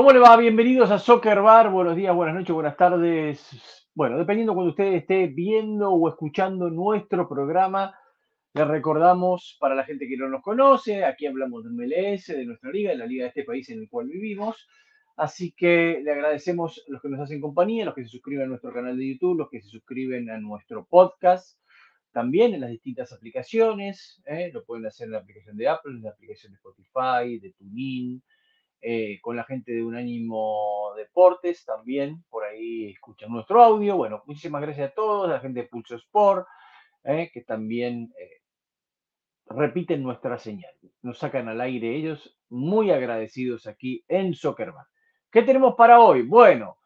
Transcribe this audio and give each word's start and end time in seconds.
¿Cómo 0.00 0.12
le 0.12 0.18
va? 0.18 0.34
Bienvenidos 0.38 0.90
a 0.90 0.98
Soccer 0.98 1.42
Bar. 1.42 1.70
Buenos 1.70 1.94
días, 1.94 2.14
buenas 2.14 2.34
noches, 2.34 2.54
buenas 2.54 2.74
tardes. 2.74 3.86
Bueno, 3.94 4.16
dependiendo 4.16 4.54
cuando 4.54 4.70
usted 4.70 4.94
esté 4.94 5.26
viendo 5.26 5.90
o 5.90 6.08
escuchando 6.08 6.70
nuestro 6.70 7.28
programa, 7.28 7.94
le 8.54 8.64
recordamos 8.64 9.58
para 9.60 9.74
la 9.74 9.84
gente 9.84 10.08
que 10.08 10.16
no 10.16 10.30
nos 10.30 10.40
conoce, 10.42 11.04
aquí 11.04 11.26
hablamos 11.26 11.64
de 11.64 11.70
MLS, 11.72 12.28
de 12.28 12.46
nuestra 12.46 12.70
liga, 12.70 12.92
de 12.92 12.96
la 12.96 13.04
liga 13.04 13.24
de 13.24 13.28
este 13.28 13.44
país 13.44 13.68
en 13.68 13.80
el 13.80 13.90
cual 13.90 14.06
vivimos. 14.06 14.66
Así 15.18 15.52
que 15.52 16.00
le 16.02 16.12
agradecemos 16.12 16.78
a 16.78 16.92
los 16.92 17.02
que 17.02 17.10
nos 17.10 17.20
hacen 17.20 17.42
compañía, 17.42 17.84
los 17.84 17.94
que 17.94 18.04
se 18.04 18.08
suscriben 18.08 18.44
a 18.44 18.48
nuestro 18.48 18.72
canal 18.72 18.96
de 18.96 19.06
YouTube, 19.06 19.36
los 19.36 19.50
que 19.50 19.60
se 19.60 19.68
suscriben 19.68 20.30
a 20.30 20.38
nuestro 20.38 20.86
podcast, 20.86 21.58
también 22.10 22.54
en 22.54 22.62
las 22.62 22.70
distintas 22.70 23.12
aplicaciones. 23.12 24.22
¿eh? 24.24 24.50
Lo 24.50 24.64
pueden 24.64 24.86
hacer 24.86 25.08
en 25.08 25.12
la 25.12 25.18
aplicación 25.18 25.58
de 25.58 25.68
Apple, 25.68 25.92
en 25.92 26.04
la 26.04 26.10
aplicación 26.12 26.52
de 26.52 26.56
Spotify, 26.56 27.38
de 27.38 27.52
TuneIn, 27.52 28.22
eh, 28.80 29.18
con 29.20 29.36
la 29.36 29.44
gente 29.44 29.72
de 29.72 29.82
Unánimo 29.84 30.92
Deportes 30.96 31.64
también, 31.64 32.24
por 32.28 32.44
ahí 32.44 32.90
escuchan 32.90 33.30
nuestro 33.30 33.62
audio. 33.62 33.96
Bueno, 33.96 34.22
muchísimas 34.26 34.62
gracias 34.62 34.90
a 34.90 34.94
todos, 34.94 35.28
a 35.28 35.34
la 35.34 35.40
gente 35.40 35.60
de 35.60 35.68
Pulso 35.68 35.96
Sport, 35.96 36.46
¿eh? 37.04 37.30
que 37.32 37.42
también 37.42 38.12
repiten 39.50 40.02
nuestra 40.02 40.38
señal. 40.38 40.72
Nos 41.02 41.18
sacan 41.18 41.48
al 41.48 41.60
aire 41.60 41.94
ellos, 41.94 42.38
muy 42.48 42.90
agradecidos 42.90 43.66
aquí 43.66 44.04
en 44.08 44.34
Soccerman. 44.34 44.86
¿Qué 45.30 45.42
tenemos 45.42 45.74
para 45.74 46.00
hoy? 46.00 46.22
Bueno, 46.22 46.78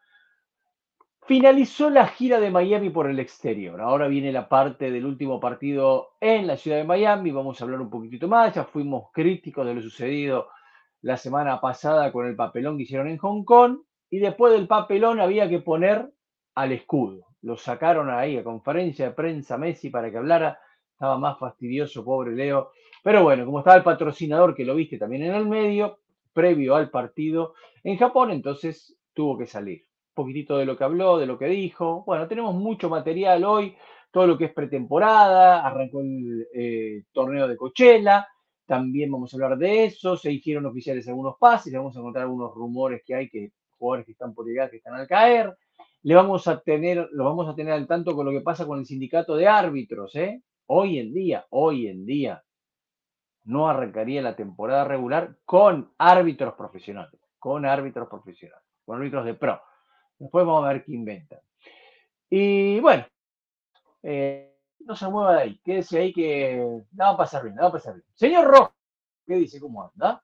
finalizó 1.22 1.90
la 1.90 2.06
gira 2.06 2.40
de 2.40 2.50
Miami 2.50 2.90
por 2.90 3.08
el 3.08 3.18
exterior. 3.18 3.80
Ahora 3.80 4.08
viene 4.08 4.32
la 4.32 4.48
parte 4.48 4.90
del 4.90 5.06
último 5.06 5.40
partido 5.40 6.10
en 6.20 6.46
la 6.46 6.56
ciudad 6.56 6.78
de 6.78 6.84
Miami. 6.84 7.30
Vamos 7.30 7.60
a 7.60 7.64
hablar 7.64 7.80
un 7.80 7.90
poquitito 7.90 8.28
más. 8.28 8.54
Ya 8.54 8.64
fuimos 8.64 9.10
críticos 9.12 9.66
de 9.66 9.74
lo 9.74 9.82
sucedido 9.82 10.48
la 11.04 11.18
semana 11.18 11.60
pasada 11.60 12.10
con 12.10 12.26
el 12.26 12.34
papelón 12.34 12.78
que 12.78 12.84
hicieron 12.84 13.08
en 13.08 13.18
Hong 13.18 13.44
Kong. 13.44 13.80
Y 14.08 14.20
después 14.20 14.54
del 14.54 14.66
papelón 14.66 15.20
había 15.20 15.48
que 15.48 15.60
poner 15.60 16.10
al 16.54 16.72
escudo. 16.72 17.26
Lo 17.42 17.58
sacaron 17.58 18.08
ahí 18.08 18.38
a 18.38 18.44
conferencia 18.44 19.08
de 19.08 19.14
prensa 19.14 19.58
Messi 19.58 19.90
para 19.90 20.10
que 20.10 20.16
hablara. 20.16 20.58
Estaba 20.92 21.18
más 21.18 21.38
fastidioso, 21.38 22.04
pobre 22.04 22.34
Leo. 22.34 22.70
Pero 23.02 23.22
bueno, 23.22 23.44
como 23.44 23.58
estaba 23.58 23.76
el 23.76 23.82
patrocinador 23.82 24.54
que 24.54 24.64
lo 24.64 24.74
viste 24.74 24.96
también 24.96 25.24
en 25.24 25.34
el 25.34 25.46
medio, 25.46 25.98
previo 26.32 26.74
al 26.74 26.88
partido 26.88 27.52
en 27.82 27.98
Japón, 27.98 28.30
entonces 28.30 28.96
tuvo 29.12 29.36
que 29.36 29.46
salir. 29.46 29.82
Un 29.82 30.14
poquitito 30.14 30.56
de 30.56 30.64
lo 30.64 30.74
que 30.74 30.84
habló, 30.84 31.18
de 31.18 31.26
lo 31.26 31.38
que 31.38 31.46
dijo. 31.46 32.02
Bueno, 32.06 32.26
tenemos 32.26 32.54
mucho 32.54 32.88
material 32.88 33.44
hoy, 33.44 33.76
todo 34.10 34.26
lo 34.26 34.38
que 34.38 34.46
es 34.46 34.54
pretemporada, 34.54 35.66
arrancó 35.66 36.00
el 36.00 36.48
eh, 36.54 37.02
torneo 37.12 37.46
de 37.46 37.58
Coachella, 37.58 38.26
también 38.66 39.10
vamos 39.10 39.32
a 39.32 39.36
hablar 39.36 39.58
de 39.58 39.84
eso, 39.84 40.16
se 40.16 40.32
hicieron 40.32 40.66
oficiales 40.66 41.06
algunos 41.08 41.36
pases, 41.38 41.72
le 41.72 41.78
vamos 41.78 41.96
a 41.96 42.00
contar 42.00 42.22
algunos 42.22 42.54
rumores 42.54 43.02
que 43.04 43.14
hay, 43.14 43.28
que 43.28 43.52
jugadores 43.78 44.06
que 44.06 44.12
están 44.12 44.34
por 44.34 44.46
llegar, 44.46 44.70
que 44.70 44.78
están 44.78 44.94
al 44.94 45.06
caer. 45.06 45.54
Le 46.02 46.14
vamos 46.14 46.46
a 46.48 46.60
tener, 46.60 47.08
lo 47.12 47.24
vamos 47.24 47.48
a 47.48 47.54
tener 47.54 47.72
al 47.72 47.86
tanto 47.86 48.14
con 48.14 48.26
lo 48.26 48.32
que 48.32 48.40
pasa 48.40 48.66
con 48.66 48.78
el 48.78 48.86
sindicato 48.86 49.36
de 49.36 49.48
árbitros, 49.48 50.14
¿eh? 50.16 50.42
Hoy 50.66 50.98
en 50.98 51.12
día, 51.12 51.46
hoy 51.50 51.88
en 51.88 52.06
día, 52.06 52.42
no 53.44 53.68
arrancaría 53.68 54.22
la 54.22 54.36
temporada 54.36 54.84
regular 54.84 55.36
con 55.44 55.92
árbitros 55.98 56.54
profesionales, 56.54 57.20
con 57.38 57.66
árbitros 57.66 58.08
profesionales, 58.08 58.64
con 58.84 58.96
árbitros 58.96 59.24
de 59.24 59.34
pro. 59.34 59.60
Después 60.18 60.46
vamos 60.46 60.64
a 60.64 60.72
ver 60.72 60.84
qué 60.84 60.92
inventan. 60.92 61.40
Y 62.30 62.80
bueno, 62.80 63.06
eh, 64.02 64.53
no 64.84 64.96
se 64.96 65.08
mueva 65.08 65.34
de 65.34 65.42
ahí, 65.42 65.60
quédese 65.64 65.98
ahí 65.98 66.12
que 66.12 66.82
nada 66.92 67.10
va 67.10 67.14
a 67.14 67.18
pasar 67.18 67.42
bien, 67.42 67.54
nada 67.54 67.68
va 67.68 67.70
a 67.70 67.78
pasar 67.78 67.94
bien. 67.94 68.04
Señor 68.14 68.46
Rojo, 68.46 68.74
¿qué 69.26 69.34
dice? 69.34 69.60
¿Cómo 69.60 69.82
anda? 69.82 70.22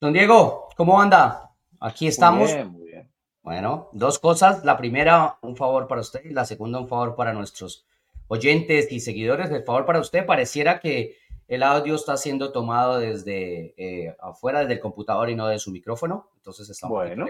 Don 0.00 0.12
Diego, 0.12 0.68
¿cómo 0.76 1.00
anda? 1.00 1.50
Aquí 1.80 2.06
estamos. 2.06 2.50
Muy 2.50 2.54
bien, 2.54 2.72
muy 2.72 2.86
bien. 2.86 3.12
Bueno, 3.42 3.88
dos 3.92 4.18
cosas. 4.18 4.64
La 4.64 4.76
primera, 4.76 5.38
un 5.42 5.56
favor 5.56 5.88
para 5.88 6.00
usted 6.00 6.24
y 6.24 6.32
la 6.32 6.44
segunda, 6.44 6.78
un 6.78 6.88
favor 6.88 7.16
para 7.16 7.32
nuestros 7.32 7.86
oyentes 8.28 8.92
y 8.92 9.00
seguidores. 9.00 9.50
El 9.50 9.64
favor 9.64 9.86
para 9.86 10.00
usted 10.00 10.24
pareciera 10.24 10.80
que 10.80 11.16
el 11.48 11.62
audio 11.62 11.94
está 11.94 12.16
siendo 12.16 12.52
tomado 12.52 12.98
desde 12.98 13.74
eh, 13.76 14.14
afuera, 14.20 14.60
desde 14.60 14.74
el 14.74 14.80
computador 14.80 15.30
y 15.30 15.34
no 15.34 15.48
de 15.48 15.58
su 15.58 15.70
micrófono. 15.70 16.30
Entonces 16.36 16.68
estamos 16.68 16.96
bueno. 16.96 17.26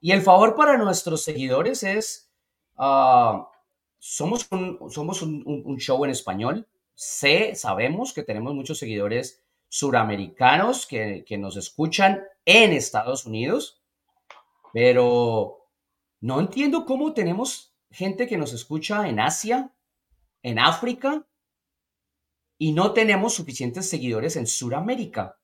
Y 0.00 0.12
el 0.12 0.20
favor 0.20 0.54
para 0.54 0.76
nuestros 0.76 1.24
seguidores 1.24 1.82
es, 1.82 2.30
ah, 2.76 3.48
somos, 4.06 4.46
un, 4.50 4.90
somos 4.90 5.22
un, 5.22 5.76
show 5.78 6.04
en 6.04 6.10
español. 6.10 6.68
Sé, 6.94 7.54
sabemos 7.54 8.12
que 8.12 8.22
tenemos 8.22 8.54
muchos 8.54 8.78
seguidores 8.78 9.42
suramericanos 9.70 10.86
que, 10.86 11.24
que 11.26 11.38
nos 11.38 11.56
escuchan 11.56 12.22
en 12.44 12.74
Estados 12.74 13.24
Unidos, 13.24 13.80
pero 14.74 15.70
no 16.20 16.38
entiendo 16.38 16.84
cómo 16.84 17.14
tenemos 17.14 17.72
gente 17.90 18.26
que 18.26 18.36
nos 18.36 18.52
escucha 18.52 19.08
en 19.08 19.20
Asia, 19.20 19.72
en 20.42 20.58
África, 20.58 21.26
y 22.58 22.72
no 22.72 22.92
tenemos 22.92 23.32
suficientes 23.32 23.88
seguidores 23.88 24.36
en 24.36 24.46
Sudamérica. 24.46 25.38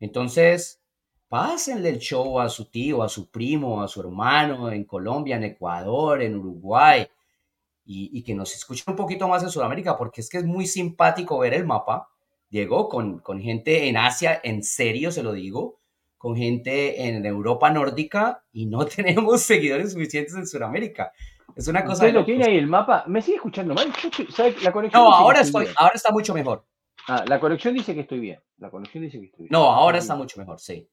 Entonces, 0.00 0.82
pásenle 1.28 1.88
el 1.88 1.98
show 1.98 2.40
a 2.40 2.50
su 2.50 2.66
tío, 2.66 3.02
a 3.02 3.08
su 3.08 3.30
primo, 3.30 3.82
a 3.82 3.88
su 3.88 4.00
hermano 4.00 4.70
en 4.70 4.84
Colombia, 4.84 5.36
en 5.36 5.44
Ecuador, 5.44 6.20
en 6.20 6.36
Uruguay, 6.36 7.08
y, 7.86 8.22
que 8.22 8.34
nos 8.34 8.54
escuchen 8.54 8.84
un 8.88 8.96
poquito 8.96 9.28
más 9.28 9.42
en 9.42 9.50
Sudamérica, 9.50 9.96
porque 9.96 10.20
es 10.20 10.28
que 10.28 10.38
es 10.38 10.44
muy 10.44 10.66
simpático 10.66 11.38
ver 11.38 11.54
el 11.54 11.64
mapa, 11.64 12.08
Diego, 12.50 12.88
con, 12.88 13.20
con 13.20 13.40
gente 13.40 13.88
en 13.88 13.96
Asia, 13.96 14.40
en 14.42 14.62
serio 14.64 15.12
se 15.12 15.22
lo 15.22 15.32
digo, 15.32 15.78
con 16.18 16.36
gente 16.36 17.06
en 17.06 17.24
Europa 17.24 17.70
nórdica, 17.70 18.42
y 18.52 18.66
no 18.66 18.84
tenemos 18.86 19.42
seguidores 19.42 19.92
suficientes 19.92 20.34
en 20.34 20.46
Sudamérica. 20.46 21.12
Es 21.54 21.68
una 21.68 21.84
cosa. 21.84 22.04
¿Usted 22.04 22.14
lo 22.14 22.24
tiene 22.24 22.44
ahí 22.44 22.56
el 22.56 22.66
mapa? 22.66 23.04
¿Me 23.06 23.22
sigue 23.22 23.36
escuchando 23.36 23.72
mal? 23.72 23.92
La 24.62 24.72
conexión 24.72 25.02
no, 25.02 25.12
ahora, 25.12 25.40
estoy, 25.40 25.66
ahora 25.76 25.94
está 25.94 26.10
mucho 26.10 26.34
mejor. 26.34 26.66
Ah, 27.08 27.24
la 27.26 27.38
conexión 27.38 27.72
dice 27.72 27.94
que 27.94 28.00
estoy 28.00 28.18
bien. 28.18 28.40
La 28.58 28.70
conexión 28.70 29.04
dice 29.04 29.20
que 29.20 29.26
estoy 29.26 29.44
bien. 29.44 29.52
No, 29.52 29.70
ahora 29.70 29.98
está 29.98 30.16
mucho 30.16 30.38
mejor, 30.40 30.58
sí. 30.58 30.88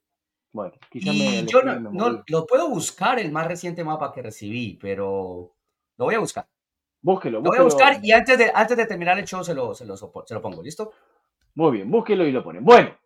Bueno, 0.52 0.74
quizá 0.92 1.12
me, 1.12 1.46
yo 1.46 1.64
no, 1.64 2.24
lo 2.28 2.46
puedo 2.46 2.70
buscar 2.70 3.20
el 3.20 3.32
más 3.32 3.48
reciente 3.48 3.84
mapa 3.84 4.14
que 4.14 4.22
recibí, 4.22 4.78
pero 4.80 5.56
lo 5.98 6.06
voy 6.06 6.14
a 6.14 6.20
buscar. 6.20 6.48
Búsquelo, 7.04 7.42
búsquelo. 7.42 7.42
Lo 7.42 7.50
voy 7.50 7.58
a 7.60 7.64
buscar 7.64 8.00
y 8.04 8.12
antes 8.14 8.38
de, 8.38 8.52
antes 8.56 8.78
de 8.78 8.86
terminar 8.86 9.20
el 9.20 9.26
show 9.26 9.44
se 9.44 9.54
lo, 9.54 9.76
se 9.76 9.86
lo, 9.86 9.98
se 9.98 10.34
lo 10.34 10.42
pongo, 10.42 10.64
¿listo? 10.64 10.94
Muy 11.56 11.74
bien, 11.74 11.92
búsquelo 11.92 12.26
y 12.26 12.32
lo 12.32 12.42
ponen. 12.42 12.64
Bueno, 12.64 12.98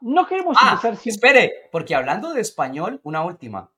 no 0.00 0.26
queremos 0.26 0.56
ah, 0.60 0.70
empezar 0.70 0.96
siempre. 0.96 1.10
Espere, 1.10 1.68
porque 1.70 1.94
hablando 1.94 2.32
de 2.32 2.40
español, 2.40 3.00
una 3.04 3.22
última. 3.22 3.70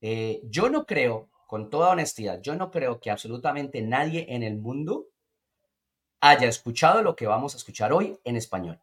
Eh, 0.00 0.40
yo 0.44 0.70
no 0.70 0.86
creo 0.86 1.28
con 1.46 1.68
toda 1.68 1.90
honestidad, 1.90 2.40
yo 2.40 2.54
no 2.56 2.70
creo 2.70 2.98
que 2.98 3.10
absolutamente 3.10 3.82
nadie 3.82 4.26
en 4.30 4.42
el 4.42 4.56
mundo 4.56 5.06
haya 6.20 6.48
escuchado 6.48 7.02
lo 7.02 7.14
que 7.14 7.26
vamos 7.26 7.54
a 7.54 7.58
escuchar 7.58 7.92
hoy 7.92 8.18
en 8.24 8.36
español. 8.36 8.80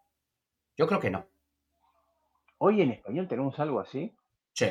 Yo 0.78 0.86
creo 0.88 1.00
que 1.00 1.10
no. 1.10 1.26
¿Hoy 2.60 2.82
en 2.82 2.92
español 2.92 3.28
tenemos 3.28 3.60
algo 3.60 3.80
así? 3.80 4.16
Sí. 4.54 4.70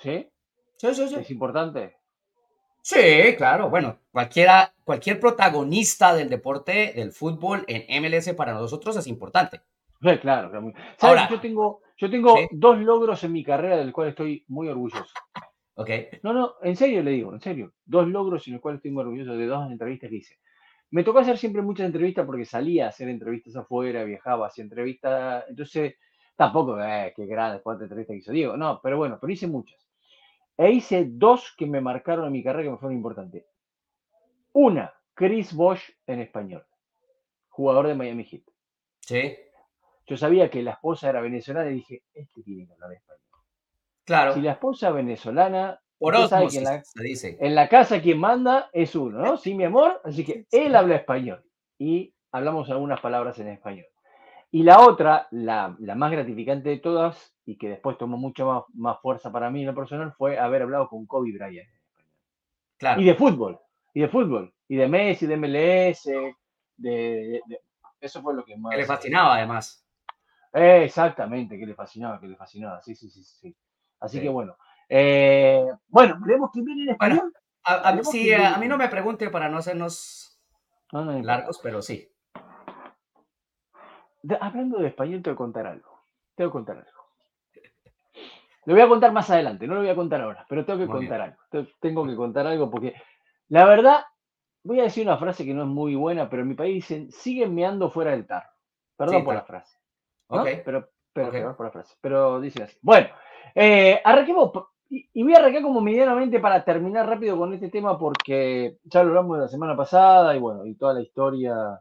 ¿Sí? 0.00 0.28
Sí, 0.76 0.94
sí, 0.94 1.08
sí. 1.08 1.14
¿Es 1.14 1.30
importante? 1.30 1.96
Sí, 2.82 3.34
claro. 3.36 3.70
Bueno, 3.70 3.96
cualquiera, 4.10 4.74
cualquier 4.84 5.20
protagonista 5.20 6.14
del 6.14 6.28
deporte, 6.28 6.92
del 6.94 7.12
fútbol 7.12 7.64
en 7.68 8.02
MLS 8.02 8.34
para 8.34 8.54
nosotros 8.54 8.96
es 8.96 9.06
importante. 9.06 9.60
Sí, 10.02 10.18
claro. 10.18 10.50
Ahora, 11.00 11.28
yo 11.30 11.40
tengo, 11.40 11.80
yo 11.96 12.10
tengo 12.10 12.36
dos 12.50 12.78
logros 12.78 13.22
en 13.22 13.32
mi 13.32 13.44
carrera 13.44 13.76
del 13.76 13.92
cual 13.92 14.08
estoy 14.08 14.44
muy 14.48 14.66
orgulloso. 14.68 15.14
No, 16.24 16.32
no, 16.32 16.54
en 16.62 16.74
serio 16.74 17.02
le 17.04 17.12
digo, 17.12 17.32
en 17.32 17.40
serio. 17.40 17.72
Dos 17.84 18.08
logros 18.08 18.46
en 18.48 18.54
los 18.54 18.62
cuales 18.62 18.78
estoy 18.78 18.90
muy 18.90 19.02
orgulloso 19.02 19.36
de 19.36 19.46
dos 19.46 19.70
entrevistas 19.70 20.10
que 20.10 20.16
hice. 20.16 20.38
Me 20.90 21.04
tocó 21.04 21.20
hacer 21.20 21.38
siempre 21.38 21.62
muchas 21.62 21.86
entrevistas 21.86 22.26
porque 22.26 22.44
salía 22.44 22.86
a 22.86 22.88
hacer 22.88 23.08
entrevistas 23.08 23.54
afuera, 23.54 24.02
viajaba, 24.02 24.48
hacía 24.48 24.64
entrevistas. 24.64 25.44
Entonces, 25.48 25.94
tampoco, 26.36 26.82
eh, 26.82 27.12
qué 27.14 27.26
grande, 27.26 27.62
cuántas 27.62 27.84
entrevistas 27.84 28.16
hizo 28.16 28.32
Diego. 28.32 28.56
No, 28.56 28.80
pero 28.82 28.98
bueno, 28.98 29.18
pero 29.20 29.32
hice 29.32 29.46
muchas. 29.46 29.81
E 30.62 30.70
hice 30.70 31.06
dos 31.08 31.52
que 31.58 31.66
me 31.66 31.80
marcaron 31.80 32.26
en 32.26 32.32
mi 32.32 32.44
carrera 32.44 32.62
que 32.62 32.70
me 32.70 32.78
fueron 32.78 32.96
importantes. 32.96 33.44
Una, 34.52 34.94
Chris 35.12 35.52
Bosch 35.52 35.90
en 36.06 36.20
español, 36.20 36.64
jugador 37.48 37.88
de 37.88 37.96
Miami 37.96 38.24
Heat. 38.24 38.44
Sí. 39.00 39.36
Yo 40.06 40.16
sabía 40.16 40.48
que 40.48 40.62
la 40.62 40.72
esposa 40.72 41.08
era 41.08 41.20
venezolana 41.20 41.68
y 41.70 41.74
dije, 41.74 42.04
este 42.14 42.44
tiene 42.44 42.68
que 42.68 42.74
hablar 42.74 42.92
español. 42.92 43.22
Claro. 44.04 44.34
Si 44.34 44.40
la 44.40 44.52
esposa 44.52 44.92
venezolana, 44.92 45.80
por 45.98 46.14
osmosis, 46.14 46.58
en 46.58 46.64
la, 46.64 46.84
se 46.84 47.02
dice. 47.02 47.36
En 47.40 47.56
la 47.56 47.68
casa 47.68 48.00
quien 48.00 48.20
manda 48.20 48.70
es 48.72 48.94
uno, 48.94 49.18
¿no? 49.18 49.36
Sí, 49.38 49.54
mi 49.54 49.64
amor. 49.64 50.00
Así 50.04 50.24
que 50.24 50.46
él 50.52 50.76
habla 50.76 50.94
español 50.94 51.44
y 51.76 52.14
hablamos 52.30 52.70
algunas 52.70 53.00
palabras 53.00 53.36
en 53.40 53.48
español. 53.48 53.86
Y 54.54 54.64
la 54.64 54.80
otra, 54.80 55.28
la, 55.30 55.74
más 55.96 56.12
gratificante 56.12 56.68
de 56.68 56.76
todas, 56.76 57.34
y 57.46 57.56
que 57.56 57.70
después 57.70 57.96
tomó 57.96 58.18
mucho 58.18 58.46
más, 58.46 58.64
más, 58.74 59.00
fuerza 59.00 59.32
para 59.32 59.50
mí 59.50 59.60
en 59.60 59.68
lo 59.68 59.74
personal, 59.74 60.12
fue 60.12 60.38
haber 60.38 60.60
hablado 60.60 60.88
con 60.88 61.06
Kobe 61.06 61.32
Bryant. 61.32 61.70
Claro. 62.76 63.00
Y 63.00 63.04
de 63.06 63.14
fútbol, 63.14 63.58
y 63.94 64.02
de 64.02 64.08
fútbol, 64.08 64.52
y 64.68 64.76
de 64.76 64.88
Messi, 64.88 65.26
de 65.26 65.36
MLS, 65.38 66.04
de, 66.76 67.40
eso 67.98 68.20
fue 68.20 68.34
lo 68.34 68.44
que 68.44 68.54
más... 68.58 68.72
Que 68.72 68.76
le 68.76 68.84
fascinaba 68.84 69.36
además. 69.36 69.86
exactamente, 70.52 71.58
que 71.58 71.64
le 71.64 71.74
fascinaba, 71.74 72.20
que 72.20 72.28
le 72.28 72.36
fascinaba. 72.36 72.82
Sí, 72.82 72.94
sí, 72.94 73.08
sí, 73.08 73.24
sí. 73.24 73.56
Así 74.00 74.20
que 74.20 74.28
bueno. 74.28 74.54
Eh, 74.86 75.64
bueno, 75.88 76.18
veremos 76.20 76.50
quién 76.52 76.66
viene 76.66 76.82
en 76.82 76.90
español. 76.90 77.32
a, 77.64 78.02
sí, 78.02 78.34
a, 78.34 78.58
mí 78.58 78.68
no 78.68 78.76
me 78.76 78.88
pregunte 78.88 79.30
para 79.30 79.48
no 79.48 79.56
hacernos 79.56 80.38
largos, 80.90 81.58
pero 81.62 81.80
sí. 81.80 82.11
Hablando 84.40 84.78
de 84.78 84.88
español, 84.88 85.22
tengo 85.22 85.36
que 85.36 85.38
contar 85.38 85.66
algo. 85.66 86.00
Tengo 86.34 86.50
que 86.50 86.52
contar 86.52 86.76
algo. 86.76 87.02
Lo 88.64 88.74
voy 88.74 88.82
a 88.82 88.88
contar 88.88 89.12
más 89.12 89.28
adelante, 89.28 89.66
no 89.66 89.74
lo 89.74 89.80
voy 89.80 89.90
a 89.90 89.96
contar 89.96 90.20
ahora, 90.20 90.46
pero 90.48 90.64
tengo 90.64 90.78
que 90.78 90.86
contar 90.86 91.20
algo. 91.20 91.36
Tengo 91.80 92.06
que 92.06 92.14
contar 92.14 92.46
algo 92.46 92.70
porque 92.70 92.94
la 93.48 93.66
verdad, 93.66 94.04
voy 94.62 94.80
a 94.80 94.84
decir 94.84 95.04
una 95.04 95.18
frase 95.18 95.44
que 95.44 95.52
no 95.52 95.62
es 95.62 95.68
muy 95.68 95.94
buena, 95.94 96.30
pero 96.30 96.42
en 96.42 96.48
mi 96.48 96.54
país 96.54 96.74
dicen, 96.76 97.10
siguen 97.10 97.54
meando 97.54 97.90
fuera 97.90 98.12
del 98.12 98.26
tarro. 98.26 98.48
Perdón 98.96 99.24
por 99.24 99.34
la 99.34 99.42
frase. 99.42 99.78
Pero, 100.64 100.88
pero 101.12 101.56
por 101.56 101.66
la 101.66 101.72
frase. 101.72 101.96
Pero 102.00 102.40
dicen 102.40 102.62
así. 102.62 102.78
Bueno, 102.80 103.08
eh, 103.54 104.00
arranquemos. 104.02 104.52
Y 104.88 105.22
voy 105.22 105.34
a 105.34 105.38
arrancar 105.38 105.62
como 105.62 105.80
medianamente 105.80 106.38
para 106.38 106.64
terminar 106.64 107.08
rápido 107.08 107.36
con 107.36 107.52
este 107.52 107.68
tema 107.68 107.98
porque 107.98 108.78
ya 108.84 109.02
lo 109.02 109.10
hablamos 109.10 109.38
la 109.38 109.48
semana 109.48 109.76
pasada 109.76 110.36
y 110.36 110.38
bueno, 110.38 110.64
y 110.66 110.74
toda 110.74 110.94
la 110.94 111.00
historia 111.00 111.80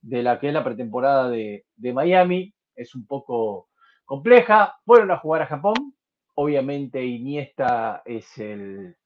de 0.00 0.22
la 0.22 0.38
que 0.38 0.48
es 0.48 0.54
la 0.54 0.64
pretemporada 0.64 1.28
de, 1.28 1.66
de 1.76 1.92
Miami 1.92 2.54
es 2.74 2.94
un 2.94 3.06
poco 3.06 3.68
compleja. 4.04 4.78
Fueron 4.84 5.10
a 5.10 5.18
jugar 5.18 5.42
a 5.42 5.46
Japón. 5.46 5.94
Obviamente 6.34 7.04
Iniesta 7.04 8.02
es 8.04 8.38
el, 8.38 8.96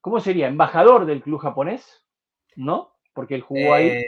¿cómo 0.00 0.20
sería? 0.20 0.48
Embajador 0.48 1.06
del 1.06 1.22
club 1.22 1.40
japonés, 1.40 2.04
¿no? 2.54 2.92
Porque 3.14 3.34
él 3.34 3.42
jugó 3.42 3.74
ahí. 3.74 3.88
Eh, 3.88 4.06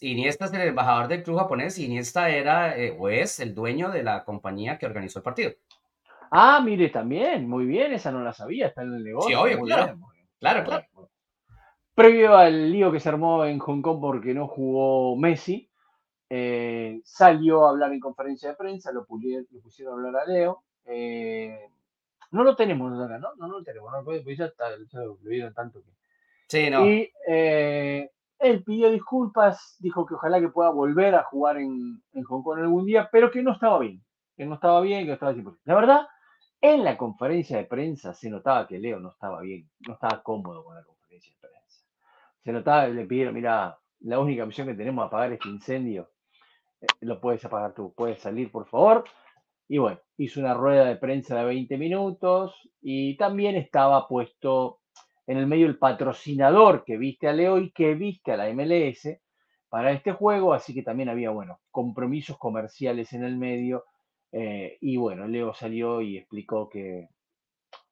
Iniesta 0.00 0.46
es 0.46 0.52
el 0.52 0.62
embajador 0.62 1.08
del 1.08 1.22
club 1.22 1.38
japonés 1.38 1.78
y 1.78 1.86
Iniesta 1.86 2.28
era 2.28 2.76
eh, 2.76 2.94
o 2.98 3.08
es 3.08 3.40
el 3.40 3.54
dueño 3.54 3.90
de 3.90 4.02
la 4.02 4.24
compañía 4.24 4.78
que 4.78 4.86
organizó 4.86 5.20
el 5.20 5.22
partido. 5.22 5.52
Ah, 6.30 6.60
mire, 6.64 6.90
también, 6.90 7.48
muy 7.48 7.66
bien, 7.66 7.92
esa 7.92 8.12
no 8.12 8.22
la 8.22 8.32
sabía, 8.32 8.68
está 8.68 8.82
en 8.82 8.94
el 8.94 9.04
negocio. 9.04 9.28
Sí, 9.28 9.34
obvio, 9.34 9.64
claro. 9.64 9.98
claro, 10.38 10.64
claro. 10.64 10.86
Previo 12.00 12.36
al 12.36 12.72
lío 12.72 12.90
que 12.90 13.00
se 13.00 13.08
armó 13.08 13.44
en 13.44 13.58
Hong 13.58 13.82
Kong 13.82 14.00
porque 14.00 14.32
no 14.32 14.48
jugó 14.48 15.16
Messi, 15.16 15.70
eh, 16.28 17.00
salió 17.04 17.66
a 17.66 17.70
hablar 17.70 17.92
en 17.92 18.00
conferencia 18.00 18.50
de 18.50 18.56
prensa, 18.56 18.92
lo, 18.92 19.04
pusieron 19.04 19.92
a 19.92 19.96
hablar 19.96 20.22
a 20.22 20.26
Leo. 20.26 20.62
Eh, 20.86 21.68
no 22.30 22.42
lo 22.42 22.56
tenemos 22.56 22.92
acá, 22.98 23.18
¿no? 23.18 23.34
No, 23.36 23.48
lo 23.48 23.62
tenemos, 23.62 23.92
no, 23.92 24.02
pues 24.02 24.24
ya 24.38 24.46
está, 24.46 24.70
ya 24.90 25.00
lo 25.00 25.16
vieron 25.16 25.52
tanto 25.52 25.82
que. 25.82 25.90
Sí, 26.48 26.70
no. 26.70 26.86
Y 26.86 27.12
él 28.40 28.64
pidió 28.64 28.90
disculpas, 28.90 29.76
dijo 29.80 30.06
que 30.06 30.14
ojalá 30.14 30.40
que 30.40 30.48
pueda 30.48 30.70
volver 30.70 31.14
a 31.14 31.24
jugar 31.24 31.58
en, 31.58 32.02
Hong 32.26 32.42
Kong 32.42 32.58
algún 32.58 32.86
día, 32.86 33.10
pero 33.12 33.30
que 33.30 33.42
no 33.42 33.52
estaba 33.52 33.78
bien, 33.78 34.02
que 34.36 34.46
no 34.46 34.54
estaba 34.54 34.80
bien, 34.80 35.02
que 35.02 35.08
no 35.08 35.14
estaba 35.14 35.32
bien. 35.32 35.46
La 35.64 35.74
verdad, 35.74 36.06
en 36.62 36.82
la 36.82 36.96
conferencia 36.96 37.58
de 37.58 37.64
prensa 37.64 38.14
se 38.14 38.30
notaba 38.30 38.66
que 38.66 38.78
Leo 38.78 38.98
no 38.98 39.10
estaba 39.10 39.42
bien, 39.42 39.68
no 39.86 39.94
estaba 39.94 40.22
cómodo 40.22 40.64
con 40.64 40.74
la 40.74 40.82
conferencia 40.82 41.34
de 41.34 41.40
prensa. 41.40 41.59
Se 42.44 42.52
notaba, 42.52 42.88
le 42.88 43.06
pidieron, 43.06 43.34
mira, 43.34 43.78
la 44.00 44.18
única 44.18 44.44
opción 44.44 44.66
que 44.66 44.74
tenemos 44.74 45.04
es 45.04 45.06
apagar 45.08 45.32
este 45.32 45.48
incendio, 45.48 46.10
eh, 46.80 46.86
lo 47.00 47.20
puedes 47.20 47.44
apagar 47.44 47.74
tú, 47.74 47.92
puedes 47.94 48.20
salir, 48.20 48.50
por 48.50 48.66
favor. 48.66 49.04
Y 49.68 49.78
bueno, 49.78 50.00
hizo 50.16 50.40
una 50.40 50.54
rueda 50.54 50.84
de 50.86 50.96
prensa 50.96 51.38
de 51.38 51.44
20 51.44 51.78
minutos 51.78 52.54
y 52.80 53.16
también 53.16 53.56
estaba 53.56 54.08
puesto 54.08 54.80
en 55.26 55.36
el 55.36 55.46
medio 55.46 55.66
el 55.66 55.78
patrocinador 55.78 56.82
que 56.84 56.96
viste 56.96 57.28
a 57.28 57.32
Leo 57.32 57.58
y 57.58 57.70
que 57.70 57.94
viste 57.94 58.32
a 58.32 58.36
la 58.36 58.52
MLS 58.52 59.20
para 59.68 59.92
este 59.92 60.12
juego, 60.12 60.52
así 60.52 60.74
que 60.74 60.82
también 60.82 61.08
había, 61.08 61.30
bueno, 61.30 61.60
compromisos 61.70 62.36
comerciales 62.36 63.12
en 63.12 63.22
el 63.22 63.36
medio. 63.36 63.84
Eh, 64.32 64.76
y 64.80 64.96
bueno, 64.96 65.28
Leo 65.28 65.54
salió 65.54 66.00
y 66.00 66.16
explicó 66.18 66.68
que 66.68 67.08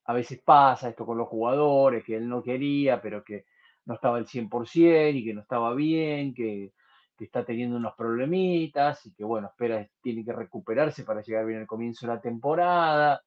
a 0.06 0.12
veces 0.12 0.40
pasa 0.44 0.88
esto 0.88 1.06
con 1.06 1.18
los 1.18 1.28
jugadores, 1.28 2.04
que 2.04 2.16
él 2.16 2.28
no 2.28 2.42
quería, 2.42 3.00
pero 3.00 3.22
que 3.22 3.44
no 3.88 3.94
estaba 3.94 4.18
al 4.18 4.26
100% 4.26 5.14
y 5.14 5.24
que 5.24 5.34
no 5.34 5.40
estaba 5.40 5.74
bien, 5.74 6.34
que, 6.34 6.72
que, 7.16 7.24
está 7.24 7.44
teniendo 7.44 7.78
unos 7.78 7.94
problemitas 7.94 9.04
y 9.06 9.14
que 9.14 9.24
bueno, 9.24 9.48
espera, 9.48 9.88
tiene 10.02 10.24
que 10.24 10.32
recuperarse 10.32 11.04
para 11.04 11.22
llegar 11.22 11.46
bien 11.46 11.60
al 11.60 11.66
comienzo 11.66 12.06
de 12.06 12.14
la 12.14 12.20
temporada. 12.20 13.22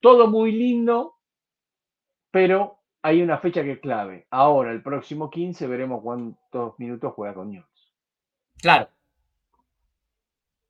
Todo 0.00 0.28
muy 0.28 0.52
lindo, 0.52 1.14
pero 2.30 2.78
hay 3.00 3.22
una 3.22 3.38
fecha 3.38 3.62
que 3.62 3.72
es 3.72 3.80
clave. 3.80 4.26
Ahora, 4.30 4.70
el 4.70 4.82
próximo 4.82 5.30
15, 5.30 5.66
veremos 5.66 6.02
cuántos 6.02 6.78
minutos 6.78 7.14
juega 7.14 7.34
con 7.34 7.50
News. 7.50 7.94
Claro. 8.60 8.88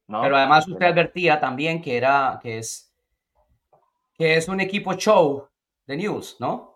Pero 0.06 0.36
además 0.36 0.68
usted 0.68 0.86
advertía 0.86 1.40
también 1.40 1.82
que 1.82 1.96
era, 1.96 2.38
que 2.40 2.58
es, 2.58 2.94
que 4.16 4.36
es 4.36 4.46
un 4.48 4.60
equipo 4.60 4.94
show 4.94 5.48
de 5.86 5.96
News, 5.96 6.36
¿no? 6.38 6.73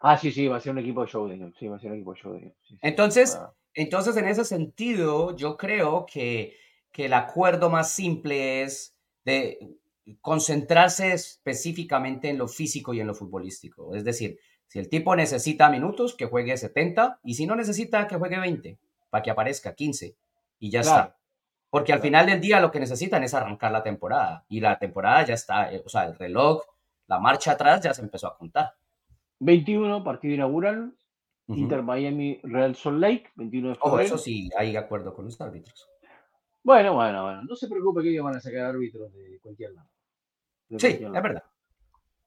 Ah, 0.00 0.16
sí, 0.16 0.32
sí, 0.32 0.48
va 0.48 0.56
a 0.56 0.60
ser 0.60 0.72
un 0.72 0.78
equipo 0.78 1.04
de 1.04 1.36
News. 1.36 1.56
Sí, 1.58 1.68
va 1.68 1.76
a 1.76 1.78
ser 1.78 1.90
un 1.90 1.96
equipo 1.96 2.14
show 2.14 2.32
de 2.32 2.40
News. 2.40 2.54
entonces, 2.80 3.38
entonces, 3.74 4.16
en 4.16 4.26
ese 4.26 4.44
sentido, 4.44 5.36
yo 5.36 5.56
creo 5.56 6.06
que, 6.06 6.56
que 6.90 7.04
el 7.04 7.12
acuerdo 7.12 7.70
más 7.70 7.92
simple 7.92 8.62
es 8.62 8.96
de 9.24 9.76
concentrarse 10.20 11.12
específicamente 11.12 12.30
en 12.30 12.38
lo 12.38 12.48
físico 12.48 12.94
y 12.94 13.00
en 13.00 13.06
lo 13.06 13.14
futbolístico. 13.14 13.94
Es 13.94 14.04
decir, 14.04 14.38
si 14.66 14.78
el 14.78 14.88
tipo 14.88 15.14
necesita 15.14 15.68
minutos, 15.68 16.14
que 16.14 16.26
juegue 16.26 16.56
70, 16.56 17.20
y 17.22 17.34
si 17.34 17.46
no 17.46 17.54
necesita, 17.54 18.06
que 18.06 18.16
juegue 18.16 18.38
20, 18.38 18.78
para 19.10 19.22
que 19.22 19.30
aparezca 19.30 19.74
15, 19.74 20.16
y 20.58 20.70
ya 20.70 20.80
está. 20.80 21.16
Porque 21.68 21.92
al 21.92 22.00
final 22.00 22.26
del 22.26 22.40
día 22.40 22.58
lo 22.58 22.70
que 22.72 22.80
necesitan 22.80 23.22
es 23.22 23.34
arrancar 23.34 23.70
la 23.70 23.82
temporada, 23.82 24.44
y 24.48 24.60
la 24.60 24.78
temporada 24.78 25.24
ya 25.26 25.34
está, 25.34 25.72
eh, 25.72 25.82
o 25.84 25.88
sea, 25.88 26.04
el 26.04 26.16
reloj, 26.16 26.64
la 27.06 27.18
marcha 27.18 27.52
atrás 27.52 27.80
ya 27.80 27.92
se 27.92 28.02
empezó 28.02 28.28
a 28.28 28.36
contar. 28.36 28.74
21, 29.40 30.04
partido 30.04 30.34
inaugural, 30.34 30.94
Inter 31.48 31.82
Miami 31.82 32.40
Real 32.44 32.76
Salt 32.76 32.98
Lake, 32.98 33.30
21 33.34 33.68
de 33.70 33.74
febrero. 33.74 33.94
Ojo, 33.94 34.00
eso 34.00 34.18
sí, 34.18 34.48
hay 34.56 34.76
acuerdo 34.76 35.12
con 35.12 35.24
los 35.24 35.40
árbitros. 35.40 35.88
Bueno, 36.62 36.94
bueno, 36.94 37.24
bueno, 37.24 37.42
no 37.42 37.56
se 37.56 37.68
preocupe 37.68 38.02
que 38.02 38.10
ellos 38.10 38.24
van 38.24 38.36
a 38.36 38.40
sacar 38.40 38.66
árbitros 38.66 39.12
de 39.12 39.38
cualquier 39.40 39.72
lado. 39.72 39.88
sí, 40.78 40.86
es 40.86 41.12
verdad. 41.12 41.42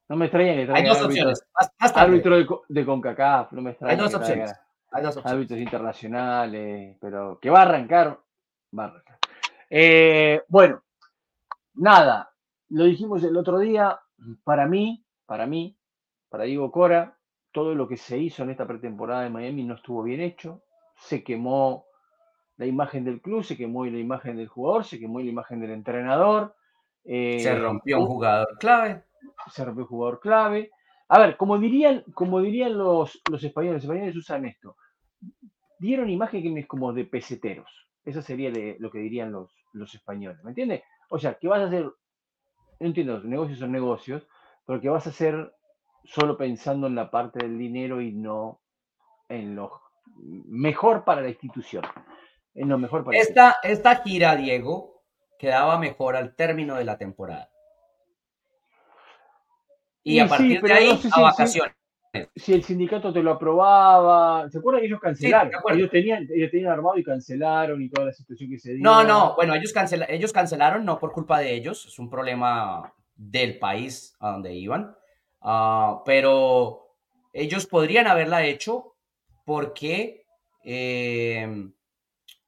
No 0.09 0.17
me 0.17 0.25
extraña 0.25 0.55
que 0.55 0.65
traigan 0.65 0.75
Hay 0.75 0.89
dos 0.89 1.01
opciones. 1.01 1.45
árbitro 1.79 2.35
de, 2.35 2.47
de, 2.67 2.85
CONCACAF, 2.85 3.53
no 3.53 3.61
me 3.61 3.71
extraña. 3.71 3.93
Hay 3.93 3.99
dos 3.99 4.13
opciones. 4.13 4.53
Hay 4.91 5.03
dos 5.03 5.17
opciones. 5.17 5.33
Árbitros 5.33 5.59
internacionales, 5.59 6.97
pero 6.99 7.39
que 7.39 7.49
va 7.49 7.59
a 7.59 7.63
arrancar, 7.63 8.19
va 8.77 8.83
a 8.83 8.87
arrancar. 8.87 9.17
Eh, 9.69 10.43
bueno, 10.49 10.83
nada, 11.75 12.31
lo 12.69 12.83
dijimos 12.83 13.23
el 13.23 13.37
otro 13.37 13.59
día, 13.59 13.99
para 14.43 14.67
mí, 14.67 15.05
para 15.25 15.47
mí, 15.47 15.77
para 16.33 16.45
Diego 16.45 16.71
Cora, 16.71 17.15
todo 17.51 17.75
lo 17.75 17.87
que 17.87 17.95
se 17.95 18.17
hizo 18.17 18.41
en 18.41 18.49
esta 18.49 18.65
pretemporada 18.65 19.21
de 19.21 19.29
Miami 19.29 19.65
no 19.65 19.75
estuvo 19.75 20.01
bien 20.01 20.19
hecho, 20.19 20.63
se 20.95 21.23
quemó 21.23 21.85
la 22.57 22.65
imagen 22.65 23.05
del 23.05 23.21
club, 23.21 23.43
se 23.43 23.55
quemó 23.55 23.85
la 23.85 23.99
imagen 23.99 24.37
del 24.37 24.47
jugador, 24.47 24.83
se 24.83 24.97
quemó 24.97 25.19
la 25.19 25.27
imagen 25.27 25.59
del 25.59 25.69
entrenador. 25.69 26.55
se 27.03 27.43
eh, 27.43 27.59
rompió 27.59 27.99
un 27.99 28.07
jugador 28.07 28.47
clave 28.59 29.03
se 29.51 29.63
rompió 29.63 29.85
jugador 29.85 30.19
clave. 30.19 30.71
A 31.09 31.19
ver, 31.19 31.37
como 31.37 31.59
dirían, 31.59 32.03
como 32.15 32.41
dirían 32.41 32.79
los, 32.79 33.21
los 33.29 33.43
españoles, 33.43 33.75
los 33.75 33.83
españoles 33.83 34.15
usan 34.15 34.45
esto. 34.45 34.75
Dieron 35.77 36.09
imágenes 36.09 36.65
como 36.65 36.93
de 36.93 37.05
peseteros. 37.05 37.69
Eso 38.03 38.23
sería 38.23 38.51
lo 38.79 38.89
que 38.89 38.97
dirían 38.97 39.31
los, 39.31 39.53
los 39.73 39.93
españoles. 39.93 40.43
¿Me 40.43 40.49
entiendes? 40.49 40.81
O 41.11 41.19
sea, 41.19 41.35
que 41.35 41.47
vas 41.47 41.61
a 41.61 41.65
hacer, 41.65 41.83
no 41.83 42.87
entiendo, 42.87 43.19
negocios 43.19 43.59
son 43.59 43.71
negocios, 43.71 44.27
pero 44.65 44.81
que 44.81 44.89
vas 44.89 45.05
a 45.05 45.11
hacer 45.11 45.53
solo 46.03 46.37
pensando 46.37 46.87
en 46.87 46.95
la 46.95 47.09
parte 47.09 47.39
del 47.39 47.57
dinero 47.57 48.01
y 48.01 48.11
no 48.11 48.61
en 49.29 49.55
lo 49.55 49.81
mejor 50.15 51.03
para 51.03 51.21
la 51.21 51.29
institución. 51.29 51.83
En 52.53 52.69
lo 52.69 52.77
mejor 52.77 53.03
para 53.03 53.17
esta, 53.17 53.57
esta 53.63 53.95
gira, 54.03 54.35
Diego, 54.35 55.03
quedaba 55.39 55.79
mejor 55.79 56.15
al 56.15 56.35
término 56.35 56.75
de 56.75 56.85
la 56.85 56.97
temporada 56.97 57.49
y, 60.03 60.19
a 60.19 60.27
partir 60.27 60.61
de 60.61 60.73
ahí 60.73 60.99
a 61.11 61.21
vacaciones. 61.21 61.73
Si, 62.35 62.53
el 62.53 62.63
sindicato 62.63 63.11
te 63.11 63.23
lo 63.23 63.31
aprobaba, 63.31 64.47
¿se 64.47 64.59
acuerdan 64.59 64.81
que 64.81 64.87
ellos 64.87 64.99
cancelaron? 64.99 65.51
ellos, 65.71 65.89
tenían, 65.89 66.27
ellos 66.31 66.51
tenían 66.51 66.71
armado 66.71 66.95
y 66.97 67.03
cancelaron 67.03 67.81
y 67.81 67.89
toda 67.89 68.07
la 68.07 68.13
situación 68.13 68.51
que 68.51 68.59
se 68.59 68.73
dio. 68.73 68.83
No, 68.83 69.03
no, 69.03 69.35
bueno, 69.35 69.55
ellos, 69.55 69.73
ellos 70.09 70.31
cancelaron 70.31 70.85
no 70.85 70.99
por 70.99 71.11
culpa 71.11 71.39
de 71.39 71.55
ellos, 71.55 71.87
es 71.87 71.97
un 71.97 72.11
problema 72.11 72.93
del 73.15 73.57
país 73.57 74.15
a 74.19 74.31
donde 74.31 74.53
iban, 74.53 74.95
ah, 75.43 76.01
pero 76.05 76.97
ellos 77.33 77.65
podrían 77.67 78.07
haberla 78.07 78.45
hecho 78.45 78.95
porque 79.45 80.25
eh, 80.63 81.71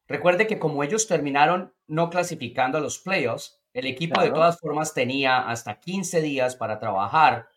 recuerde 0.08 0.48
que 0.48 0.60
como 0.60 0.84
ellos 0.84 1.08
terminaron 1.08 1.74
no 1.88 2.10
clasificando 2.10 2.78
a 2.78 2.82
los 2.82 3.00
playoffs, 3.00 3.62
el 3.74 3.88
equipo 3.88 4.22
de 4.22 4.32
todas 4.32 4.60
formas 4.60 4.94
tenía 4.94 5.50
hasta 5.50 5.80
15 5.80 6.22
días 6.22 6.56
para 6.56 6.80
trabajar 6.80 7.50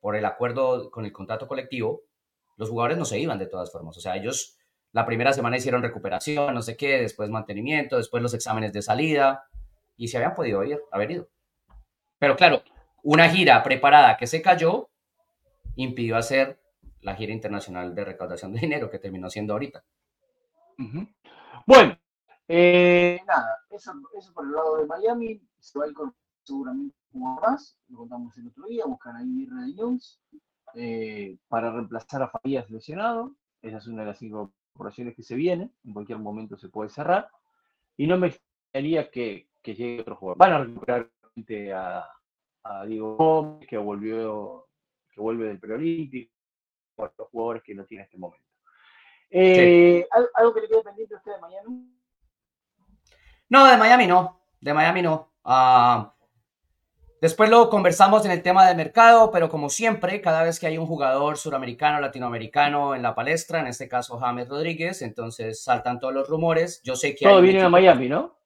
por 0.00 0.16
el 0.16 0.24
acuerdo 0.24 0.90
con 0.90 1.04
el 1.04 1.12
contrato 1.12 1.46
colectivo. 1.46 2.02
Los 2.56 2.70
jugadores 2.70 2.98
no 2.98 3.04
se 3.04 3.20
iban 3.20 3.38
de 3.38 3.46
todas 3.46 3.70
formas. 3.70 3.96
O 3.96 4.00
sea, 4.00 4.16
ellos 4.16 4.58
la 4.90 5.06
primera 5.06 5.32
semana 5.32 5.56
hicieron 5.56 5.82
recuperación, 5.82 6.54
no 6.54 6.62
sé 6.62 6.76
qué, 6.76 7.00
después 7.00 7.30
mantenimiento, 7.30 7.96
después 7.96 8.22
los 8.22 8.34
exámenes 8.34 8.72
de 8.72 8.82
salida. 8.82 9.44
y 9.96 10.08
se 10.08 10.16
habían 10.16 10.34
podido 10.34 10.64
ir, 10.64 10.80
haber 10.90 11.10
ido. 11.12 11.28
Pero 12.18 12.36
claro, 12.36 12.62
una 13.04 13.28
gira 13.28 13.62
preparada 13.62 14.16
que 14.16 14.26
se 14.26 14.42
cayó 14.42 14.88
impidió 15.76 16.16
hacer 16.16 16.58
la 17.02 17.14
gira 17.14 17.32
internacional 17.32 17.94
de 17.94 18.04
recaudación 18.04 18.52
de 18.52 18.60
dinero 18.60 18.90
que 18.90 18.98
terminó 18.98 19.28
siendo 19.28 19.52
ahorita. 19.52 19.84
Bueno, 21.66 21.98
eh, 22.48 23.20
nada, 23.26 23.58
eso, 23.70 23.92
por 24.34 24.46
el 24.46 24.52
lado 24.52 24.78
de 24.78 24.86
Miami, 24.86 25.40
se 25.60 25.78
va 25.78 25.84
a 25.84 25.88
ir 25.88 25.94
con 25.94 26.14
seguramente 26.42 26.96
un 27.12 27.34
más, 27.36 27.78
lo 27.88 27.98
contamos 27.98 28.36
el 28.38 28.48
otro 28.48 28.66
día, 28.66 28.84
buscan 28.86 29.16
ahí 29.16 29.46
Red 29.46 29.74
Jones 29.76 30.20
eh, 30.74 31.38
para 31.48 31.70
reemplazar 31.70 32.22
a 32.22 32.28
Farías 32.28 32.68
lesionado, 32.70 33.36
esa 33.62 33.78
es 33.78 33.86
una 33.86 34.02
de 34.02 34.08
las 34.08 34.22
incorporaciones 34.22 35.14
que 35.14 35.22
se 35.22 35.34
viene, 35.34 35.70
en 35.84 35.92
cualquier 35.92 36.18
momento 36.18 36.56
se 36.56 36.68
puede 36.68 36.90
cerrar, 36.90 37.28
y 37.96 38.06
no 38.06 38.18
me 38.18 38.28
extrañaría 38.28 39.10
que, 39.10 39.48
que 39.62 39.74
llegue 39.74 40.00
otro 40.00 40.16
jugador. 40.16 40.38
Van 40.38 40.52
a 40.52 40.58
recuperar 40.64 41.10
a, 41.74 42.13
a 42.64 42.84
Diego 42.86 43.16
Gómez, 43.16 43.68
que 43.68 43.76
volvió, 43.76 44.66
que 45.10 45.20
vuelve 45.20 45.46
del 45.46 45.60
preolímpico, 45.60 46.32
por 46.94 47.12
los 47.16 47.28
jugadores 47.28 47.62
que 47.62 47.74
no 47.74 47.84
tiene 47.84 48.02
en 48.02 48.06
este 48.06 48.18
momento. 48.18 48.44
Eh, 49.30 50.06
¿Algo 50.34 50.54
que 50.54 50.60
le 50.62 50.68
quede 50.68 50.82
pendiente 50.82 51.14
a 51.14 51.18
usted 51.18 51.32
de 51.32 51.40
Miami? 51.40 51.90
No, 53.48 53.66
de 53.66 53.76
Miami 53.76 54.06
no. 54.06 54.40
De 54.60 54.72
Miami 54.72 55.02
no. 55.02 55.32
Ah, 55.44 56.14
después 57.20 57.50
lo 57.50 57.68
conversamos 57.68 58.24
en 58.24 58.30
el 58.30 58.42
tema 58.42 58.66
de 58.66 58.74
mercado, 58.74 59.30
pero 59.30 59.48
como 59.48 59.68
siempre, 59.68 60.20
cada 60.20 60.42
vez 60.42 60.58
que 60.58 60.66
hay 60.66 60.78
un 60.78 60.86
jugador 60.86 61.36
suramericano, 61.36 62.00
latinoamericano 62.00 62.94
en 62.94 63.02
la 63.02 63.14
palestra, 63.14 63.60
en 63.60 63.66
este 63.66 63.88
caso 63.88 64.18
James 64.18 64.48
Rodríguez, 64.48 65.02
entonces 65.02 65.62
saltan 65.62 65.98
todos 65.98 66.14
los 66.14 66.28
rumores. 66.28 66.80
Yo 66.82 66.96
sé 66.96 67.14
que... 67.14 67.26
Todo 67.26 67.42
viene 67.42 67.60
a 67.62 67.68
Miami, 67.68 68.08
¿no? 68.08 68.38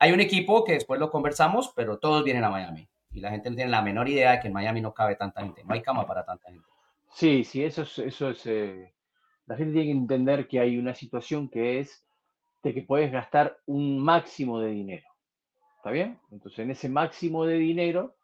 hay 0.00 0.12
un 0.12 0.20
equipo 0.20 0.62
que 0.62 0.74
después 0.74 1.00
lo 1.00 1.10
conversamos, 1.10 1.72
pero 1.74 1.98
todos 1.98 2.22
vienen 2.22 2.44
a 2.44 2.50
Miami. 2.50 2.88
Y 3.18 3.20
la 3.20 3.30
gente 3.30 3.50
no 3.50 3.56
tiene 3.56 3.70
la 3.70 3.82
menor 3.82 4.08
idea 4.08 4.32
de 4.32 4.40
que 4.40 4.46
en 4.46 4.54
Miami 4.54 4.80
no 4.80 4.94
cabe 4.94 5.16
tanta 5.16 5.42
gente. 5.42 5.62
No 5.64 5.74
hay 5.74 5.82
cama 5.82 6.06
para 6.06 6.24
tanta 6.24 6.50
gente. 6.50 6.66
Sí, 7.10 7.44
sí, 7.44 7.64
eso 7.64 7.82
es, 7.82 7.98
eso 7.98 8.30
es 8.30 8.46
eh, 8.46 8.94
la 9.46 9.56
gente 9.56 9.72
tiene 9.72 9.86
que 9.86 9.98
entender 9.98 10.46
que 10.46 10.60
hay 10.60 10.78
una 10.78 10.94
situación 10.94 11.48
que 11.48 11.80
es 11.80 12.04
de 12.62 12.74
que 12.74 12.82
puedes 12.82 13.10
gastar 13.10 13.58
un 13.66 13.98
máximo 13.98 14.60
de 14.60 14.70
dinero. 14.70 15.08
¿Está 15.78 15.90
bien? 15.90 16.20
Entonces, 16.30 16.60
en 16.60 16.70
ese 16.70 16.88
máximo 16.88 17.44
de 17.44 17.54
dinero 17.54 18.14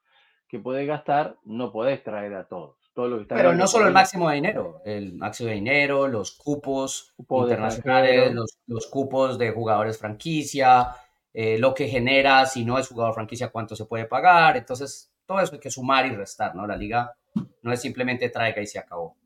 que 0.48 0.58
puedes 0.58 0.86
gastar, 0.86 1.36
no 1.44 1.72
podés 1.72 2.02
traer 2.04 2.34
a 2.34 2.46
todos. 2.46 2.76
Todo 2.94 3.26
Pero 3.26 3.54
no 3.54 3.66
solo 3.66 3.88
el 3.88 3.92
máximo 3.92 4.28
de 4.28 4.36
dinero, 4.36 4.80
el 4.84 5.14
máximo 5.14 5.48
de 5.48 5.56
dinero, 5.56 6.06
los 6.06 6.30
cupos 6.30 7.12
internacionales, 7.18 8.32
los, 8.68 8.86
cupos 8.86 9.36
de 9.36 9.50
jugadores 9.50 9.98
franquicia, 9.98 10.94
eh, 11.34 11.58
lo 11.58 11.74
que 11.74 11.88
genera, 11.88 12.46
si 12.46 12.64
no 12.64 12.78
es 12.78 12.88
jugador 12.88 13.14
franquicia, 13.14 13.50
cuánto 13.50 13.74
se 13.74 13.86
puede 13.86 14.06
pagar. 14.06 14.56
Entonces, 14.56 15.12
todo 15.26 15.40
eso 15.40 15.54
hay 15.54 15.60
que 15.60 15.70
sumar 15.70 16.06
y 16.06 16.14
restar, 16.14 16.54
¿no? 16.54 16.66
La 16.66 16.76
liga 16.76 17.14
no 17.62 17.72
es 17.72 17.82
simplemente 17.82 18.30
traiga 18.30 18.62
y 18.62 18.66
se 18.66 18.78
acabó. 18.78 19.16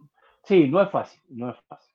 Sí, 0.43 0.69
no 0.69 0.81
es 0.81 0.91
fácil, 0.91 1.21
no 1.29 1.51
es 1.51 1.57
fácil, 1.69 1.95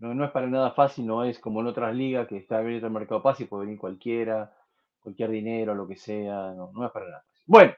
no 0.00 0.24
es 0.24 0.30
para 0.32 0.48
nada 0.48 0.72
fácil, 0.72 1.06
no 1.06 1.24
es 1.24 1.38
como 1.38 1.60
en 1.60 1.68
otras 1.68 1.94
ligas 1.94 2.26
que 2.26 2.38
está 2.38 2.58
abierto 2.58 2.86
el 2.86 2.92
mercado 2.92 3.22
fácil, 3.22 3.46
puede 3.46 3.66
venir 3.66 3.78
cualquiera, 3.78 4.52
cualquier 4.98 5.30
dinero, 5.30 5.74
lo 5.74 5.86
que 5.86 5.94
sea, 5.94 6.52
no, 6.52 6.72
no 6.72 6.84
es 6.84 6.90
para 6.90 7.06
nada 7.06 7.24
fácil. 7.28 7.44
Bueno, 7.46 7.72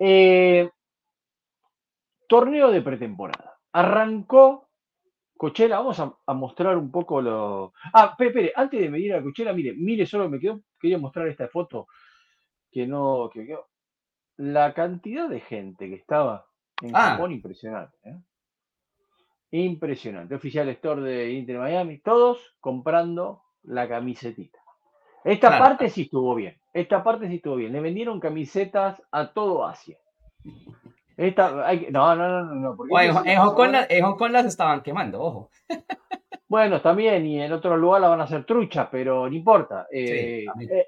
eh, 0.00 0.68
torneo 2.28 2.70
de 2.72 2.82
pretemporada. 2.82 3.58
Arrancó 3.72 4.67
Cochela, 5.38 5.78
vamos 5.78 6.00
a, 6.00 6.34
mostrar 6.34 6.76
un 6.76 6.90
poco 6.90 7.22
lo. 7.22 7.72
Ah, 7.92 8.16
espere, 8.18 8.52
antes 8.56 8.80
de 8.80 8.90
medir 8.90 9.14
a 9.14 9.22
Cochela, 9.22 9.52
mire, 9.52 9.72
mire, 9.72 10.04
solo 10.04 10.28
me 10.28 10.40
quedó, 10.40 10.60
quería 10.80 10.98
mostrar 10.98 11.28
esta 11.28 11.46
foto 11.46 11.86
que 12.72 12.88
no, 12.88 13.30
que 13.32 13.46
quedó. 13.46 13.68
La 14.36 14.74
cantidad 14.74 15.28
de 15.28 15.40
gente 15.40 15.88
que 15.88 15.94
estaba 15.94 16.46
en 16.82 16.94
ah. 16.94 17.10
Japón, 17.10 17.30
impresionante. 17.32 17.96
¿eh? 18.02 18.20
Impresionante. 19.52 20.34
Oficial 20.34 20.68
store 20.70 21.02
de 21.02 21.30
Inter 21.30 21.58
Miami, 21.58 21.98
todos 21.98 22.56
comprando 22.58 23.44
la 23.62 23.88
camisetita. 23.88 24.58
Esta 25.22 25.56
parte 25.56 25.88
sí 25.88 26.02
estuvo 26.02 26.34
bien. 26.34 26.60
Esta 26.72 27.04
parte 27.04 27.28
sí 27.28 27.36
estuvo 27.36 27.56
bien. 27.56 27.72
Le 27.72 27.80
vendieron 27.80 28.18
camisetas 28.18 29.00
a 29.12 29.32
todo 29.32 29.64
Asia. 29.64 29.98
Esta, 31.18 31.66
hay, 31.66 31.88
no, 31.90 32.14
no, 32.14 32.44
no, 32.44 32.54
no. 32.54 33.00
en, 33.00 33.38
Hong 33.38 34.16
Kong 34.16 34.30
las 34.30 34.46
estaban 34.46 34.82
quemando, 34.82 35.20
ojo. 35.20 35.50
Bueno, 36.46 36.80
también, 36.80 37.26
y 37.26 37.42
en 37.42 37.52
otro 37.52 37.76
lugar 37.76 38.00
la 38.00 38.08
van 38.08 38.20
a 38.20 38.24
hacer 38.24 38.44
trucha, 38.44 38.88
pero 38.88 39.28
no 39.28 39.34
importa. 39.34 39.86
Eh, 39.92 40.46
eh, 40.60 40.86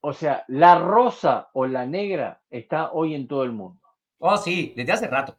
o 0.00 0.12
sea, 0.12 0.44
la 0.48 0.78
rosa 0.78 1.50
o 1.52 1.66
la 1.66 1.84
negra 1.84 2.40
está 2.48 2.92
hoy 2.92 3.14
en 3.14 3.26
todo 3.26 3.42
el 3.42 3.52
mundo. 3.52 3.82
Oh, 4.18 4.36
sí, 4.38 4.72
desde 4.74 4.92
hace 4.92 5.08
rato. 5.08 5.36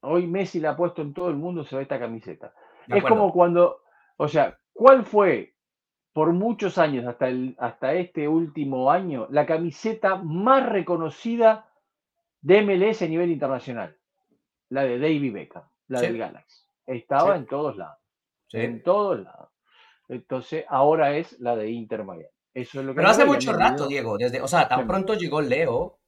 Hoy 0.00 0.26
Messi 0.26 0.58
la 0.58 0.70
ha 0.70 0.76
puesto 0.76 1.02
en 1.02 1.12
todo 1.12 1.28
el 1.28 1.36
mundo, 1.36 1.62
se 1.62 1.76
ve 1.76 1.82
esta 1.82 2.00
camiseta. 2.00 2.52
es 2.88 3.04
como 3.04 3.30
cuando, 3.30 3.82
o 4.16 4.26
sea, 4.26 4.58
¿cuál 4.72 5.04
fue 5.04 5.54
por 6.14 6.32
muchos 6.32 6.78
años, 6.78 7.06
hasta, 7.06 7.28
el, 7.28 7.54
hasta 7.58 7.92
este 7.92 8.26
último 8.26 8.90
año, 8.90 9.28
la 9.30 9.46
camiseta 9.46 10.16
más 10.16 10.66
reconocida 10.66 11.67
de 12.40 12.62
MLS 12.62 13.02
a 13.02 13.06
nivel 13.06 13.30
internacional? 13.30 13.96
La 14.70 14.84
de 14.84 14.98
David 14.98 15.32
Beckham, 15.32 15.64
la 15.88 16.00
del 16.00 16.18
Galaxy. 16.18 16.62
Estaba 16.86 17.36
en 17.36 17.46
todos 17.46 17.76
lados. 17.76 17.98
En 18.52 18.82
todos 18.82 19.20
lados. 19.20 19.50
Entonces, 20.08 20.64
ahora 20.68 21.16
es 21.16 21.38
la 21.40 21.54
de 21.56 21.70
Inter 21.70 22.04
Miami. 22.04 22.26
Eso 22.54 22.80
es 22.80 22.86
lo 22.86 22.92
que 22.92 22.96
Pero 22.96 23.08
hace 23.08 23.24
mucho 23.24 23.52
rato, 23.52 23.86
Diego, 23.86 24.16
desde, 24.16 24.40
o 24.40 24.48
sea, 24.48 24.66
tan 24.66 24.86
pronto 24.86 25.14
llegó 25.14 25.40
Leo, 25.40 25.98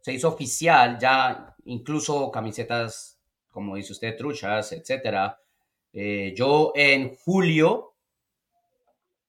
se 0.00 0.12
hizo 0.12 0.28
oficial, 0.28 0.98
ya 0.98 1.56
incluso 1.64 2.30
camisetas, 2.30 3.18
como 3.50 3.76
dice 3.76 3.92
usted, 3.92 4.16
truchas, 4.16 4.72
etcétera. 4.72 5.40
Eh, 5.92 6.34
yo 6.36 6.72
en 6.74 7.16
julio 7.16 7.94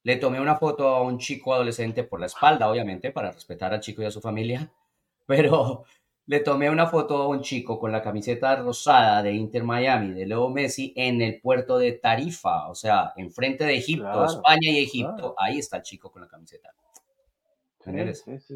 le 0.03 0.17
tomé 0.17 0.39
una 0.39 0.55
foto 0.55 0.87
a 0.89 1.01
un 1.01 1.17
chico 1.17 1.53
adolescente 1.53 2.03
por 2.03 2.19
la 2.19 2.27
espalda, 2.27 2.69
obviamente, 2.69 3.11
para 3.11 3.31
respetar 3.31 3.73
al 3.73 3.79
chico 3.79 4.01
y 4.01 4.05
a 4.05 4.11
su 4.11 4.21
familia, 4.21 4.71
pero 5.25 5.85
le 6.27 6.41
tomé 6.41 6.69
una 6.69 6.87
foto 6.87 7.21
a 7.21 7.27
un 7.27 7.41
chico 7.41 7.79
con 7.79 7.91
la 7.91 8.01
camiseta 8.01 8.57
rosada 8.57 9.23
de 9.23 9.31
Inter 9.31 9.63
Miami, 9.63 10.13
de 10.13 10.25
Leo 10.25 10.49
Messi, 10.49 10.93
en 10.95 11.21
el 11.21 11.39
puerto 11.39 11.77
de 11.77 11.93
Tarifa, 11.93 12.67
o 12.67 12.75
sea, 12.75 13.13
enfrente 13.15 13.63
de 13.63 13.77
Egipto, 13.77 14.25
España 14.25 14.69
y 14.69 14.79
Egipto. 14.79 15.35
Ahí 15.37 15.59
está 15.59 15.77
el 15.77 15.83
chico 15.83 16.11
con 16.11 16.21
la 16.21 16.27
camiseta. 16.27 16.69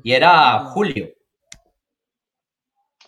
y 0.03 0.11
era 0.11 0.65
julio. 0.65 1.09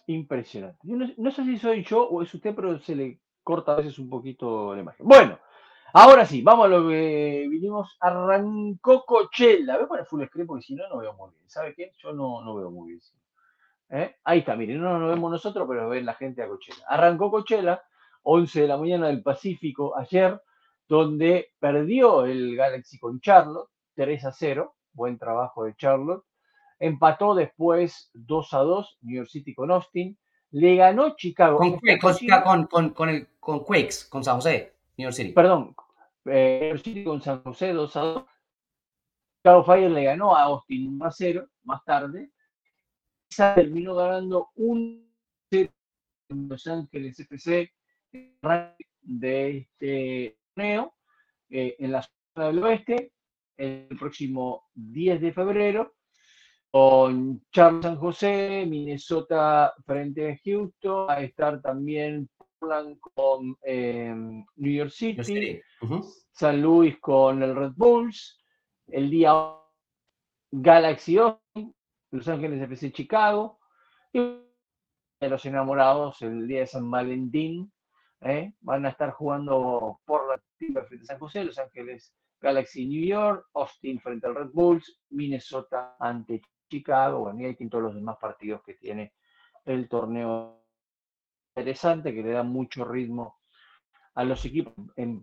Impresionante. 0.08 0.80
no, 0.84 1.32
sé 1.32 1.44
si 1.44 1.58
soy 1.58 1.84
yo 1.84 2.08
o 2.08 2.22
es 2.22 2.34
usted, 2.34 2.56
pero 2.56 2.80
se 2.80 2.96
le 2.96 3.20
corta 3.44 3.74
a 3.74 3.76
veces 3.76 4.00
un 4.00 4.10
poquito 4.10 4.74
la 4.74 4.82
imagen. 4.82 5.06
Bueno, 5.06 5.40
ahora 5.92 6.26
sí, 6.26 6.42
vamos 6.42 6.66
a 6.66 6.70
lo 6.70 6.88
que 6.88 7.48
vinimos. 7.50 7.98
Arrancó 8.00 9.04
Cochela. 9.06 9.76
Voy 9.76 9.86
a 9.86 9.88
poner 9.90 10.06
full 10.06 10.24
screen 10.26 10.48
porque 10.48 10.64
si 10.64 10.76
no, 10.76 10.88
no 10.88 11.00
veo 11.00 11.14
muy 11.14 11.32
bien. 11.32 11.50
¿Sabe 11.50 11.74
qué? 11.76 11.92
Yo 11.98 12.14
no, 12.14 12.42
no 12.46 12.56
veo 12.56 12.72
muy 12.72 12.92
bien. 12.92 13.02
¿Eh? 13.94 14.16
Ahí 14.24 14.40
está, 14.40 14.56
miren, 14.56 14.82
no 14.82 14.98
lo 14.98 15.08
vemos 15.10 15.30
nosotros, 15.30 15.68
pero 15.70 15.88
ven 15.88 16.08
la 16.08 16.16
gente 16.16 16.42
a 16.42 16.48
Cochela. 16.48 16.84
Arrancó 16.88 17.30
Cochela, 17.30 17.84
11 18.24 18.62
de 18.62 18.68
la 18.68 18.78
mañana 18.78 19.06
del 19.06 19.22
Pacífico 19.22 19.96
ayer, 19.96 20.42
donde 20.88 21.52
perdió 21.60 22.26
el 22.26 22.56
Galaxy 22.56 22.98
con 22.98 23.20
Charlotte, 23.22 23.70
3 23.94 24.26
a 24.26 24.32
0. 24.32 24.76
Buen 24.94 25.20
trabajo 25.20 25.66
de 25.66 25.76
Charlotte. 25.76 26.24
Empató 26.80 27.36
después 27.36 28.10
2 28.16 28.54
a 28.56 28.60
2 28.60 28.98
New 29.04 29.18
York 29.18 29.30
City 29.30 29.54
con 29.54 29.70
Austin. 29.70 30.18
Le 30.50 30.76
ganó 30.76 31.16
Chicago. 31.16 31.60
Con, 31.60 31.80
con, 32.68 32.94
con, 32.94 33.10
el, 33.10 33.28
con 33.40 33.60
Quakes, 33.60 34.08
con 34.10 34.24
San 34.24 34.38
José, 34.38 34.74
New 34.98 35.06
York 35.06 35.16
City. 35.16 35.34
Perdón, 35.34 35.76
eh, 36.26 36.60
New 36.62 36.70
York 36.70 36.84
City 36.84 37.04
con 37.04 37.22
San 37.22 37.44
José 37.44 37.74
2 37.74 37.96
a 37.96 38.02
2. 38.02 38.26
Chicago 39.38 39.64
Fire 39.64 39.92
le 39.92 40.04
ganó 40.04 40.36
a 40.36 40.44
Austin 40.44 40.96
1 40.96 41.06
a 41.06 41.12
0 41.12 41.48
más 41.64 41.84
tarde. 41.86 42.32
Terminó 43.36 43.96
ganando 43.96 44.50
un 44.56 45.12
0 45.52 45.72
en 46.30 46.50
Los 46.50 46.68
Ángeles 46.68 47.20
FC 47.20 47.72
de 49.02 49.58
este 49.58 50.38
torneo 50.54 50.94
eh, 51.50 51.76
en 51.80 51.92
la 51.92 52.02
zona 52.02 52.48
del 52.48 52.64
oeste 52.64 53.12
el 53.58 53.88
próximo 54.00 54.70
10 54.74 55.22
de 55.22 55.34
febrero 55.34 55.96
con 56.72 57.46
Charles 57.52 57.84
San 57.84 57.98
José, 57.98 58.66
Minnesota 58.68 59.74
frente 59.86 60.32
a 60.32 60.40
Houston, 60.44 61.10
a 61.10 61.22
estar 61.22 61.62
también 61.62 62.28
Portland 62.36 63.00
con 63.00 63.56
em, 63.62 64.44
New 64.56 64.74
York 64.74 64.90
City, 64.90 65.62
San 66.32 66.62
Luis 66.64 66.98
con 67.00 67.44
el 67.44 67.56
Red 67.56 67.74
Bulls, 67.76 68.44
el 68.88 69.12
día 69.12 69.34
Galaxy 70.52 71.18
Austin, 71.18 71.43
Los 72.14 72.28
Ángeles 72.28 72.62
FC 72.62 72.92
Chicago, 72.92 73.60
y 74.14 74.20
los 75.20 75.46
enamorados 75.48 76.22
el 76.22 76.48
día 76.48 76.60
de 76.60 76.68
San 76.68 76.90
Valentín, 76.92 77.74
¿eh? 78.22 78.54
van 78.62 78.86
a 78.86 78.90
estar 78.90 79.10
jugando 79.12 80.00
por 80.06 80.30
la 80.30 80.40
frente 80.84 81.02
a 81.02 81.06
San 81.06 81.18
José, 81.18 81.44
Los 81.44 81.58
Ángeles 81.58 82.14
Galaxy 82.40 82.86
New 82.86 83.04
York, 83.04 83.48
Austin 83.56 84.00
frente 84.00 84.28
al 84.28 84.36
Red 84.36 84.52
Bulls, 84.54 85.02
Minnesota 85.10 85.96
ante 86.00 86.44
Chicago, 86.70 87.22
bueno, 87.22 87.40
y 87.40 87.56
tienen 87.56 87.70
todos 87.72 87.86
los 87.86 87.96
demás 87.96 88.18
partidos 88.22 88.62
que 88.62 88.76
tiene 88.76 89.14
el 89.66 89.90
torneo 89.90 90.68
interesante, 91.56 92.14
que 92.14 92.22
le 92.22 92.30
da 92.30 92.44
mucho 92.44 92.86
ritmo 92.86 93.40
a 94.14 94.24
los 94.24 94.46
equipos 94.46 94.76
en 94.98 95.20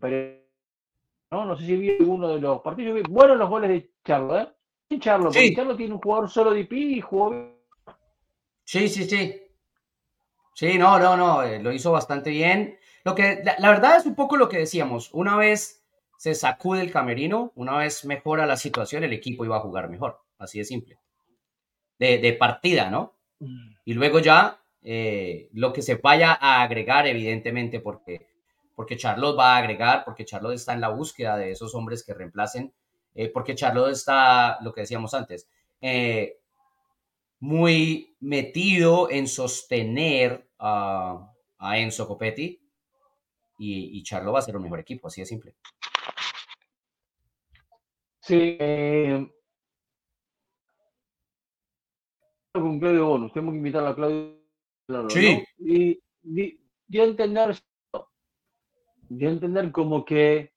¿no? 1.31 1.45
No 1.45 1.57
sé 1.57 1.67
si 1.67 1.77
vi 1.77 1.91
alguno 1.91 2.27
de 2.31 2.41
los 2.41 2.61
partidos. 2.63 2.97
Vi 2.97 3.03
buenos 3.09 3.39
los 3.39 3.49
goles 3.49 3.71
de 3.71 3.93
Charlo, 4.05 4.41
¿eh? 4.41 4.53
Charlo, 4.99 5.31
Charlo 5.31 5.77
tiene 5.77 5.95
un 5.95 6.01
jugador 6.01 6.29
solo 6.29 6.53
de 6.53 6.61
IP 6.61 6.73
y 6.73 7.01
jugó. 7.01 7.55
Sí, 8.65 8.89
sí, 8.89 9.05
sí. 9.05 9.43
Sí, 10.55 10.79
no, 10.79 10.99
no, 10.99 11.17
no, 11.17 11.43
eh, 11.43 11.61
lo 11.61 11.73
hizo 11.73 11.93
bastante 11.93 12.31
bien. 12.31 12.79
Lo 13.05 13.15
que, 13.15 13.43
la, 13.59 13.71
verdad 13.71 13.97
es 13.97 14.07
un 14.07 14.15
poco 14.15 14.37
lo 14.37 14.49
que 14.49 14.59
decíamos. 14.59 15.11
Una 15.13 15.37
vez 15.37 15.83
se 16.19 16.35
sacude 16.35 16.83
el 16.83 16.93
camerino, 16.93 17.53
una 17.55 17.77
vez 17.79 18.05
mejora 18.05 18.47
la 18.47 18.57
situación, 18.57 19.05
el 19.05 19.13
equipo 19.13 19.45
iba 19.45 19.57
a 19.57 19.61
jugar 19.61 19.89
mejor. 19.89 20.21
Así 20.39 20.59
de 20.59 20.65
simple. 20.65 20.99
De, 21.99 22.19
de 22.19 22.33
partida, 22.33 22.91
¿no? 22.91 23.15
Mm. 23.39 23.75
Y 23.85 23.95
luego 23.95 24.19
ya 24.19 24.61
eh, 24.83 25.49
lo 25.53 25.73
que 25.73 25.83
se 25.83 25.97
vaya 25.97 26.37
a 26.41 26.63
agregar, 26.63 27.07
evidentemente, 27.07 27.81
porque 27.81 28.31
porque 28.81 28.97
Charlotte 28.97 29.39
va 29.39 29.57
a 29.57 29.59
agregar, 29.59 30.05
porque 30.07 30.25
Charlotte 30.25 30.55
está 30.55 30.73
en 30.73 30.81
la 30.81 30.89
búsqueda 30.89 31.37
de 31.37 31.51
esos 31.51 31.75
hombres 31.75 32.03
que 32.03 32.15
reemplacen, 32.15 32.73
eh, 33.15 33.29
porque 33.29 33.55
Charlotte 33.55 33.93
está, 33.93 34.59
lo 34.63 34.73
que 34.73 34.83
decíamos 34.83 35.15
antes, 35.15 35.49
eh, 35.81 36.39
muy 37.41 38.17
metido 38.21 39.11
en 39.11 39.27
sostener 39.27 40.49
a, 40.59 41.27
Enzo 41.75 42.07
Copetti 42.07 42.59
y, 43.59 43.99
y, 43.99 44.03
Charlotte 44.03 44.35
va 44.35 44.39
a 44.39 44.43
ser 44.43 44.57
un 44.57 44.63
mejor 44.63 44.81
equipo, 44.81 45.09
así 45.09 45.21
de 45.21 45.27
simple. 45.27 45.55
Sí. 48.21 48.57
Eh, 48.59 49.31
con 52.53 52.79
Claudio 52.81 53.07
Bonus, 53.07 53.33
tenemos 53.33 53.53
que 53.53 53.59
invitar 53.59 53.87
a 53.87 53.95
Claudio. 53.95 54.39
sí. 55.09 55.45
Y 55.59 56.01
dio 56.87 57.03
a 57.03 57.07
entender 57.07 57.57
dio 59.09 59.29
a 59.29 59.33
entender 59.33 59.73
como 59.73 60.05
que 60.05 60.53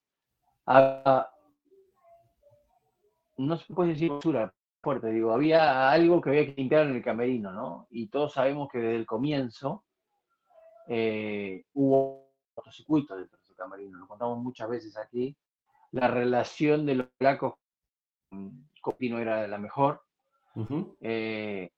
no 3.38 3.58
se 3.58 3.74
puede 3.74 3.90
decir 3.90 4.12
basura 4.12 4.54
fuerte, 4.82 5.12
digo, 5.12 5.32
había 5.32 5.90
algo 5.90 6.20
que 6.20 6.30
había 6.30 6.46
que 6.46 6.56
limpiar 6.62 6.88
en 6.88 6.96
el 6.96 7.04
camerino, 7.04 7.54
¿no? 7.54 7.88
Y 7.90 8.08
todos 8.08 8.34
sabemos 8.34 8.68
que 8.70 8.80
desde 8.80 8.98
el 8.98 9.06
comienzo 9.06 9.86
eh, 10.88 11.64
hubo 11.74 12.34
circuitos 12.70 13.18
dentro 13.18 13.38
de 13.38 13.44
ese 13.44 13.56
camerino, 13.56 13.98
lo 13.98 14.08
contamos 14.08 14.40
muchas 14.40 14.70
veces 14.70 14.98
aquí, 14.98 15.38
la 15.92 16.10
relación 16.10 16.86
de 16.86 16.96
los 16.96 17.08
flacos 17.18 17.54
con 18.30 18.70
Copino 18.82 19.20
era 19.20 19.48
la 19.48 19.58
mejor. 19.58 20.02
Eh, 21.00 21.72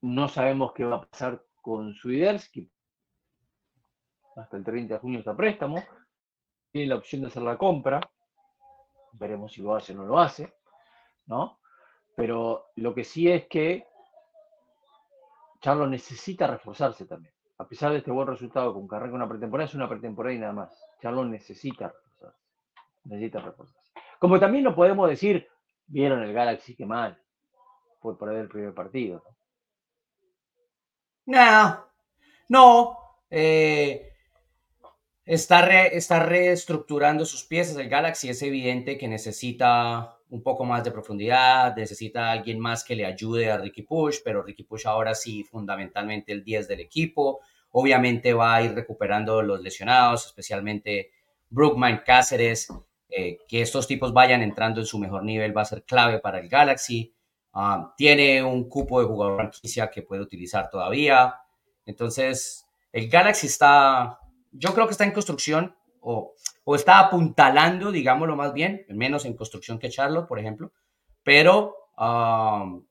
no 0.00 0.28
sabemos 0.28 0.72
qué 0.72 0.84
va 0.84 0.96
a 0.96 1.08
pasar 1.08 1.44
con 1.62 1.94
Swiderski, 1.94 2.70
hasta 4.36 4.56
el 4.56 4.64
30 4.64 4.94
de 4.94 5.00
junio 5.00 5.18
está 5.20 5.36
préstamo, 5.36 5.82
tiene 6.72 6.88
la 6.88 6.96
opción 6.96 7.22
de 7.22 7.28
hacer 7.28 7.42
la 7.42 7.56
compra, 7.56 8.00
veremos 9.18 9.52
si 9.52 9.62
lo 9.62 9.74
hace 9.74 9.92
o 9.92 9.96
no 9.96 10.04
lo 10.04 10.18
hace, 10.18 10.54
¿no? 11.26 11.60
Pero 12.16 12.66
lo 12.76 12.94
que 12.94 13.04
sí 13.04 13.30
es 13.30 13.46
que 13.46 13.86
Charlo 15.60 15.86
necesita 15.86 16.46
reforzarse 16.46 17.06
también. 17.06 17.34
A 17.58 17.66
pesar 17.66 17.90
de 17.90 17.98
este 17.98 18.10
buen 18.10 18.28
resultado 18.28 18.72
con 18.72 18.86
arranca 18.94 19.16
una 19.16 19.28
pretemporada, 19.28 19.68
es 19.68 19.74
una 19.74 19.88
pretemporada 19.88 20.34
y 20.34 20.38
nada 20.38 20.52
más. 20.52 20.84
Charlo 21.02 21.24
necesita 21.24 21.88
reforzarse. 21.88 22.42
Necesita 23.04 23.40
reforzarse. 23.40 23.92
Como 24.18 24.38
también 24.38 24.64
no 24.64 24.74
podemos 24.74 25.08
decir, 25.08 25.48
vieron 25.86 26.22
el 26.22 26.32
Galaxy 26.32 26.74
que 26.74 26.86
mal, 26.86 27.20
fue 28.00 28.18
perder 28.18 28.42
el 28.42 28.48
primer 28.48 28.74
partido. 28.74 29.24
No, 31.26 31.84
no. 32.48 32.98
Eh, 33.30 34.07
está, 35.28 35.86
está 35.86 36.20
reestructurando 36.20 37.24
sus 37.26 37.44
piezas. 37.44 37.76
El 37.76 37.88
Galaxy 37.88 38.30
es 38.30 38.42
evidente 38.42 38.96
que 38.96 39.06
necesita 39.06 40.16
un 40.30 40.42
poco 40.42 40.64
más 40.64 40.82
de 40.84 40.90
profundidad, 40.90 41.76
necesita 41.76 42.30
alguien 42.30 42.58
más 42.58 42.82
que 42.82 42.96
le 42.96 43.04
ayude 43.04 43.50
a 43.50 43.58
Ricky 43.58 43.82
Push, 43.82 44.18
pero 44.24 44.42
Ricky 44.42 44.64
Push 44.64 44.86
ahora 44.86 45.14
sí, 45.14 45.44
fundamentalmente 45.44 46.32
el 46.32 46.42
10 46.42 46.68
del 46.68 46.80
equipo. 46.80 47.40
Obviamente 47.70 48.32
va 48.32 48.56
a 48.56 48.62
ir 48.62 48.74
recuperando 48.74 49.42
los 49.42 49.60
lesionados, 49.60 50.26
especialmente 50.26 51.10
Brookman 51.50 52.02
Cáceres. 52.04 52.68
Eh, 53.10 53.38
que 53.48 53.62
estos 53.62 53.86
tipos 53.86 54.12
vayan 54.12 54.42
entrando 54.42 54.80
en 54.80 54.86
su 54.86 54.98
mejor 54.98 55.24
nivel 55.24 55.56
va 55.56 55.62
a 55.62 55.66
ser 55.66 55.84
clave 55.84 56.18
para 56.18 56.40
el 56.40 56.48
Galaxy. 56.48 57.14
Ah, 57.52 57.94
tiene 57.96 58.42
un 58.42 58.68
cupo 58.68 59.00
de 59.00 59.06
jugador 59.06 59.36
franquicia 59.36 59.90
que 59.90 60.02
puede 60.02 60.22
utilizar 60.22 60.68
todavía. 60.70 61.34
Entonces, 61.86 62.66
el 62.92 63.08
Galaxy 63.08 63.46
está 63.46 64.18
yo 64.52 64.74
creo 64.74 64.86
que 64.86 64.92
está 64.92 65.04
en 65.04 65.12
construcción 65.12 65.76
o, 66.00 66.34
está 66.74 66.98
apuntalando, 67.00 67.90
digámoslo 67.90 68.36
más 68.36 68.52
bien, 68.52 68.84
menos 68.88 69.24
en 69.24 69.34
construcción 69.34 69.78
que 69.78 69.88
Charlotte, 69.88 70.28
por 70.28 70.38
ejemplo, 70.38 70.72
pero 71.22 71.74
um, 71.96 72.84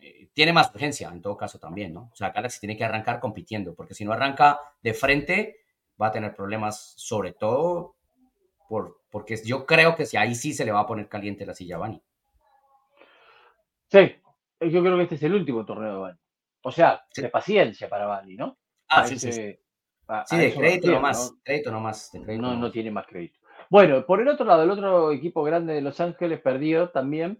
eh, 0.00 0.28
tiene 0.32 0.52
más 0.52 0.74
urgencia 0.74 1.08
en 1.08 1.20
todo 1.20 1.36
caso 1.36 1.58
también, 1.58 1.92
¿no? 1.92 2.10
O 2.12 2.16
sea, 2.16 2.30
Galaxy 2.30 2.60
tiene 2.60 2.76
que 2.76 2.84
arrancar 2.84 3.20
compitiendo, 3.20 3.74
porque 3.74 3.94
si 3.94 4.04
no 4.04 4.12
arranca 4.12 4.60
de 4.82 4.94
frente, 4.94 5.60
va 6.00 6.08
a 6.08 6.12
tener 6.12 6.34
problemas, 6.34 6.94
sobre 6.96 7.32
todo 7.32 7.96
por, 8.68 9.02
porque 9.10 9.36
yo 9.44 9.66
creo 9.66 9.94
que 9.94 10.06
si 10.06 10.16
ahí 10.16 10.34
sí 10.34 10.54
se 10.54 10.64
le 10.64 10.72
va 10.72 10.80
a 10.80 10.86
poner 10.86 11.08
caliente 11.08 11.46
la 11.46 11.54
silla 11.54 11.76
a 11.76 11.80
Bani. 11.80 12.02
Sí, 13.90 14.16
yo 14.60 14.82
creo 14.82 14.96
que 14.96 15.02
este 15.02 15.14
es 15.14 15.22
el 15.22 15.34
último 15.34 15.64
torneo 15.64 15.92
de 15.92 15.98
Bani. 15.98 16.18
O 16.62 16.72
sea, 16.72 17.06
de 17.14 17.28
paciencia 17.28 17.88
para 17.88 18.06
Bani, 18.06 18.36
¿no? 18.36 18.58
Ah, 18.88 19.06
sí, 19.06 19.18
sí 19.18 19.58
sí, 20.26 20.36
de 20.36 20.54
crédito 20.54 20.90
nomás, 20.90 21.32
¿no? 21.32 21.42
crédito 21.44 21.70
nomás. 21.70 22.10
no, 22.14 22.56
no 22.56 22.70
tiene 22.70 22.90
más 22.90 23.06
crédito. 23.06 23.38
Bueno, 23.70 24.06
por 24.06 24.20
el 24.20 24.28
otro 24.28 24.46
lado, 24.46 24.62
el 24.62 24.70
otro 24.70 25.12
equipo 25.12 25.42
grande 25.42 25.74
de 25.74 25.82
Los 25.82 26.00
Ángeles 26.00 26.40
perdió 26.40 26.90
también. 26.90 27.38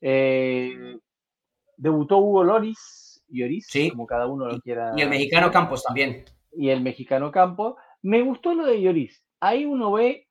Eh, 0.00 0.98
debutó 1.76 2.18
Hugo 2.18 2.44
Loris 2.44 3.24
y 3.28 3.42
Oris, 3.42 3.68
como 3.90 4.06
cada 4.06 4.26
uno 4.26 4.46
lo 4.46 4.60
quiera. 4.60 4.92
Y 4.96 5.02
el 5.02 5.10
mexicano 5.10 5.50
Campos 5.50 5.82
también. 5.82 6.24
Y 6.52 6.68
el 6.68 6.80
mexicano 6.80 7.32
Campos. 7.32 7.74
Me 8.02 8.22
gustó 8.22 8.54
lo 8.54 8.66
de 8.66 8.80
Lloris. 8.80 9.24
Ahí 9.40 9.64
uno 9.64 9.92
ve 9.92 10.28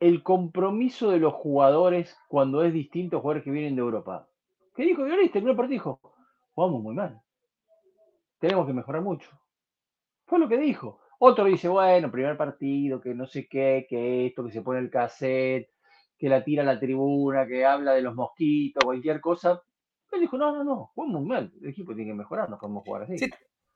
el 0.00 0.22
compromiso 0.22 1.10
de 1.10 1.18
los 1.18 1.34
jugadores 1.34 2.16
cuando 2.28 2.62
es 2.62 2.72
distinto 2.72 3.16
a 3.16 3.20
jugadores 3.20 3.44
que 3.44 3.50
vienen 3.50 3.76
de 3.76 3.82
Europa. 3.82 4.28
¿Qué 4.74 4.84
dijo 4.84 5.06
Lloris? 5.06 5.32
Terminó 5.32 5.52
el 5.52 5.56
partido 5.56 5.74
dijo, 5.74 6.00
jugamos 6.54 6.82
muy 6.82 6.94
mal. 6.94 7.20
Tenemos 8.38 8.66
que 8.66 8.72
mejorar 8.72 9.02
mucho. 9.02 9.28
Fue 10.26 10.38
lo 10.38 10.48
que 10.48 10.58
dijo. 10.58 11.00
Otro 11.18 11.44
dice, 11.44 11.68
bueno, 11.68 12.10
primer 12.10 12.36
partido, 12.36 13.00
que 13.00 13.14
no 13.14 13.26
sé 13.26 13.48
qué, 13.48 13.86
que 13.88 14.26
esto, 14.26 14.44
que 14.44 14.52
se 14.52 14.62
pone 14.62 14.80
el 14.80 14.90
cassette, 14.90 15.70
que 16.18 16.28
la 16.28 16.44
tira 16.44 16.62
a 16.62 16.66
la 16.66 16.78
tribuna, 16.78 17.46
que 17.46 17.64
habla 17.64 17.94
de 17.94 18.02
los 18.02 18.14
mosquitos, 18.14 18.84
cualquier 18.84 19.20
cosa. 19.20 19.62
Él 20.12 20.20
dijo, 20.20 20.36
no, 20.36 20.52
no, 20.52 20.64
no, 20.64 20.90
jugamos 20.94 21.20
muy 21.20 21.28
mal, 21.28 21.52
el 21.60 21.68
equipo 21.68 21.94
tiene 21.94 22.10
que 22.10 22.16
mejorar, 22.16 22.48
no 22.50 22.58
podemos 22.58 22.84
jugar 22.84 23.02
así. 23.02 23.16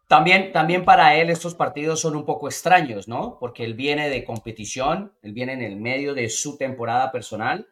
También, 0.06 0.52
también 0.52 0.84
para 0.84 1.14
él 1.14 1.30
estos 1.30 1.54
partidos 1.54 2.00
son 2.00 2.16
un 2.16 2.24
poco 2.24 2.48
extraños, 2.48 3.06
¿no? 3.06 3.38
Porque 3.38 3.64
él 3.64 3.74
viene 3.74 4.08
de 4.08 4.24
competición, 4.24 5.12
él 5.22 5.32
viene 5.32 5.52
en 5.52 5.62
el 5.62 5.76
medio 5.76 6.14
de 6.14 6.28
su 6.28 6.58
temporada 6.58 7.12
personal 7.12 7.68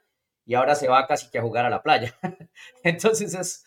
y 0.47 0.55
ahora 0.55 0.75
se 0.77 0.89
va 0.89 1.07
casi 1.07 1.31
que 1.31 1.39
a 1.39 1.43
jugar 1.43 1.67
a 1.67 1.71
la 1.71 1.83
playa. 1.83 2.15
Entonces 2.85 3.35
es, 3.35 3.67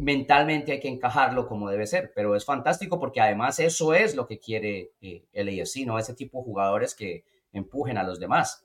mentalmente 0.00 0.72
hay 0.72 0.80
que 0.80 0.88
encajarlo 0.88 1.46
como 1.46 1.70
debe 1.70 1.86
ser, 1.86 2.12
pero 2.14 2.36
es 2.36 2.44
fantástico 2.44 2.98
porque 2.98 3.20
además 3.20 3.58
eso 3.58 3.94
es 3.94 4.14
lo 4.14 4.26
que 4.26 4.38
quiere 4.38 4.92
eh, 5.00 5.24
el 5.32 5.48
AFC, 5.48 5.86
¿no? 5.86 5.98
Ese 5.98 6.14
tipo 6.14 6.38
de 6.38 6.44
jugadores 6.44 6.94
que 6.94 7.24
empujen 7.52 7.98
a 7.98 8.04
los 8.04 8.20
demás. 8.20 8.64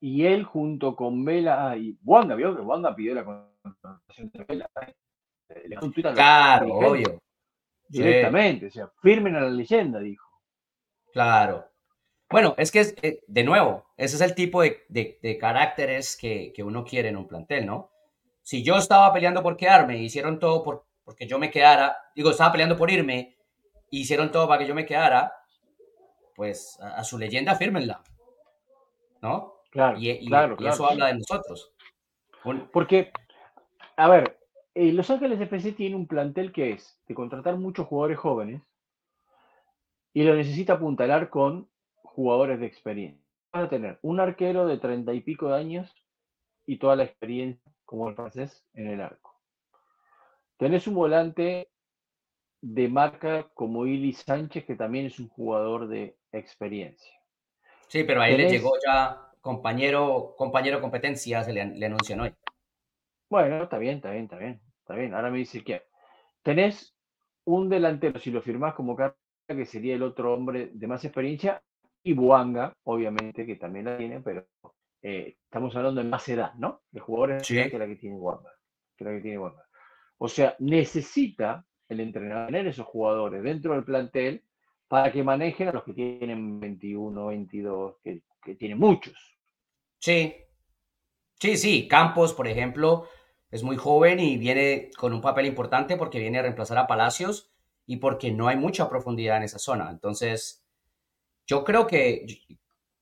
Y 0.00 0.26
él 0.26 0.44
junto 0.44 0.94
con 0.94 1.24
Vela 1.24 1.76
y 1.76 1.98
Wanda, 2.04 2.34
vio 2.34 2.54
que 2.54 2.62
Wanda 2.62 2.94
pidió 2.94 3.14
la 3.14 3.24
contratación 3.24 4.30
de 4.32 4.44
Vela. 4.44 4.70
¿eh? 4.82 4.94
claro, 6.14 6.74
obvio. 6.74 7.22
Directamente, 7.88 8.66
o 8.66 8.70
sea, 8.70 8.90
firmen 9.00 9.36
a 9.36 9.40
la 9.40 9.50
leyenda, 9.50 10.00
dijo. 10.00 10.28
Claro. 11.12 11.66
Bueno, 12.28 12.54
es 12.58 12.72
que, 12.72 12.80
es, 12.80 12.96
de 13.26 13.44
nuevo, 13.44 13.86
ese 13.96 14.16
es 14.16 14.22
el 14.22 14.34
tipo 14.34 14.62
de, 14.62 14.84
de, 14.88 15.38
caracteres 15.38 16.16
que, 16.16 16.52
que, 16.52 16.64
uno 16.64 16.84
quiere 16.84 17.08
en 17.08 17.16
un 17.16 17.28
plantel, 17.28 17.64
¿no? 17.64 17.92
Si 18.46 18.62
yo 18.62 18.76
estaba 18.76 19.12
peleando 19.12 19.42
por 19.42 19.56
quedarme, 19.56 19.98
hicieron 19.98 20.38
todo 20.38 20.62
por, 20.62 20.86
porque 21.02 21.26
yo 21.26 21.36
me 21.36 21.50
quedara, 21.50 21.96
digo, 22.14 22.30
estaba 22.30 22.52
peleando 22.52 22.76
por 22.76 22.88
irme, 22.88 23.36
hicieron 23.90 24.30
todo 24.30 24.46
para 24.46 24.60
que 24.60 24.68
yo 24.68 24.74
me 24.74 24.86
quedara, 24.86 25.32
pues 26.36 26.78
a, 26.80 27.02
su 27.02 27.18
leyenda 27.18 27.56
fírmenla. 27.56 28.04
¿No? 29.20 29.54
Claro, 29.68 29.98
y, 29.98 30.24
claro, 30.28 30.56
eso 30.60 30.88
habla 30.88 31.08
de 31.08 31.14
nosotros. 31.14 31.74
Porque, 32.72 33.10
a 33.96 34.08
ver, 34.08 34.38
eh, 34.74 34.92
Los 34.92 35.10
Ángeles 35.10 35.40
FC 35.40 35.72
tiene 35.72 35.96
un 35.96 36.06
plantel 36.06 36.52
que 36.52 36.70
es 36.70 37.00
de 37.08 37.14
contratar 37.16 37.56
muchos 37.56 37.88
jugadores 37.88 38.18
jóvenes 38.18 38.62
y 40.14 40.22
lo 40.22 40.36
necesita 40.36 40.74
apuntalar 40.74 41.30
con 41.30 41.68
jugadores 41.96 42.60
de 42.60 42.66
experiencia. 42.66 43.26
a 43.50 43.68
tener 43.68 43.98
un 44.02 44.20
arquero 44.20 44.68
de 44.68 44.78
treinta 44.78 45.12
y 45.14 45.20
pico 45.20 45.48
de 45.48 45.56
años 45.56 45.92
y 46.64 46.78
toda 46.78 46.94
la 46.94 47.02
experiencia 47.02 47.72
como 47.86 48.08
el 48.08 48.14
francés 48.14 48.66
en 48.74 48.88
el 48.88 49.00
arco. 49.00 49.40
Tenés 50.58 50.86
un 50.86 50.94
volante 50.94 51.70
de 52.60 52.88
marca 52.88 53.48
como 53.54 53.86
Ili 53.86 54.12
Sánchez, 54.12 54.64
que 54.64 54.74
también 54.74 55.06
es 55.06 55.18
un 55.18 55.28
jugador 55.28 55.88
de 55.88 56.16
experiencia. 56.32 57.12
Sí, 57.88 58.04
pero 58.04 58.20
ahí 58.20 58.36
le 58.36 58.50
llegó 58.50 58.72
ya 58.84 59.32
compañero, 59.40 60.34
compañero 60.36 60.80
competencia, 60.80 61.44
se 61.44 61.52
le, 61.52 61.64
le 61.64 61.86
anunció 61.86 62.20
hoy. 62.20 62.34
Bueno, 63.30 63.62
está 63.62 63.78
bien, 63.78 63.96
está 63.96 64.10
bien, 64.10 64.24
está 64.24 64.36
bien, 64.36 64.60
está 64.80 64.94
bien. 64.94 65.14
Ahora 65.14 65.30
me 65.30 65.38
dice 65.38 65.62
que 65.62 65.84
tenés 66.42 66.96
un 67.44 67.68
delantero, 67.68 68.18
si 68.18 68.30
lo 68.30 68.42
firmás 68.42 68.74
como 68.74 68.96
carta, 68.96 69.16
que 69.46 69.64
sería 69.64 69.94
el 69.94 70.02
otro 70.02 70.34
hombre 70.34 70.70
de 70.72 70.86
más 70.86 71.04
experiencia, 71.04 71.62
y 72.02 72.12
Buanga, 72.12 72.72
obviamente, 72.84 73.46
que 73.46 73.56
también 73.56 73.86
la 73.86 73.98
tiene, 73.98 74.20
pero 74.20 74.46
eh, 75.08 75.36
estamos 75.44 75.76
hablando 75.76 76.02
de 76.02 76.08
más 76.08 76.28
edad, 76.28 76.54
¿no? 76.54 76.82
De 76.90 76.98
jugadores 76.98 77.46
que 77.46 77.78
la 77.78 77.86
que 77.86 77.94
tiene 77.94 78.16
Buanga. 78.16 78.50
Que 78.96 79.04
la 79.04 79.12
que 79.12 79.20
tiene 79.20 79.38
Buanga. 79.38 79.64
O 80.18 80.26
sea, 80.26 80.56
necesita 80.58 81.64
el 81.88 82.00
entrenador 82.00 82.46
tener 82.46 82.66
esos 82.66 82.86
jugadores 82.86 83.40
dentro 83.44 83.74
del 83.74 83.84
plantel 83.84 84.42
para 84.88 85.12
que 85.12 85.22
manejen 85.22 85.68
a 85.68 85.72
los 85.74 85.84
que 85.84 85.92
tienen 85.92 86.58
21, 86.58 87.26
22, 87.26 87.98
que, 88.02 88.22
que 88.42 88.56
tienen 88.56 88.78
muchos. 88.78 89.14
Sí, 90.00 90.34
sí, 91.38 91.56
sí. 91.56 91.86
Campos, 91.86 92.34
por 92.34 92.48
ejemplo, 92.48 93.06
es 93.52 93.62
muy 93.62 93.76
joven 93.76 94.18
y 94.18 94.38
viene 94.38 94.90
con 94.98 95.12
un 95.12 95.20
papel 95.20 95.46
importante 95.46 95.96
porque 95.96 96.18
viene 96.18 96.40
a 96.40 96.42
reemplazar 96.42 96.78
a 96.78 96.88
Palacios 96.88 97.52
y 97.86 97.98
porque 97.98 98.32
no 98.32 98.48
hay 98.48 98.56
mucha 98.56 98.88
profundidad 98.88 99.36
en 99.36 99.44
esa 99.44 99.60
zona. 99.60 99.88
Entonces, 99.88 100.66
yo 101.46 101.62
creo 101.62 101.86
que 101.86 102.26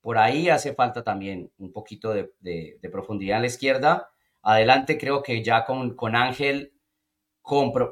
por 0.05 0.19
ahí 0.19 0.51
hace 0.51 0.75
falta 0.75 1.03
también 1.03 1.51
un 1.57 1.73
poquito 1.73 2.13
de, 2.13 2.79
profundidad 2.93 3.37
en 3.37 3.43
la 3.43 3.47
izquierda. 3.47 4.11
Adelante 4.43 4.99
creo 4.99 5.23
que 5.23 5.43
ya 5.43 5.65
con, 5.65 5.97
con 5.97 6.15
Ángel 6.15 6.75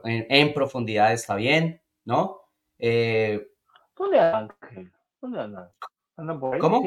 en, 0.05 0.53
profundidad 0.53 1.15
está 1.15 1.37
bien, 1.37 1.81
¿no? 2.05 2.43
Eh, 2.79 3.49
¿Dónde 3.97 4.21
Ángel? 4.21 4.93
¿Dónde 5.23 5.41
anda? 5.41 5.73
por 6.39 6.55
ahí? 6.55 6.61
¿Cómo? 6.61 6.83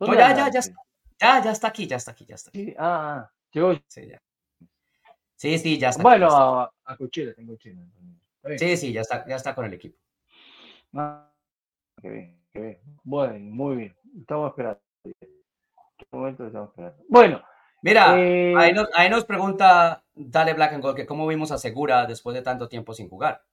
ya, 0.00 0.34
ya, 0.34 0.50
ya, 0.50 0.58
está, 0.58 0.74
ya, 1.20 1.44
ya 1.44 1.50
está 1.52 1.68
aquí, 1.68 1.86
ya 1.86 1.94
está 1.94 2.10
aquí, 2.10 2.26
ya 2.26 2.34
está 2.34 2.50
aquí. 2.50 2.74
ah, 2.76 3.28
ah 3.28 3.32
llegó. 3.52 3.74
Sí, 3.86 4.08
ya. 4.08 4.20
Sí, 5.36 5.56
sí, 5.60 5.78
ya 5.78 5.90
está. 5.90 6.02
Bueno, 6.02 6.30
a, 6.32 6.74
a 6.84 6.96
Cuchilla, 6.96 7.32
tengo 7.32 7.54
Chile. 7.58 7.80
Sí, 8.58 8.76
sí, 8.76 8.92
ya 8.92 9.02
está, 9.02 9.24
ya 9.28 9.36
está 9.36 9.54
con 9.54 9.66
el 9.66 9.74
equipo. 9.74 9.96
Ah, 10.94 11.30
qué 12.02 12.10
bien, 12.10 12.35
bien. 12.60 12.78
Bueno, 13.04 13.54
muy 13.54 13.76
bien. 13.76 13.96
Estamos 14.20 14.50
esperando. 14.50 14.80
¿Qué 15.04 16.06
momento 16.10 16.46
estamos 16.46 16.70
esperando? 16.70 17.04
Bueno. 17.08 17.42
Mira, 17.82 18.18
eh, 18.18 18.54
ahí, 18.56 18.72
nos, 18.72 18.88
ahí, 18.94 19.08
nos, 19.08 19.24
pregunta 19.24 20.02
Dale 20.14 20.54
Black 20.54 20.72
and 20.72 20.82
Gold 20.82 20.96
que 20.96 21.06
cómo 21.06 21.26
vimos 21.26 21.52
a 21.52 21.58
Segura 21.58 22.06
después 22.06 22.34
de 22.34 22.42
tanto 22.42 22.68
tiempo 22.68 22.94
sin 22.94 23.08
jugar. 23.08 23.44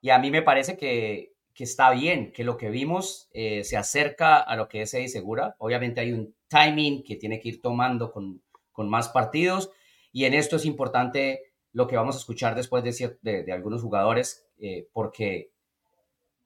Y 0.00 0.10
a 0.10 0.18
mí 0.18 0.30
me 0.30 0.42
parece 0.42 0.76
que, 0.76 1.32
que 1.52 1.64
está 1.64 1.90
bien, 1.90 2.32
que 2.32 2.44
lo 2.44 2.58
que 2.58 2.70
vimos 2.70 3.28
eh, 3.32 3.64
se 3.64 3.76
acerca 3.76 4.36
a 4.38 4.54
lo 4.56 4.68
que 4.68 4.82
es 4.82 4.94
Eddie 4.94 5.08
Segura. 5.08 5.56
Obviamente 5.58 6.00
hay 6.00 6.12
un 6.12 6.34
timing 6.48 7.02
que 7.02 7.16
tiene 7.16 7.40
que 7.40 7.48
ir 7.48 7.62
tomando 7.62 8.12
con, 8.12 8.42
con 8.72 8.88
más 8.88 9.08
partidos 9.08 9.70
y 10.12 10.26
en 10.26 10.34
esto 10.34 10.56
es 10.56 10.64
importante 10.64 11.52
lo 11.72 11.86
que 11.86 11.96
vamos 11.96 12.16
a 12.16 12.18
escuchar 12.18 12.54
después 12.54 12.82
de, 12.82 13.44
de, 13.44 13.52
algunos 13.52 13.82
jugadores, 13.82 14.46
eh, 14.58 14.88
porque, 14.94 15.50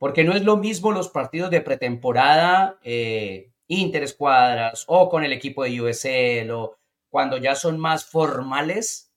porque 0.00 0.24
no 0.24 0.32
es 0.32 0.42
lo 0.44 0.56
mismo 0.56 0.92
los 0.92 1.10
partidos 1.10 1.50
de 1.50 1.60
pretemporada, 1.60 2.78
eh, 2.82 3.52
interescuadras 3.66 4.84
o 4.88 5.10
con 5.10 5.24
el 5.24 5.32
equipo 5.34 5.62
de 5.62 5.78
USL 5.78 6.50
o 6.52 6.78
cuando 7.10 7.36
ya 7.36 7.54
son 7.54 7.78
más 7.78 8.06
formales, 8.06 9.12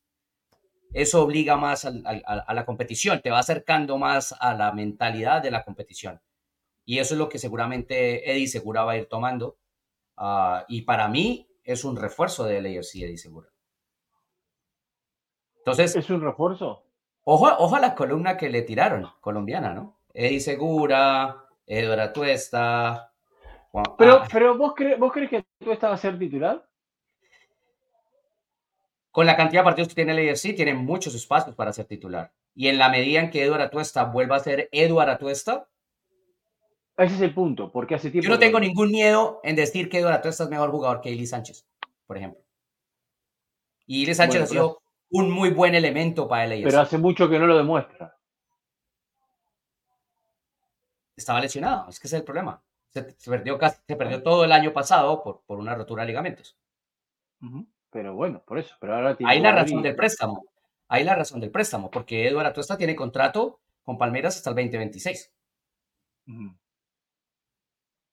eso 0.92 1.24
obliga 1.24 1.56
más 1.56 1.86
a, 1.86 2.54
la 2.54 2.66
competición, 2.66 3.22
te 3.22 3.32
va 3.32 3.40
acercando 3.40 3.98
más 3.98 4.36
a 4.38 4.54
la 4.56 4.74
mentalidad 4.74 5.42
de 5.42 5.52
la 5.52 5.64
competición. 5.64 6.22
Y 6.84 7.00
eso 7.00 7.14
es 7.14 7.18
lo 7.18 7.30
que 7.30 7.40
seguramente 7.40 8.30
Eddie 8.30 8.50
Segura 8.50 8.84
va 8.84 8.92
a 8.92 8.98
ir 8.98 9.06
tomando. 9.08 9.58
Ah, 10.18 10.66
y 10.68 10.82
para 10.82 11.08
mí 11.08 11.48
es 11.64 11.86
un 11.86 11.96
refuerzo 11.96 12.44
de 12.44 12.62
LAFC 12.62 12.96
Eddie 12.96 13.18
Segura. 13.18 13.48
Entonces. 15.60 15.96
¿Es 15.96 16.10
un 16.10 16.20
refuerzo? 16.20 16.84
Ojo, 17.24 17.48
ojo 17.58 17.76
a 17.78 17.80
la 17.80 17.96
columna 17.96 18.36
que 18.36 18.50
le 18.50 18.64
tiraron, 18.64 19.10
colombiana, 19.22 19.74
¿no? 19.74 20.03
Eddie 20.14 20.40
Segura, 20.40 21.46
Eduardo 21.66 22.14
Tuesta. 22.14 23.12
pero, 23.98 24.14
ah. 24.14 24.28
pero 24.32 24.58
¿vos, 24.58 24.74
¿vos 25.00 25.12
crees 25.12 25.30
que 25.30 25.44
Tuesta 25.60 25.90
va 25.90 25.96
a 25.96 25.98
ser 25.98 26.18
titular? 26.20 26.66
Con 29.12 29.26
la 29.26 29.36
cantidad 29.36 29.62
de 29.62 29.66
partidos 29.66 29.90
que 29.90 29.96
tiene 29.96 30.12
el 30.12 30.30
AFC, 30.30 30.56
tiene 30.56 30.74
muchos 30.74 31.14
espacios 31.14 31.56
para 31.56 31.74
ser 31.74 31.86
titular. 31.86 32.32
Y 32.56 32.68
en 32.68 32.78
la 32.78 32.90
medida 32.90 33.20
en 33.20 33.30
que 33.30 33.44
Eduardo 33.44 33.70
Tuesta 33.70 34.06
vuelva 34.06 34.38
a 34.38 34.40
ser 34.40 34.70
Eduardo 34.72 35.18
Tuesta. 35.18 35.68
Ese 36.98 37.16
es 37.16 37.22
el 37.22 37.34
punto, 37.34 37.72
porque 37.72 37.96
hace 37.96 38.12
tiempo. 38.12 38.26
Yo 38.26 38.34
no 38.34 38.40
tengo 38.40 38.60
ningún 38.60 38.92
miedo 38.92 39.40
en 39.44 39.56
decir 39.56 39.90
que 39.90 40.00
Eduardo 40.00 40.22
Tuesta 40.22 40.44
es 40.44 40.50
mejor 40.50 40.72
jugador 40.72 41.02
que 41.02 41.10
Eli 41.10 41.26
Sánchez, 41.26 41.68
por 42.06 42.18
ejemplo. 42.18 42.42
Y 43.86 44.04
Eli 44.04 44.14
Sánchez 44.14 44.42
ha 44.44 44.48
sido 44.48 44.82
un 45.10 45.32
muy 45.32 45.50
buen 45.50 45.76
elemento 45.76 46.28
para 46.28 46.46
el 46.46 46.64
Pero 46.64 46.80
hace 46.80 46.98
mucho 46.98 47.30
que 47.30 47.40
no 47.40 47.48
lo 47.48 47.58
demuestra. 47.58 48.16
Estaba 51.16 51.40
lesionado, 51.40 51.90
es 51.90 52.00
que 52.00 52.08
ese 52.08 52.18
es 52.18 52.22
el 52.22 52.26
problema. 52.26 52.62
Se, 52.90 53.04
perdió, 53.04 53.58
se 53.88 53.96
perdió 53.96 54.22
todo 54.22 54.46
el 54.46 54.52
año 54.52 54.72
pasado 54.72 55.24
por, 55.24 55.42
por 55.46 55.60
una 55.60 55.76
rotura 55.76 56.04
de 56.04 56.08
ligamentos. 56.08 56.58
Pero 57.90 58.16
bueno, 58.16 58.44
por 58.46 58.58
eso. 58.60 58.76
Pero 58.80 58.96
ahora 58.96 59.18
Hay 59.26 59.40
la 59.40 59.52
razón 59.52 59.82
del 59.82 59.96
préstamo. 59.96 60.46
Hay 60.88 61.04
la 61.04 61.16
razón 61.16 61.40
del 61.40 61.52
préstamo, 61.52 61.90
porque 61.90 62.28
Eduardo 62.28 62.50
Atuesta 62.50 62.78
tiene 62.78 62.96
contrato 62.96 63.60
con 63.84 63.98
Palmeiras 63.98 64.36
hasta 64.36 64.50
el 64.52 64.56
2026. 64.56 65.34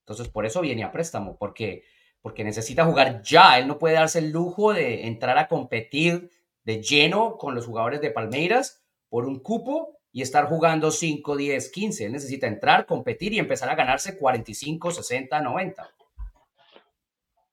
Entonces, 0.01 0.29
por 0.29 0.47
eso 0.47 0.61
viene 0.61 0.83
a 0.83 0.93
préstamo, 0.93 1.37
porque, 1.37 1.85
porque 2.21 2.45
necesita 2.45 2.85
jugar 2.85 3.23
ya. 3.23 3.59
Él 3.59 3.67
no 3.69 3.79
puede 3.79 3.95
darse 3.95 4.19
el 4.19 4.31
lujo 4.31 4.73
de 4.73 5.07
entrar 5.07 5.39
a 5.39 5.49
competir 5.49 6.31
de 6.65 6.83
lleno 6.83 7.37
con 7.37 7.55
los 7.55 7.67
jugadores 7.67 8.01
de 8.01 8.11
Palmeiras 8.11 8.83
por 9.09 9.27
un 9.27 9.41
cupo 9.41 10.00
y 10.13 10.23
estar 10.23 10.47
jugando 10.47 10.91
5, 10.91 11.37
10, 11.37 11.71
15. 11.71 12.07
Él 12.07 12.13
necesita 12.13 12.47
entrar, 12.47 12.87
competir 12.87 13.33
y 13.33 13.39
empezar 13.39 13.71
a 13.71 13.75
ganarse 13.75 14.19
45, 14.19 14.91
60, 14.91 15.41
90. 15.41 15.91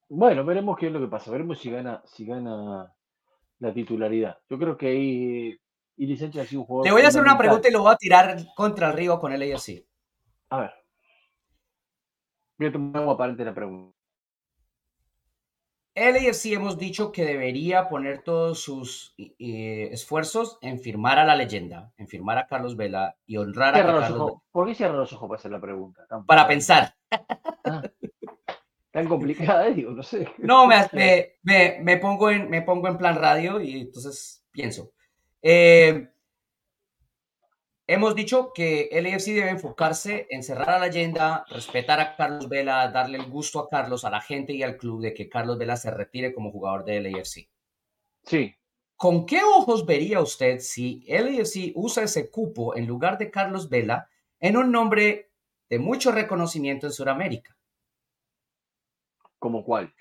Bueno, 0.09 0.45
veremos 0.45 0.77
qué 0.77 0.87
es 0.87 0.91
lo 0.91 0.99
que 0.99 1.07
pasa. 1.07 1.31
Veremos 1.31 1.59
si 1.59 1.69
gana, 1.69 2.01
si 2.05 2.25
gana 2.25 2.93
la 3.59 3.73
titularidad. 3.73 4.39
Yo 4.49 4.57
creo 4.57 4.77
que 4.77 4.87
ahí 4.87 5.59
y 5.99 6.13
ha 6.13 6.45
sido 6.45 6.61
un 6.61 6.67
jugador. 6.67 6.85
Te 6.85 6.91
voy 6.91 7.01
a 7.01 7.07
hacer 7.07 7.21
una 7.21 7.37
pregunta 7.37 7.67
y 7.67 7.71
lo 7.71 7.81
voy 7.81 7.91
a 7.91 7.97
tirar 7.97 8.37
contra 8.55 8.89
el 8.89 8.93
río 8.93 9.19
con 9.19 9.33
él 9.33 9.53
así. 9.53 9.83
A 10.49 10.59
ver. 10.59 10.71
Voy 12.57 12.67
a 12.67 12.71
tomar 12.71 13.09
aparente 13.09 13.43
la 13.43 13.53
pregunta. 13.53 13.96
LAFC 15.97 16.53
hemos 16.53 16.77
dicho 16.77 17.11
que 17.11 17.25
debería 17.25 17.89
poner 17.89 18.21
todos 18.21 18.61
sus 18.61 19.15
esfuerzos 19.39 20.59
en 20.61 20.79
firmar 20.79 21.17
a 21.17 21.25
la 21.25 21.35
leyenda, 21.35 21.91
en 21.97 22.07
firmar 22.07 22.37
a 22.37 22.45
Carlos 22.45 22.77
Vela 22.77 23.17
y 23.25 23.37
honrar 23.37 23.75
a 23.75 23.83
Carlos 23.83 24.33
¿Por 24.51 24.67
qué 24.67 24.75
cierra 24.75 24.95
los 24.95 25.11
ojos 25.13 25.27
para 25.27 25.39
hacer 25.39 25.51
la 25.51 25.59
pregunta? 25.59 26.05
para 26.27 26.47
pensar. 26.47 26.93
Ah, 27.65 27.81
tan 28.91 29.07
complicada, 29.07 29.65
digo, 29.71 29.91
no 29.91 30.03
sé. 30.03 30.27
No, 30.37 30.67
me, 30.67 31.97
pongo 31.97 32.29
en, 32.29 32.49
me 32.49 32.61
pongo 32.61 32.87
en 32.87 32.97
plan 32.97 33.15
radio 33.15 33.59
y 33.59 33.81
entonces 33.81 34.43
pienso. 34.51 34.91
Eh, 35.41 36.09
Hemos 37.89 38.15
dicho 38.15 38.51
que 38.53 38.89
el 38.91 39.05
AFC 39.05 39.27
debe 39.27 39.49
enfocarse 39.49 40.27
en 40.29 40.43
cerrar 40.43 40.71
a 40.71 40.79
la 40.79 40.87
leyenda, 40.87 41.45
respetar 41.47 42.01
a 42.01 42.17
Carlos 42.17 42.49
Vela, 42.49 42.91
darle 42.91 43.17
el 43.17 43.29
gusto 43.29 43.59
a 43.59 43.69
Carlos, 43.69 44.03
a 44.03 44.09
la 44.09 44.19
gente 44.19 44.51
y 44.51 44.61
al 44.61 44.75
club 44.75 45.01
de 45.01 45.13
que 45.13 45.29
Carlos 45.29 45.57
Vela 45.57 45.77
se 45.77 45.89
retire 45.89 46.33
como 46.33 46.51
jugador 46.51 46.83
del 46.83 47.15
AFC. 47.15 47.47
Sí. 48.25 48.53
¿Con 48.97 49.25
qué 49.25 49.41
ojos 49.41 49.85
vería 49.85 50.19
usted 50.19 50.59
si 50.59 51.05
el 51.07 51.39
AFC 51.39 51.71
usa 51.75 52.03
ese 52.03 52.29
cupo 52.29 52.75
en 52.75 52.87
lugar 52.87 53.17
de 53.17 53.31
Carlos 53.31 53.69
Vela 53.69 54.09
en 54.41 54.57
un 54.57 54.69
nombre 54.69 55.31
de 55.69 55.79
mucho 55.79 56.11
reconocimiento 56.11 56.87
en 56.87 56.91
Sudamérica? 56.91 57.55
¿Como 59.39 59.63
cuál? 59.63 59.93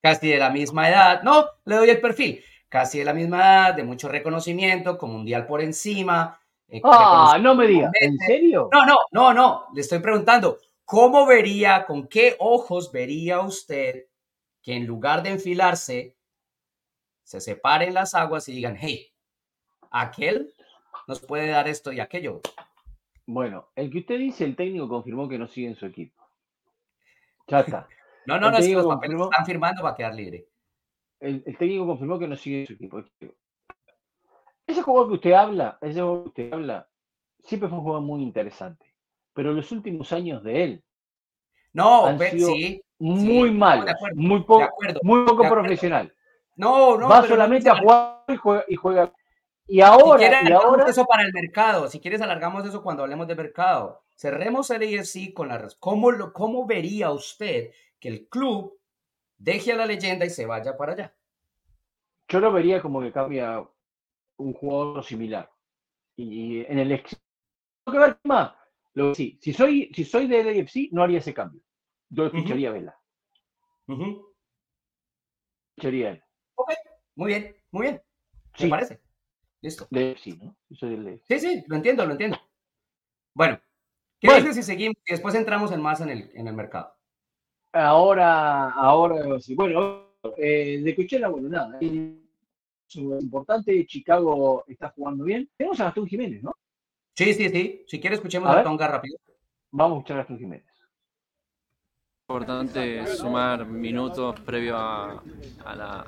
Casi 0.00 0.28
de 0.28 0.38
la 0.38 0.50
misma 0.50 0.88
edad. 0.88 1.22
No, 1.24 1.44
le 1.64 1.74
doy 1.74 1.90
el 1.90 2.00
perfil. 2.00 2.44
Casi 2.68 3.00
de 3.00 3.04
la 3.04 3.14
misma 3.14 3.38
edad, 3.38 3.74
de 3.74 3.82
mucho 3.82 4.08
reconocimiento, 4.08 4.96
con 4.96 5.10
mundial 5.10 5.46
por 5.46 5.60
encima, 5.60 6.40
ah, 6.84 7.38
no 7.40 7.54
me 7.54 7.66
diga, 7.66 7.90
¿en 8.00 8.18
serio? 8.18 8.68
No, 8.72 8.84
no, 8.84 8.96
no, 9.12 9.34
no, 9.34 9.66
le 9.74 9.80
estoy 9.80 10.00
preguntando, 10.00 10.58
¿cómo 10.84 11.26
vería, 11.26 11.86
con 11.86 12.08
qué 12.08 12.36
ojos 12.38 12.92
vería 12.92 13.40
usted 13.40 14.06
que 14.62 14.74
en 14.74 14.86
lugar 14.86 15.22
de 15.22 15.30
enfilarse, 15.30 16.16
se 17.22 17.40
separen 17.40 17.94
las 17.94 18.14
aguas 18.14 18.48
y 18.48 18.52
digan, 18.52 18.76
hey, 18.78 19.12
aquel 19.90 20.52
nos 21.06 21.20
puede 21.20 21.48
dar 21.48 21.68
esto 21.68 21.92
y 21.92 22.00
aquello? 22.00 22.40
Bueno, 23.26 23.68
el 23.74 23.90
que 23.90 23.98
usted 23.98 24.18
dice, 24.18 24.44
el 24.44 24.54
técnico 24.54 24.88
confirmó 24.88 25.28
que 25.28 25.38
no 25.38 25.48
sigue 25.48 25.68
en 25.68 25.76
su 25.76 25.86
equipo. 25.86 26.22
Ya 27.48 27.60
está. 27.60 27.88
No, 28.26 28.40
no, 28.40 28.50
no, 28.50 28.58
es 28.58 28.66
que 28.66 28.74
los 28.74 28.86
papeles 28.88 29.20
están 29.20 29.46
firmando 29.46 29.82
para 29.82 29.94
quedar 29.94 30.12
libre. 30.12 30.48
El, 31.20 31.44
técnico 31.44 31.86
confirmó 31.86 32.18
que 32.18 32.26
no 32.26 32.34
sigue 32.34 32.66
su 32.66 32.72
equipo. 32.72 33.04
Ese 34.66 34.82
juego 34.82 35.08
que 35.08 35.14
usted 35.14 35.32
habla, 35.32 35.78
ese 35.80 36.00
juego 36.00 36.24
que 36.24 36.28
usted 36.28 36.52
habla, 36.52 36.88
siempre 37.42 37.68
fue 37.68 37.78
un 37.78 37.84
juego 37.84 38.00
muy 38.00 38.22
interesante. 38.22 38.92
Pero 39.32 39.52
los 39.52 39.70
últimos 39.70 40.12
años 40.12 40.42
de 40.42 40.64
él. 40.64 40.84
No, 41.72 42.18
sí. 42.18 42.82
Muy 42.98 43.50
mal, 43.50 43.94
muy, 44.14 44.42
poco, 44.42 44.70
muy 45.02 45.26
poco 45.26 45.48
profesional. 45.48 46.12
No, 46.56 46.96
no. 46.96 47.08
Va 47.08 47.26
solamente 47.26 47.68
a 47.68 47.76
jugar 47.76 48.24
y 48.66 48.74
juega, 48.74 49.12
y 49.68 49.80
ahora, 49.80 50.42
y 50.42 50.52
ahora 50.52 50.88
eso 50.88 51.04
para 51.04 51.24
el 51.24 51.32
mercado. 51.32 51.88
Si 51.88 52.00
quieres 52.00 52.20
alargamos 52.22 52.64
eso 52.66 52.82
cuando 52.82 53.02
hablemos 53.02 53.26
de 53.26 53.34
mercado. 53.34 54.02
Cerremos 54.14 54.70
el 54.70 54.82
EFC 54.82 55.34
con 55.34 55.48
la 55.48 55.68
¿Cómo, 55.78 56.10
lo, 56.10 56.32
¿Cómo 56.32 56.66
vería 56.66 57.10
usted 57.10 57.72
que 57.98 58.08
el 58.08 58.28
club 58.28 58.78
deje 59.36 59.72
a 59.72 59.76
la 59.76 59.86
leyenda 59.86 60.24
y 60.24 60.30
se 60.30 60.46
vaya 60.46 60.76
para 60.76 60.92
allá? 60.92 61.14
Yo 62.28 62.40
lo 62.40 62.52
vería 62.52 62.80
como 62.80 63.00
que 63.02 63.12
cambia 63.12 63.62
un 64.38 64.52
jugador 64.52 65.04
similar. 65.04 65.50
Y 66.16 66.60
en 66.60 66.78
el 66.78 66.92
ex... 66.92 67.16
que 67.90 67.98
ver 67.98 68.18
más. 68.24 68.54
Lo, 68.94 69.14
sí, 69.14 69.38
si 69.42 69.52
soy, 69.52 69.90
si 69.94 70.04
soy 70.04 70.26
del 70.26 70.48
EFC, 70.48 70.88
no 70.92 71.02
haría 71.02 71.18
ese 71.18 71.34
cambio. 71.34 71.60
Yo 72.08 72.26
escucharía 72.26 72.70
Vela. 72.70 72.98
Escucharía 75.76 76.10
él. 76.10 76.22
Ok, 76.54 76.72
muy 77.14 77.28
bien, 77.28 77.56
muy 77.70 77.82
bien. 77.82 78.02
¿Me 78.60 78.68
parece? 78.68 79.00
Listo. 79.60 79.86
sí, 79.90 80.38
¿no? 80.40 80.56
Sí, 80.70 81.40
sí, 81.40 81.64
lo 81.66 81.76
entiendo, 81.76 82.06
lo 82.06 82.12
entiendo. 82.12 82.38
Bueno, 83.34 83.60
¿qué 84.18 84.28
bueno. 84.28 84.40
dices 84.40 84.56
si 84.56 84.62
seguimos 84.62 84.96
y 85.06 85.12
después 85.12 85.34
entramos 85.34 85.72
en 85.72 85.82
más 85.82 86.00
en 86.00 86.08
el, 86.08 86.30
en 86.34 86.48
el 86.48 86.54
mercado? 86.54 86.94
Ahora, 87.72 88.70
ahora 88.70 89.38
sí. 89.40 89.54
Bueno, 89.54 90.14
eh, 90.38 90.80
de 90.82 90.96
Cochela, 90.96 91.28
bueno, 91.28 91.48
nada. 91.48 91.78
Es 92.88 92.96
importante, 92.96 93.84
Chicago 93.86 94.64
está 94.68 94.90
jugando 94.90 95.24
bien. 95.24 95.48
Tenemos 95.56 95.80
a 95.80 95.84
Gastón 95.84 96.06
Jiménez, 96.06 96.42
¿no? 96.42 96.54
Sí, 97.14 97.34
sí, 97.34 97.48
sí. 97.48 97.84
Si 97.86 98.00
quieres, 98.00 98.18
escuchemos 98.18 98.48
a, 98.48 98.60
a 98.60 98.62
Tonga 98.62 98.88
rápido. 98.88 99.18
Vamos 99.72 99.96
a 99.96 99.98
escuchar 99.98 100.16
a 100.16 100.20
Gastón 100.20 100.38
Jiménez 100.38 100.76
importante 102.28 103.06
sumar 103.06 103.64
minutos 103.66 104.40
previo 104.40 104.76
a, 104.76 105.22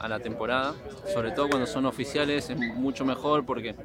la, 0.08 0.18
temporada, 0.18 0.74
sobre 1.14 1.30
todo 1.30 1.48
cuando 1.48 1.64
son 1.64 1.86
oficiales 1.86 2.50
es 2.50 2.58
mucho 2.58 3.04
mejor 3.04 3.46
porque 3.46 3.76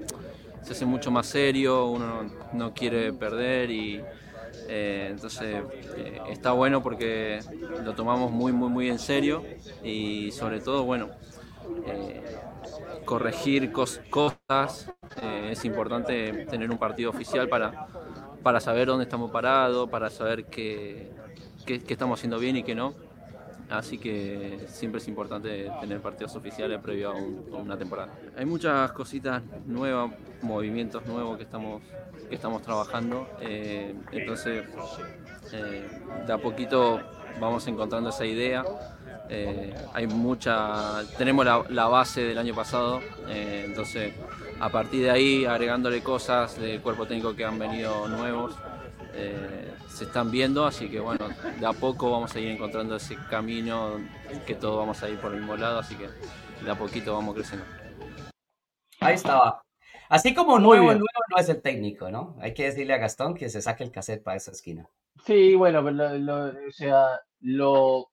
se 0.64 0.72
hace 0.72 0.84
mucho 0.84 1.12
más 1.12 1.28
serio, 1.28 1.86
uno 1.86 2.24
no, 2.54 2.74
quiere 2.74 3.14
perder 3.14 3.70
y 3.70 4.02
eh, 4.68 5.10
entonces 5.12 5.64
eh, 5.96 6.22
está 6.32 6.54
bueno 6.54 6.82
porque 6.82 7.40
lo 7.84 7.94
tomamos 7.94 8.32
muy 8.32 8.52
muy 8.52 8.70
muy 8.70 8.90
en 8.90 8.98
serio 8.98 9.44
y 9.84 10.32
sobre 10.32 10.60
todo 10.60 10.86
bueno 10.86 11.12
eh, 11.86 12.24
corregir 13.06 13.72
cosas 13.72 14.92
es 15.50 15.66
importante 15.66 16.46
tener 16.50 16.72
un 16.72 16.78
partido 16.78 17.10
oficial 17.10 17.48
para, 17.48 17.88
para 18.42 18.60
saber 18.60 18.88
dónde 18.88 19.04
estamos 19.04 19.32
parados, 19.32 19.90
para 19.90 20.10
saber 20.10 20.46
que 20.46 21.12
qué, 21.66 21.82
estamos 21.88 22.20
haciendo 22.20 22.40
bien 22.40 22.58
y 22.58 22.64
qué 22.64 22.76
no. 22.76 22.94
Así 23.70 23.98
que 23.98 24.66
siempre 24.68 25.00
es 25.00 25.08
importante 25.08 25.72
tener 25.80 26.00
partidos 26.00 26.36
oficiales 26.36 26.80
previo 26.80 27.12
a, 27.12 27.16
una 27.58 27.78
temporada. 27.78 28.14
Hay 28.38 28.46
muchas 28.46 28.92
cositas 28.92 29.42
nuevas, 29.66 30.12
movimientos 30.42 31.06
nuevos 31.08 31.38
que 31.38 31.44
estamos, 31.44 31.82
que 32.30 32.36
estamos 32.36 32.62
trabajando. 32.62 33.28
Eh, 33.42 33.96
entonces, 34.12 34.66
eh, 35.54 35.88
de 36.28 36.34
a 36.34 36.38
poquito 36.38 37.02
vamos 37.40 37.66
encontrando 37.68 38.10
esa 38.10 38.26
idea. 38.26 38.64
Eh, 39.30 39.74
hay 39.94 40.08
mucha, 40.08 41.02
tenemos 41.18 41.46
la, 41.46 41.88
base 41.88 42.24
del 42.24 42.38
año 42.38 42.54
pasado, 42.54 43.02
entonces 43.28 44.14
a 44.60 44.70
partir 44.70 45.04
de 45.04 45.12
ahí 45.12 45.46
agregándole 45.46 46.02
cosas 46.02 46.60
del 46.60 46.82
cuerpo 46.82 47.06
técnico 47.06 47.36
que 47.36 47.46
han 47.46 47.58
venido 47.58 48.08
nuevos, 48.08 48.56
eh, 49.16 49.72
se 49.88 50.06
están 50.06 50.32
viendo, 50.32 50.66
así 50.66 50.90
que 50.90 51.00
bueno, 51.00 51.28
de 51.60 51.66
a 51.66 51.74
poco 51.74 52.12
vamos 52.12 52.36
a 52.36 52.40
ir 52.40 52.50
encontrando 52.50 52.96
ese 52.96 53.16
camino 53.30 54.00
que 54.46 54.56
todos 54.56 54.78
vamos 54.78 55.02
a 55.04 55.10
ir 55.10 55.20
por 55.20 55.34
el 55.34 55.40
mismo 55.40 55.56
lado, 55.56 55.80
así 55.80 55.96
que 55.96 56.10
de 56.64 56.72
a 56.72 56.76
poquito 56.76 57.14
vamos 57.14 57.36
creciendo. 57.36 57.66
Ahí 59.00 59.16
estaba. 59.16 59.62
Así 60.10 60.34
como 60.34 60.60
nuevo, 60.60 60.86
nuevo 60.86 61.06
no 61.30 61.38
es 61.38 61.50
el 61.50 61.62
técnico, 61.62 62.10
¿no? 62.10 62.36
Hay 62.40 62.54
que 62.54 62.66
decirle 62.66 62.94
a 62.94 62.98
Gastón 62.98 63.36
que 63.36 63.50
se 63.50 63.62
saque 63.62 63.84
el 63.84 63.92
cassette 63.92 64.24
para 64.24 64.38
esa 64.38 64.52
esquina. 64.52 64.88
Sí, 65.26 65.56
bueno, 65.56 65.80
o 65.80 66.72
sea, 66.72 67.22
lo... 67.42 68.10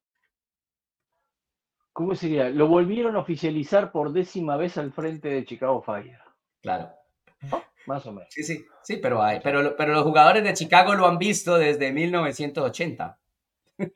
¿Cómo 2.00 2.14
sería? 2.14 2.48
Lo 2.48 2.66
volvieron 2.66 3.14
a 3.14 3.18
oficializar 3.18 3.92
por 3.92 4.10
décima 4.10 4.56
vez 4.56 4.78
al 4.78 4.90
frente 4.90 5.28
de 5.28 5.44
Chicago 5.44 5.82
Fire. 5.82 6.18
Claro. 6.62 6.90
Más 7.84 8.06
o 8.06 8.12
menos. 8.12 8.28
Sí, 8.30 8.42
sí, 8.42 8.64
sí, 8.82 8.96
pero, 8.96 9.22
hay, 9.22 9.40
pero, 9.40 9.76
pero 9.76 9.92
los 9.92 10.04
jugadores 10.04 10.42
de 10.42 10.54
Chicago 10.54 10.94
lo 10.94 11.06
han 11.06 11.18
visto 11.18 11.58
desde 11.58 11.92
1980. 11.92 13.18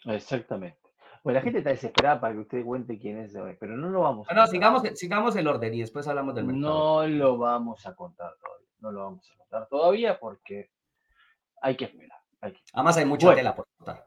Exactamente. 0.04 0.78
Bueno, 1.22 1.38
la 1.38 1.42
gente 1.44 1.60
está 1.60 1.70
desesperada 1.70 2.20
para 2.20 2.34
que 2.34 2.40
usted 2.40 2.62
cuente 2.62 2.98
quién 2.98 3.20
es 3.20 3.34
hoy, 3.36 3.56
pero 3.58 3.74
no 3.74 3.88
lo 3.88 4.02
vamos 4.02 4.28
a 4.28 4.34
No, 4.34 4.46
sigamos, 4.48 4.82
sigamos 4.96 5.34
el 5.36 5.48
orden 5.48 5.72
y 5.72 5.80
después 5.80 6.06
hablamos 6.06 6.34
del 6.34 6.44
mercado. 6.44 7.08
No 7.08 7.08
lo 7.08 7.38
vamos 7.38 7.86
a 7.86 7.94
contar 7.94 8.34
todavía. 8.38 8.68
No 8.80 8.92
lo 8.92 9.00
vamos 9.00 9.30
a 9.30 9.36
contar 9.38 9.66
todavía 9.66 10.20
porque 10.20 10.68
hay 11.62 11.74
que 11.74 11.86
esperar. 11.86 12.18
Además 12.74 12.98
hay 12.98 13.06
mucha 13.06 13.34
tela 13.34 13.54
por 13.54 13.66
contar. 13.78 14.06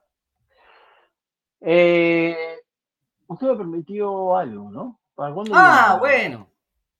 Eh, 1.61 2.57
usted 3.27 3.47
me 3.47 3.55
permitió 3.55 4.35
algo, 4.35 4.69
¿no? 4.71 4.99
ah, 5.53 5.97
bueno. 5.99 6.49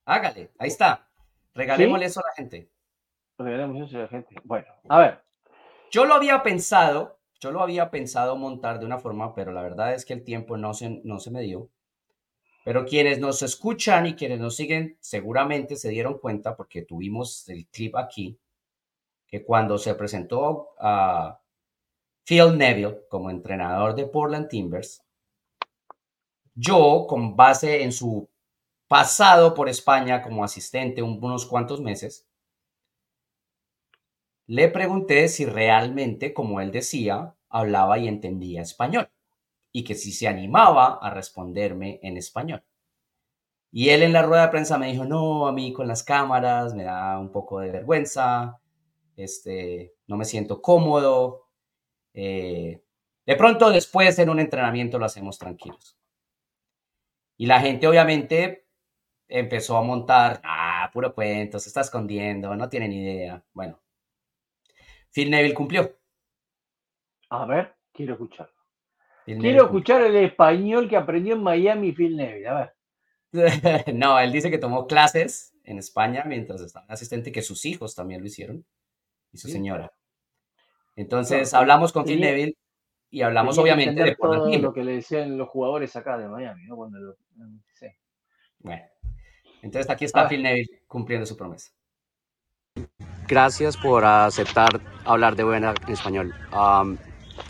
Hágale, 0.05 0.51
ahí 0.57 0.69
está. 0.69 1.07
Regalémosle 1.53 2.05
eso 2.05 2.19
a 2.19 2.27
la 2.27 2.33
gente. 2.35 2.71
Regalémosle 3.37 3.85
eso 3.85 3.97
a 3.97 4.01
la 4.01 4.07
gente. 4.07 4.35
Bueno, 4.43 4.67
a 4.89 4.99
ver. 4.99 5.23
Yo 5.91 6.05
lo 6.05 6.13
había 6.13 6.43
pensado, 6.43 7.19
yo 7.39 7.51
lo 7.51 7.61
había 7.61 7.89
pensado 7.91 8.35
montar 8.35 8.79
de 8.79 8.85
una 8.85 8.99
forma, 8.99 9.33
pero 9.33 9.51
la 9.51 9.61
verdad 9.61 9.93
es 9.93 10.05
que 10.05 10.13
el 10.13 10.23
tiempo 10.23 10.57
no 10.57 10.73
se, 10.73 11.01
no 11.03 11.19
se 11.19 11.31
me 11.31 11.41
dio. 11.41 11.69
Pero 12.65 12.85
quienes 12.85 13.19
nos 13.19 13.41
escuchan 13.43 14.05
y 14.07 14.15
quienes 14.15 14.39
nos 14.39 14.57
siguen 14.57 14.97
seguramente 14.99 15.77
se 15.77 15.89
dieron 15.89 16.19
cuenta 16.19 16.55
porque 16.57 16.81
tuvimos 16.81 17.47
el 17.47 17.67
clip 17.67 17.95
aquí, 17.95 18.37
que 19.25 19.43
cuando 19.43 19.77
se 19.77 19.95
presentó 19.95 20.69
a 20.79 21.39
Phil 22.25 22.57
Neville 22.57 23.05
como 23.09 23.29
entrenador 23.29 23.95
de 23.95 24.05
Portland 24.07 24.49
Timbers, 24.49 25.01
yo 26.57 27.05
con 27.07 27.35
base 27.35 27.83
en 27.83 27.91
su 27.91 28.29
pasado 28.87 29.53
por 29.53 29.69
España 29.69 30.23
como 30.23 30.43
asistente 30.43 31.03
unos 31.03 31.45
cuantos 31.45 31.81
meses, 31.81 32.27
le 34.47 34.69
pregunté 34.69 35.27
si 35.27 35.45
realmente, 35.45 36.33
como 36.33 36.59
él 36.61 36.71
decía, 36.71 37.35
hablaba 37.49 37.99
y 37.99 38.07
entendía 38.07 38.61
español 38.61 39.09
y 39.71 39.83
que 39.83 39.93
si 39.93 40.11
se 40.11 40.27
animaba 40.27 40.97
a 41.01 41.11
responderme 41.11 41.99
en 42.01 42.17
español. 42.17 42.63
Y 43.71 43.89
él 43.89 44.01
en 44.01 44.13
la 44.13 44.23
rueda 44.23 44.43
de 44.43 44.51
prensa 44.51 44.77
me 44.77 44.91
dijo, 44.91 45.05
no, 45.05 45.47
a 45.47 45.51
mí 45.51 45.73
con 45.73 45.87
las 45.87 46.03
cámaras 46.03 46.73
me 46.73 46.85
da 46.85 47.19
un 47.19 47.31
poco 47.31 47.59
de 47.59 47.71
vergüenza, 47.71 48.59
este, 49.17 49.93
no 50.07 50.17
me 50.17 50.25
siento 50.25 50.61
cómodo. 50.61 51.49
Eh, 52.13 52.81
de 53.25 53.35
pronto 53.35 53.69
después 53.69 54.17
en 54.17 54.29
un 54.29 54.39
entrenamiento 54.39 54.97
lo 54.97 55.05
hacemos 55.05 55.37
tranquilos. 55.37 55.96
Y 57.37 57.45
la 57.45 57.61
gente 57.61 57.87
obviamente 57.87 58.67
empezó 59.27 59.77
a 59.77 59.83
montar, 59.83 60.41
ah, 60.43 60.89
puro 60.91 61.13
cuento, 61.13 61.59
se 61.59 61.69
está 61.69 61.81
escondiendo, 61.81 62.55
no 62.55 62.67
tiene 62.67 62.87
ni 62.87 63.03
idea. 63.03 63.43
Bueno, 63.53 63.79
Phil 65.11 65.29
Neville 65.29 65.53
cumplió. 65.53 65.97
A 67.29 67.45
ver, 67.45 67.75
quiero 67.93 68.13
escucharlo. 68.13 68.53
quiero 69.25 69.65
escuchar 69.65 70.01
el 70.01 70.15
español 70.15 70.89
que 70.89 70.97
aprendió 70.97 71.35
en 71.35 71.43
Miami 71.43 71.91
Phil 71.91 72.15
Neville, 72.15 72.47
a 72.47 72.53
ver. 72.53 72.73
no, 73.93 74.19
él 74.19 74.31
dice 74.31 74.49
que 74.49 74.57
tomó 74.57 74.87
clases 74.87 75.53
en 75.63 75.77
España 75.77 76.23
mientras 76.25 76.61
estaba 76.61 76.85
asistente, 76.89 77.31
que 77.31 77.41
sus 77.41 77.65
hijos 77.65 77.93
también 77.93 78.21
lo 78.21 78.27
hicieron, 78.27 78.65
y 79.31 79.37
su 79.37 79.49
señora. 79.49 79.91
Entonces 80.95 81.53
hablamos 81.53 81.91
con 81.91 82.05
Phil 82.05 82.21
Neville 82.21 82.57
y 83.09 83.21
hablamos 83.21 83.57
obviamente 83.57 84.03
de 84.03 84.15
todo 84.15 84.49
lo 84.49 84.73
que 84.73 84.83
le 84.83 84.93
decían 84.93 85.37
los 85.37 85.47
jugadores 85.49 85.95
acá 85.95 86.17
de 86.17 86.27
Miami, 86.27 86.65
¿no? 86.65 86.75
Cuando 86.75 86.99
lo, 86.99 87.15
sí. 87.73 87.87
Bueno, 88.59 88.83
entonces 89.61 89.89
aquí 89.89 90.05
está 90.05 90.21
ah. 90.21 90.27
Phil 90.27 90.43
Neville 90.43 90.83
cumpliendo 90.87 91.25
su 91.25 91.37
promesa. 91.37 91.71
Gracias 93.27 93.75
por 93.75 94.05
aceptar 94.05 94.79
hablar 95.05 95.35
de 95.35 95.43
buena 95.43 95.73
en 95.85 95.93
español. 95.93 96.33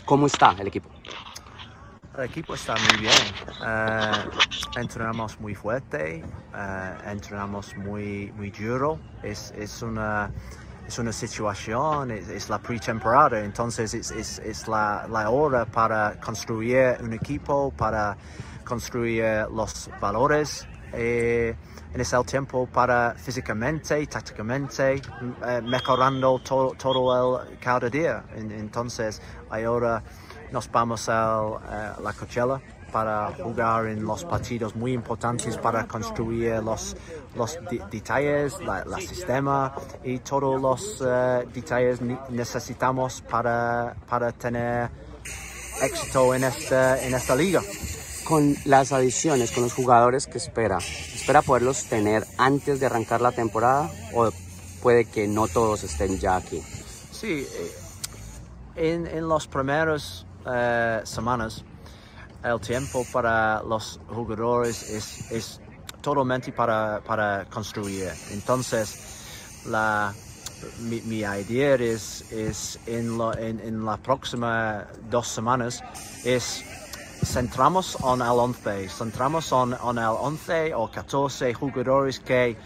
¿Cómo 0.04 0.26
está 0.26 0.56
el 0.58 0.68
equipo? 0.68 0.88
El 2.16 2.24
equipo 2.24 2.54
está 2.54 2.74
muy 2.74 3.02
bien. 3.02 3.12
Eh, 3.64 4.80
entrenamos 4.80 5.38
muy 5.38 5.54
fuerte, 5.54 6.24
eh, 6.54 6.94
entrenamos 7.06 7.76
muy, 7.76 8.32
muy 8.32 8.50
duro. 8.50 8.98
Es, 9.22 9.52
es 9.52 9.82
una, 9.82 10.32
es 10.88 10.98
una 10.98 11.12
situación, 11.12 12.10
es, 12.10 12.48
la 12.48 12.58
pretemporada, 12.58 13.40
entonces 13.44 13.92
es, 13.92 14.68
la, 14.68 15.06
la, 15.08 15.28
hora 15.28 15.66
para 15.66 16.18
construir 16.18 16.96
un 17.02 17.12
equipo, 17.12 17.70
para 17.76 18.16
construir 18.64 19.46
los 19.54 19.90
valores. 20.00 20.66
Eh, 20.94 21.54
en 21.92 22.00
ese 22.00 22.16
tiempo 22.24 22.66
para 22.66 23.14
físicamente, 23.16 24.06
tácticamente, 24.06 24.94
eh, 24.94 25.60
mejorando 25.62 26.38
todo, 26.38 26.72
todo 26.78 27.42
el 27.42 27.58
cada 27.58 27.90
día. 27.90 28.24
Entonces, 28.34 29.20
ahora 29.50 30.02
nos 30.50 30.70
vamos 30.70 31.08
a 31.10 31.40
eh, 31.70 32.02
la 32.02 32.12
Coachella 32.14 32.60
para 32.92 33.32
jugar 33.32 33.86
en 33.86 34.04
los 34.04 34.24
partidos 34.24 34.74
muy 34.74 34.92
importantes 34.92 35.56
para 35.56 35.86
construir 35.86 36.62
los, 36.62 36.96
los 37.36 37.58
detalles, 37.90 38.54
el 38.60 39.06
sistema 39.06 39.74
y 40.04 40.18
todos 40.18 40.60
los 40.60 41.00
uh, 41.00 41.48
detalles 41.52 42.00
necesitamos 42.30 43.22
para, 43.22 43.94
para 44.08 44.32
tener 44.32 44.90
éxito 45.82 46.34
en 46.34 46.44
esta, 46.44 47.02
en 47.02 47.14
esta 47.14 47.34
liga. 47.34 47.62
Con 48.24 48.56
las 48.64 48.92
adiciones, 48.92 49.52
con 49.52 49.62
los 49.62 49.72
jugadores 49.72 50.26
que 50.26 50.38
espera, 50.38 50.78
¿espera 50.78 51.40
poderlos 51.40 51.84
tener 51.84 52.26
antes 52.36 52.78
de 52.80 52.86
arrancar 52.86 53.20
la 53.20 53.32
temporada 53.32 53.90
o 54.14 54.30
puede 54.82 55.06
que 55.06 55.26
no 55.26 55.48
todos 55.48 55.84
estén 55.84 56.18
ya 56.18 56.36
aquí? 56.36 56.62
Sí, 57.10 57.46
eh, 57.50 57.72
en, 58.76 59.06
en 59.06 59.28
las 59.28 59.46
primeras 59.46 60.26
uh, 60.44 61.06
semanas 61.06 61.64
el 62.42 62.60
tiempo 62.60 63.04
para 63.12 63.62
los 63.62 64.00
jugadores 64.08 64.88
es, 64.90 65.30
es 65.30 65.60
totalmente 66.00 66.52
para, 66.52 67.00
para 67.04 67.44
construir. 67.46 68.10
Entonces, 68.30 69.64
la, 69.66 70.14
mi, 70.80 71.18
idea 71.18 71.74
es, 71.74 72.30
es 72.32 72.78
en, 72.86 73.18
lo, 73.18 73.36
en, 73.36 73.84
las 73.84 73.98
próximas 73.98 74.86
dos 75.10 75.28
semanas 75.28 75.82
es 76.24 76.64
centramos 77.24 77.96
en 78.00 78.20
el 78.20 78.28
11, 78.28 78.88
centramos 78.88 79.50
en, 79.52 79.72
en 79.72 79.98
el 79.98 80.14
11 80.20 80.74
o 80.74 80.90
14 80.90 81.52
jugadores 81.54 82.20
que, 82.20 82.56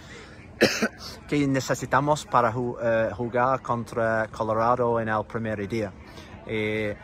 que 1.29 1.47
necesitamos 1.47 2.27
para 2.27 2.57
uh, 2.57 2.77
jugar 3.17 3.63
contra 3.63 4.29
Colorado 4.29 5.01
en 5.01 5.09
el 5.09 5.25
primer 5.25 5.67
día. 5.69 5.93
Eh, 6.47 6.97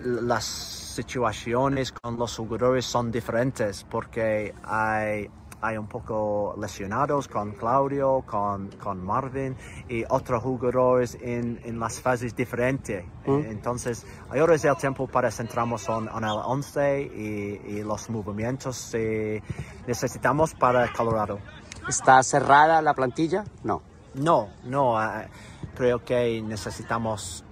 las 0.00 0.81
situaciones 0.92 1.92
con 1.92 2.16
los 2.16 2.36
jugadores 2.36 2.84
son 2.84 3.10
diferentes 3.10 3.84
porque 3.90 4.54
hay, 4.62 5.28
hay 5.60 5.76
un 5.76 5.86
poco 5.86 6.54
lesionados 6.60 7.28
con 7.28 7.52
Claudio, 7.52 8.22
con, 8.26 8.68
con 8.82 9.02
Marvin 9.04 9.56
y 9.88 10.04
otros 10.08 10.42
jugadores 10.42 11.16
en, 11.20 11.60
en 11.64 11.80
las 11.80 12.00
fases 12.00 12.36
diferentes. 12.36 13.04
Mm. 13.26 13.44
Entonces, 13.46 14.06
ahora 14.30 14.54
es 14.54 14.64
el 14.64 14.76
tiempo 14.76 15.06
para 15.06 15.30
centrarnos 15.30 15.88
en, 15.88 16.08
en 16.08 16.24
el 16.24 16.38
11 16.44 17.02
y, 17.02 17.78
y, 17.78 17.82
los 17.82 18.10
movimientos 18.10 18.90
que 18.92 19.42
necesitamos 19.86 20.54
para 20.54 20.92
Colorado. 20.92 21.38
¿Está 21.88 22.22
cerrada 22.22 22.82
la 22.82 22.94
plantilla? 22.94 23.44
No. 23.64 23.82
No, 24.14 24.50
no. 24.64 24.94
Uh, 24.94 25.24
creo 25.74 26.04
que 26.04 26.42
necesitamos 26.42 27.44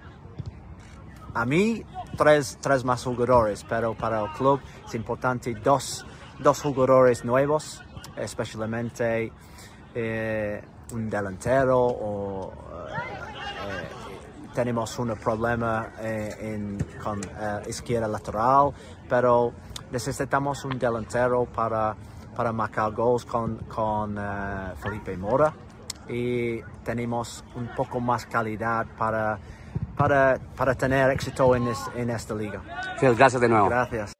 a 1.33 1.45
mí 1.45 1.83
tres, 2.17 2.57
tres 2.61 2.83
más 2.83 3.03
jugadores, 3.03 3.65
pero 3.67 3.93
para 3.93 4.21
el 4.21 4.31
club 4.31 4.59
es 4.85 4.95
importante 4.95 5.53
dos, 5.55 6.05
dos 6.39 6.61
jugadores 6.61 7.25
nuevos, 7.25 7.81
especialmente 8.15 9.31
eh, 9.93 10.63
un 10.93 11.09
delantero 11.09 11.79
o 11.79 12.51
eh, 12.51 13.87
tenemos 14.53 14.97
un 14.99 15.15
problema 15.15 15.93
eh, 15.99 16.35
en, 16.39 16.77
con 17.01 17.21
izquierda 17.67 18.07
lateral, 18.07 18.71
pero 19.07 19.53
necesitamos 19.91 20.65
un 20.65 20.77
delantero 20.77 21.45
para, 21.45 21.95
para 22.35 22.51
marcar 22.51 22.91
goles 22.91 23.25
con, 23.25 23.57
con 23.67 24.19
Felipe 24.81 25.15
Mora 25.17 25.53
y 26.09 26.61
tenemos 26.83 27.43
un 27.55 27.67
poco 27.75 27.99
más 27.99 28.25
calidad 28.25 28.85
para 28.97 29.39
para, 29.97 30.39
para 30.55 30.75
tener 30.75 31.09
éxito 31.11 31.55
en, 31.55 31.67
en 31.95 32.09
esta 32.09 32.35
liga. 32.35 32.61
Phil, 32.99 33.15
gracias 33.15 33.41
de 33.41 33.49
nuevo. 33.49 33.69
Gracias. 33.69 34.13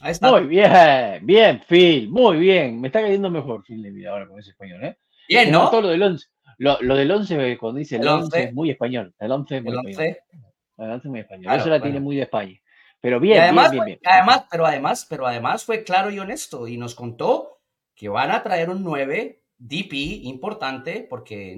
Ahí 0.00 0.12
está. 0.12 0.30
Muy 0.30 0.46
bien, 0.46 1.26
bien, 1.26 1.62
Phil, 1.68 2.08
muy 2.08 2.38
bien. 2.38 2.80
Me 2.80 2.88
está 2.88 3.02
cayendo 3.02 3.30
mejor 3.30 3.62
Phil 3.64 3.82
de 3.82 3.90
vida 3.90 4.10
ahora 4.10 4.26
con 4.26 4.38
ese 4.38 4.50
español, 4.50 4.84
¿eh? 4.84 4.98
Bien, 5.28 5.50
¿no? 5.50 5.70
Todo 5.70 5.82
lo 5.82 5.88
del 5.88 6.02
11. 6.02 6.26
Lo, 6.58 6.78
lo 6.80 6.96
del 6.96 7.10
11, 7.10 7.56
cuando 7.58 7.78
dice 7.78 7.96
el, 7.96 8.06
11, 8.06 8.42
es 8.42 8.54
muy 8.54 8.70
español. 8.70 9.14
El 9.18 9.32
11 9.32 9.56
es 9.56 9.62
muy 9.62 9.72
el 9.72 9.78
español. 9.78 10.16
El 10.78 10.90
11 10.90 11.06
es 11.06 11.10
muy 11.10 11.20
español. 11.20 11.54
Eso 11.54 11.68
la 11.68 11.80
tiene 11.80 12.00
muy 12.00 12.16
de 12.16 12.22
España. 12.22 12.60
Pero 13.00 13.18
bien, 13.18 13.40
además, 13.40 13.70
bien, 13.70 13.84
bien, 13.84 13.98
bien. 14.02 14.12
Además, 14.12 14.44
pero 14.50 14.66
además, 14.66 15.06
pero 15.08 15.26
además 15.26 15.64
fue 15.64 15.84
claro 15.84 16.10
y 16.10 16.18
honesto 16.18 16.68
y 16.68 16.76
nos 16.76 16.94
contó 16.94 17.60
que 17.94 18.08
van 18.08 18.30
a 18.30 18.42
traer 18.42 18.68
un 18.68 18.82
9 18.82 19.42
DP 19.58 19.92
importante 20.24 21.06
porque 21.08 21.56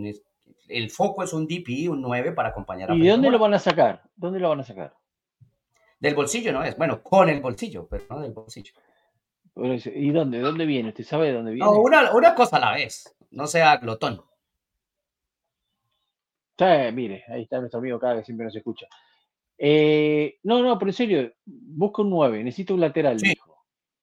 el 0.69 0.91
foco 0.91 1.23
es 1.23 1.33
un 1.33 1.47
DP, 1.47 1.89
un 1.91 2.01
9 2.01 2.33
para 2.33 2.51
acompañar 2.51 2.91
a 2.91 2.95
¿Y 2.95 3.01
de 3.01 3.11
dónde 3.11 3.31
lo 3.31 3.39
van 3.39 3.55
a 3.55 3.59
sacar? 3.59 4.03
¿Dónde 4.17 4.41
lo 4.41 4.49
van 4.49 4.61
a 4.61 4.65
sacar? 4.65 4.95
Del 5.99 6.15
bolsillo, 6.15 6.53
¿no 6.53 6.65
es? 6.65 6.77
Bueno, 6.77 7.03
con 7.03 7.29
el 7.29 7.41
bolsillo, 7.41 7.87
pero 7.89 8.05
no 8.11 8.21
del 8.21 8.33
bolsillo. 8.33 8.73
¿Y 9.55 10.11
dónde? 10.11 10.39
¿De 10.39 10.45
dónde 10.45 10.67
viene? 10.67 10.89
¿Usted 10.89 11.05
sabe 11.05 11.29
de 11.29 11.35
dónde 11.35 11.53
viene? 11.53 11.65
No, 11.65 11.79
una, 11.81 12.13
una 12.13 12.35
cosa 12.35 12.57
a 12.57 12.61
la 12.61 12.73
vez. 12.73 13.15
No 13.31 13.47
sea 13.47 13.77
glotón. 13.77 14.23
Sí, 16.59 16.93
mire, 16.93 17.25
ahí 17.29 17.43
está 17.43 17.59
nuestro 17.59 17.81
amigo 17.81 17.99
cada 17.99 18.17
que 18.17 18.25
siempre 18.25 18.47
nos 18.47 18.57
escucha. 18.57 18.87
Eh, 19.59 20.39
no, 20.43 20.63
no, 20.63 20.79
pero 20.79 20.91
en 20.91 20.95
serio, 20.95 21.33
busca 21.45 22.03
un 22.03 22.11
9, 22.11 22.43
necesito 22.45 22.75
un 22.75 22.81
lateral, 22.81 23.21
sí. 23.21 23.35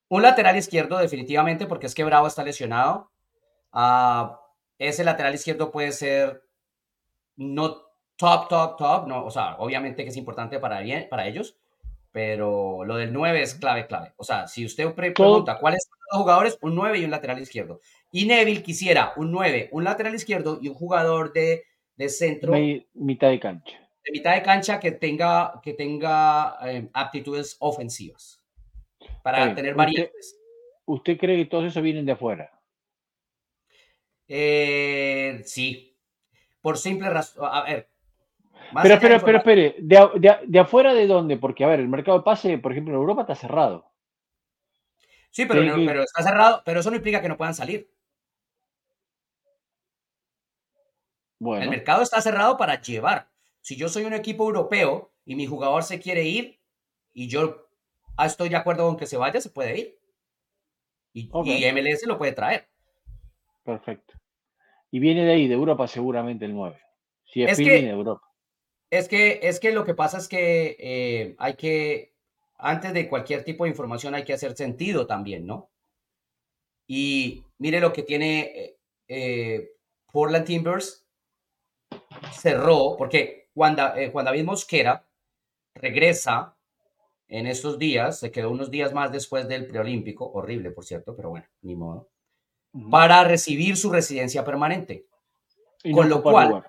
Un 0.08 0.24
lateral 0.24 0.58
izquierdo, 0.58 0.98
definitivamente, 0.98 1.68
porque 1.68 1.86
es 1.86 1.94
que 1.94 2.04
Bravo 2.04 2.28
está 2.28 2.44
lesionado. 2.44 3.12
Uh, 3.72 4.34
ese 4.80 5.04
lateral 5.04 5.36
izquierdo 5.36 5.72
puede 5.72 5.92
ser 5.92 6.49
no 7.40 7.86
top, 8.18 8.50
top, 8.50 8.78
top, 8.78 9.08
no, 9.08 9.26
o 9.26 9.32
sea, 9.32 9.56
obviamente 9.60 10.04
que 10.04 10.10
es 10.10 10.18
importante 10.18 10.60
para, 10.60 10.82
bien, 10.82 11.08
para 11.10 11.26
ellos, 11.26 11.58
pero 12.12 12.84
lo 12.84 12.98
del 12.98 13.14
9 13.14 13.42
es 13.42 13.56
clave, 13.56 13.88
clave. 13.88 14.12
O 14.18 14.26
sea, 14.26 14.48
si 14.48 14.66
usted 14.66 14.94
pregunta 14.94 15.58
cuáles 15.58 15.86
son 15.86 15.98
los 16.12 16.22
jugadores, 16.22 16.58
un 16.62 16.76
9 16.76 17.00
y 17.00 17.06
un 17.06 17.12
lateral 17.12 17.40
izquierdo. 17.42 17.80
Y 18.12 18.26
Neville 18.26 18.62
quisiera 18.62 19.14
un 19.16 19.32
9, 19.32 19.70
un 19.72 19.86
lateral 19.86 20.14
izquierdo 20.14 20.60
y 20.62 20.68
un 20.68 20.76
jugador 20.76 21.32
de, 21.32 21.64
de 21.96 22.10
centro. 22.10 22.54
mitad 22.94 23.30
de 23.30 23.40
cancha. 23.40 23.90
De 24.04 24.12
mitad 24.12 24.36
de 24.36 24.44
cancha 24.44 24.80
que 24.82 24.92
tenga, 24.92 25.62
que 25.64 25.74
tenga 25.74 26.58
eh, 26.64 26.90
aptitudes 26.94 27.56
ofensivas. 27.60 28.44
Para 29.24 29.56
tener 29.56 29.76
variantes. 29.76 30.38
¿Usted 30.86 31.18
cree 31.18 31.38
que 31.38 31.46
todos 31.46 31.66
esos 31.66 31.84
vienen 31.84 32.06
de 32.06 32.14
afuera? 32.14 32.52
Eh, 34.28 35.42
sí, 35.46 35.89
por 36.62 36.78
simple 36.78 37.10
razón. 37.10 37.48
A 37.52 37.64
ver. 37.64 37.90
Pero 38.84 38.94
espere, 38.96 39.20
pero 39.20 39.38
espere, 39.40 39.76
¿De, 39.80 40.60
afuera 40.60 40.94
de 40.94 41.08
dónde? 41.08 41.38
Porque, 41.38 41.64
a 41.64 41.68
ver, 41.68 41.80
el 41.80 41.88
mercado 41.88 42.20
de 42.20 42.24
pase, 42.24 42.58
por 42.58 42.72
ejemplo, 42.72 42.94
en 42.94 43.00
Europa 43.00 43.22
está 43.22 43.36
cerrado. 43.36 43.92
Sí, 45.32 45.46
pero, 45.46 45.62
pero 45.86 46.04
está 46.04 46.24
cerrado, 46.24 46.62
pero 46.66 46.80
eso 46.80 46.90
no 46.90 46.98
implica 46.98 47.22
que 47.22 47.30
no 47.30 47.38
puedan 47.38 47.56
salir. 47.56 47.92
Bueno. 51.40 51.64
El 51.64 51.70
mercado 51.70 52.02
está 52.02 52.22
cerrado 52.22 52.58
para 52.58 52.82
llevar. 52.82 53.30
Si 53.62 53.76
yo 53.76 53.90
soy 53.90 54.06
un 54.06 54.14
equipo 54.14 54.44
europeo 54.44 55.14
y 55.26 55.36
mi 55.36 55.46
jugador 55.46 55.84
se 55.84 56.00
quiere 56.00 56.24
ir 56.24 56.62
y 57.14 57.28
yo 57.28 57.70
ah, 58.18 58.26
estoy 58.26 58.50
de 58.50 58.58
acuerdo 58.58 58.86
con 58.88 58.98
que 58.98 59.06
se 59.06 59.18
vaya, 59.18 59.40
se 59.40 59.50
puede 59.50 59.80
ir. 59.80 60.00
Y, 61.14 61.30
y 61.46 61.72
MLS 61.72 62.06
lo 62.06 62.18
puede 62.18 62.34
traer. 62.34 62.68
Perfecto. 63.64 64.19
Y 64.92 65.00
viene 65.00 65.26
de 65.26 65.34
ahí, 65.34 65.48
de 65.48 65.54
Europa 65.54 65.88
seguramente 65.88 66.46
el 66.46 66.54
9. 66.54 66.80
Si 67.26 67.44
es, 67.44 67.58
que, 67.58 67.64
de 67.64 67.90
Europa. 67.90 68.28
Es 68.90 69.08
que, 69.08 69.40
es 69.44 69.60
que 69.60 69.72
lo 69.72 69.86
que 69.86 69.94
pasa 69.94 70.18
es 70.18 70.28
que 70.28 70.76
eh, 70.80 71.36
hay 71.38 71.54
que, 71.56 72.16
antes 72.58 72.94
de 72.94 73.08
cualquier 73.08 73.44
tipo 73.44 73.64
de 73.64 73.70
información 73.70 74.16
hay 74.16 74.24
que 74.24 74.34
hacer 74.34 74.56
sentido 74.56 75.06
también, 75.06 75.46
¿no? 75.46 75.70
Y 76.88 77.44
mire 77.60 77.80
lo 77.80 77.94
que 77.94 78.02
tiene 78.02 78.40
eh, 78.40 78.78
eh 79.08 79.72
Portland 80.12 80.46
Timbers 80.46 81.06
cerró, 82.32 82.96
porque 82.98 83.50
cuando, 83.54 83.96
eh, 83.96 84.12
cuando 84.12 84.32
David 84.32 84.46
Mosquera 84.46 85.08
regresa 85.76 86.58
en 87.28 87.46
estos 87.46 87.78
días, 87.78 88.20
se 88.20 88.32
quedó 88.32 88.50
unos 88.50 88.72
días 88.72 88.92
más 88.92 89.12
después 89.12 89.48
del 89.48 89.68
preolímpico, 89.68 90.32
horrible 90.32 90.72
por 90.72 90.84
cierto, 90.84 91.16
pero 91.16 91.30
bueno, 91.30 91.46
ni 91.62 91.76
modo 91.76 92.10
para 92.92 93.24
recibir 93.24 93.78
su 93.78 93.92
residencia 93.92 94.44
permanente. 94.44 95.06
con, 95.94 96.10
lo 96.10 96.22
cual, 96.22 96.64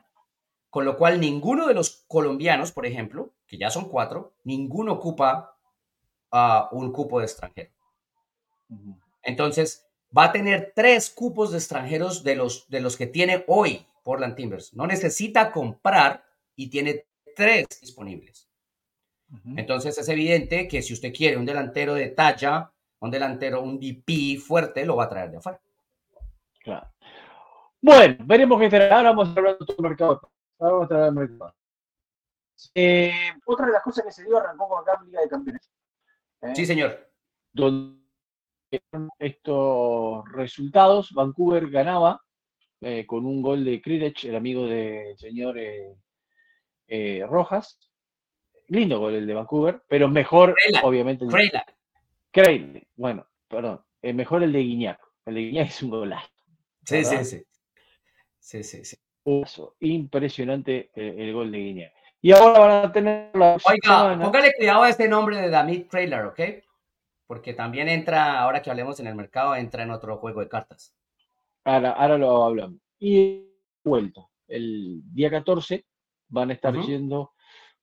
con 0.70 0.84
lo 0.84 0.96
cual, 0.96 1.20
ninguno 1.20 1.66
de 1.66 1.74
los 1.74 2.04
colombianos, 2.06 2.72
por 2.72 2.86
ejemplo, 2.86 3.32
que 3.46 3.58
ya 3.58 3.70
son 3.70 3.88
cuatro, 3.88 4.34
ninguno 4.44 4.92
ocupa 4.92 5.56
uh, 6.32 6.74
un 6.76 6.92
cupo 6.92 7.18
de 7.18 7.26
extranjero. 7.26 7.70
Entonces, 9.22 9.86
va 10.16 10.24
a 10.24 10.32
tener 10.32 10.72
tres 10.74 11.10
cupos 11.10 11.50
de 11.50 11.58
extranjeros 11.58 12.22
de 12.22 12.36
los, 12.36 12.68
de 12.68 12.80
los 12.80 12.96
que 12.96 13.06
tiene 13.06 13.44
hoy 13.48 13.86
Portland 14.02 14.36
Timbers. 14.36 14.74
No 14.74 14.86
necesita 14.86 15.52
comprar 15.52 16.24
y 16.56 16.68
tiene 16.68 17.06
tres 17.34 17.66
disponibles. 17.80 18.48
Entonces 19.56 19.96
es 19.96 20.08
evidente 20.08 20.66
que 20.66 20.82
si 20.82 20.92
usted 20.92 21.12
quiere 21.14 21.36
un 21.36 21.46
delantero 21.46 21.94
de 21.94 22.08
talla, 22.08 22.72
un 22.98 23.10
delantero, 23.12 23.62
un 23.62 23.78
DP 23.78 24.40
fuerte, 24.40 24.84
lo 24.84 24.96
va 24.96 25.04
a 25.04 25.08
traer 25.08 25.30
de 25.30 25.36
afuera. 25.36 25.60
Claro. 26.62 26.86
Bueno, 27.82 28.16
veremos 28.24 28.60
qué 28.60 28.70
será. 28.70 28.96
Ahora 28.96 29.10
vamos 29.10 29.28
a 29.28 29.32
hablar 29.32 29.58
de 29.58 29.74
el 29.76 29.82
mercado. 29.82 30.30
Ahora 30.58 30.74
vamos 30.74 30.90
a 30.90 31.06
el 31.06 31.12
mercado. 31.12 31.54
Eh, 32.74 33.32
otra 33.46 33.66
de 33.66 33.72
las 33.72 33.82
cosas 33.82 34.04
que 34.04 34.12
se 34.12 34.24
dio 34.24 34.38
arrancó 34.38 34.68
con 34.68 34.82
acá 34.82 34.98
en 35.00 35.06
Liga 35.06 35.20
de 35.22 35.28
Campeones. 35.28 35.70
¿eh? 36.42 36.52
Sí, 36.54 36.66
señor. 36.66 37.10
Donde 37.52 37.98
estos 39.18 40.30
resultados, 40.32 41.12
Vancouver 41.12 41.70
ganaba 41.70 42.22
eh, 42.82 43.06
con 43.06 43.24
un 43.24 43.40
gol 43.40 43.64
de 43.64 43.80
Krirech, 43.80 44.24
el 44.24 44.36
amigo 44.36 44.66
del 44.66 45.16
señor 45.18 45.56
Rojas. 47.28 47.78
Lindo 48.68 49.00
gol 49.00 49.14
el 49.14 49.26
de 49.26 49.34
Vancouver, 49.34 49.82
pero 49.88 50.08
mejor, 50.08 50.54
obviamente. 50.84 51.24
El 51.24 52.86
bueno, 52.94 53.26
perdón. 53.48 53.82
mejor 54.02 54.42
el 54.44 54.52
de 54.52 54.60
Guiñac. 54.60 55.00
El 55.24 55.34
de 55.34 55.40
Guiñac 55.40 55.68
es 55.68 55.82
un 55.82 55.90
golazo. 55.90 56.39
Sí, 56.84 57.04
sí, 57.04 57.24
sí. 57.24 57.42
Sí, 58.38 58.62
sí, 58.62 58.84
sí. 58.84 58.96
Impresionante 59.80 60.90
el, 60.94 61.32
gol 61.32 61.52
de 61.52 61.58
Guiñac. 61.58 61.92
Y 62.22 62.32
ahora 62.32 62.58
van 62.58 62.84
a 62.86 62.92
tener 62.92 63.30
la. 63.34 63.56
Oiga, 63.64 64.18
póngale 64.20 64.52
cuidado 64.56 64.82
a 64.82 64.88
este 64.88 65.08
nombre 65.08 65.36
de 65.36 65.50
David 65.50 65.86
Trailer, 65.88 66.26
¿ok? 66.26 66.40
Porque 67.26 67.54
también 67.54 67.88
entra, 67.88 68.40
ahora 68.40 68.60
que 68.60 68.70
hablemos 68.70 68.98
en 69.00 69.06
el 69.06 69.14
mercado, 69.14 69.54
entra 69.54 69.82
en 69.82 69.90
otro 69.90 70.16
juego 70.18 70.40
de 70.40 70.48
cartas. 70.48 70.94
Ahora, 71.64 71.92
ahora 71.92 72.18
lo 72.18 72.44
hablamos. 72.44 72.78
Y 72.98 73.46
vuelta. 73.84 74.26
El 74.48 75.02
día 75.12 75.30
14 75.30 75.86
van 76.28 76.50
a 76.50 76.54
estar 76.54 76.74
yendo 76.74 77.32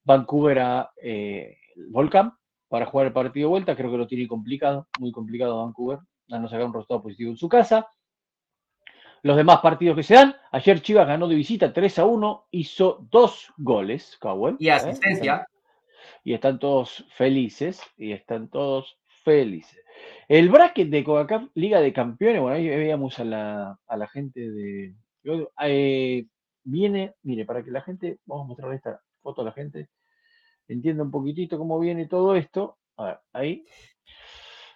Vancouver 0.03 0.59
a 0.59 0.91
eh, 1.01 1.57
Volcán 1.89 2.33
para 2.67 2.85
jugar 2.85 3.07
el 3.07 3.13
partido 3.13 3.47
de 3.47 3.51
vuelta. 3.51 3.75
Creo 3.75 3.91
que 3.91 3.97
lo 3.97 4.07
tiene 4.07 4.27
complicado, 4.27 4.87
muy 4.99 5.11
complicado 5.11 5.63
Vancouver, 5.63 5.99
a 6.29 6.39
no 6.39 6.47
sacar 6.47 6.65
un 6.65 6.73
resultado 6.73 7.03
positivo 7.03 7.31
en 7.31 7.37
su 7.37 7.47
casa. 7.47 7.87
Los 9.23 9.37
demás 9.37 9.59
partidos 9.59 9.95
que 9.95 10.03
se 10.03 10.15
dan, 10.15 10.35
ayer 10.51 10.81
Chivas 10.81 11.07
ganó 11.07 11.27
de 11.27 11.35
visita 11.35 11.73
3 11.73 11.99
a 11.99 12.05
1, 12.05 12.47
hizo 12.51 13.05
dos 13.09 13.51
goles, 13.57 14.17
Cowell. 14.19 14.55
Y 14.59 14.69
asistencia. 14.69 15.47
Y 16.23 16.33
están 16.33 16.59
todos 16.59 17.05
felices, 17.15 17.81
y 17.97 18.11
están 18.11 18.49
todos 18.49 18.97
felices. 19.23 19.79
El 20.27 20.49
bracket 20.49 20.89
de 20.89 21.03
Coca-Cola 21.03 21.49
Liga 21.55 21.81
de 21.81 21.93
Campeones, 21.93 22.41
bueno, 22.41 22.55
ahí 22.55 22.67
veíamos 22.67 23.19
a 23.19 23.23
la, 23.23 23.79
a 23.87 23.97
la 23.97 24.07
gente 24.07 24.49
de... 24.51 24.93
Eh, 25.61 26.25
viene, 26.63 27.13
mire, 27.23 27.45
para 27.45 27.63
que 27.63 27.71
la 27.71 27.81
gente, 27.81 28.19
vamos 28.25 28.45
a 28.45 28.47
mostrar 28.47 28.73
esta 28.73 29.01
foto 29.21 29.41
a 29.41 29.45
la 29.45 29.51
gente, 29.51 29.89
entienda 30.67 31.03
un 31.03 31.11
poquitito 31.11 31.57
cómo 31.57 31.79
viene 31.79 32.07
todo 32.07 32.35
esto. 32.35 32.77
A 32.97 33.05
ver, 33.05 33.19
ahí. 33.33 33.65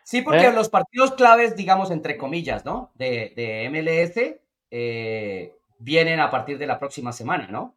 Sí, 0.03 0.21
porque 0.21 0.47
¿Eh? 0.47 0.53
los 0.53 0.69
partidos 0.69 1.13
claves, 1.13 1.55
digamos, 1.55 1.91
entre 1.91 2.17
comillas, 2.17 2.65
¿no? 2.65 2.91
De, 2.95 3.33
de 3.35 3.69
MLS 3.69 4.41
eh, 4.71 5.55
vienen 5.77 6.19
a 6.19 6.29
partir 6.29 6.57
de 6.57 6.67
la 6.67 6.79
próxima 6.79 7.11
semana, 7.11 7.47
¿no? 7.47 7.75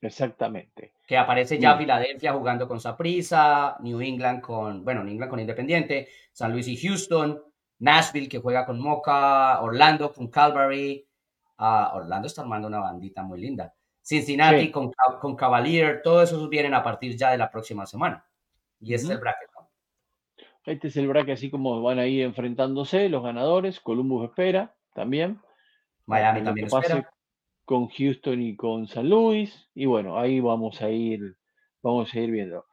Exactamente. 0.00 0.92
Que 1.06 1.16
aparece 1.16 1.58
ya 1.58 1.76
Filadelfia 1.76 2.32
jugando 2.32 2.68
con 2.68 2.80
Saprissa, 2.80 3.76
New 3.80 4.00
England 4.00 4.40
con, 4.40 4.84
bueno, 4.84 5.02
New 5.02 5.12
England 5.12 5.30
con 5.30 5.40
Independiente, 5.40 6.08
San 6.32 6.52
Luis 6.52 6.68
y 6.68 6.76
Houston, 6.76 7.42
Nashville 7.78 8.28
que 8.28 8.38
juega 8.38 8.66
con 8.66 8.80
Mocha, 8.80 9.60
Orlando 9.60 10.12
con 10.12 10.28
Calvary. 10.28 11.06
Ah, 11.58 11.92
Orlando 11.94 12.26
está 12.26 12.42
armando 12.42 12.68
una 12.68 12.80
bandita 12.80 13.22
muy 13.22 13.40
linda. 13.40 13.72
Cincinnati 14.02 14.70
con, 14.70 14.92
con 15.20 15.34
Cavalier, 15.34 16.00
todos 16.02 16.30
esos 16.30 16.48
vienen 16.48 16.74
a 16.74 16.82
partir 16.82 17.16
ya 17.16 17.30
de 17.30 17.38
la 17.38 17.50
próxima 17.50 17.86
semana. 17.86 18.24
Y 18.80 18.94
este 18.94 19.06
es 19.06 19.10
el 19.12 19.18
bracket. 19.18 19.45
Este 20.66 20.88
es 20.88 20.96
el 20.96 21.06
bracket 21.06 21.34
así 21.34 21.48
como 21.48 21.80
van 21.80 22.00
a 22.00 22.06
ir 22.06 22.24
enfrentándose 22.24 23.08
los 23.08 23.22
ganadores. 23.22 23.80
Columbus 23.80 24.24
espera 24.28 24.74
también. 24.94 25.38
Miami 26.06 26.42
también 26.42 26.66
espera. 26.66 27.08
Con 27.64 27.88
Houston 27.88 28.42
y 28.42 28.56
con 28.56 28.86
San 28.88 29.08
Luis. 29.08 29.68
Y 29.74 29.86
bueno, 29.86 30.18
ahí 30.18 30.40
vamos 30.40 30.82
a 30.82 30.90
ir, 30.90 31.36
vamos 31.82 32.12
a 32.12 32.18
ir 32.18 32.30
viendo. 32.30 32.66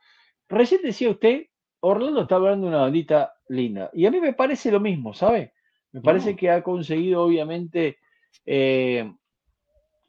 Recién 0.50 0.82
decía 0.82 1.10
usted, 1.10 1.48
Orlando 1.80 2.22
está 2.24 2.36
hablando 2.36 2.66
de 2.66 2.74
una 2.74 2.82
bandita 2.82 3.34
linda. 3.48 3.90
Y 3.94 4.06
a 4.06 4.12
mí 4.12 4.20
me 4.20 4.34
parece 4.34 4.72
lo 4.72 4.80
mismo, 4.80 5.14
¿sabe? 5.14 5.54
Me 5.92 6.02
parece 6.02 6.36
que 6.36 6.50
ha 6.50 6.64
conseguido, 6.64 7.24
obviamente, 7.24 7.98
eh, 8.46 9.14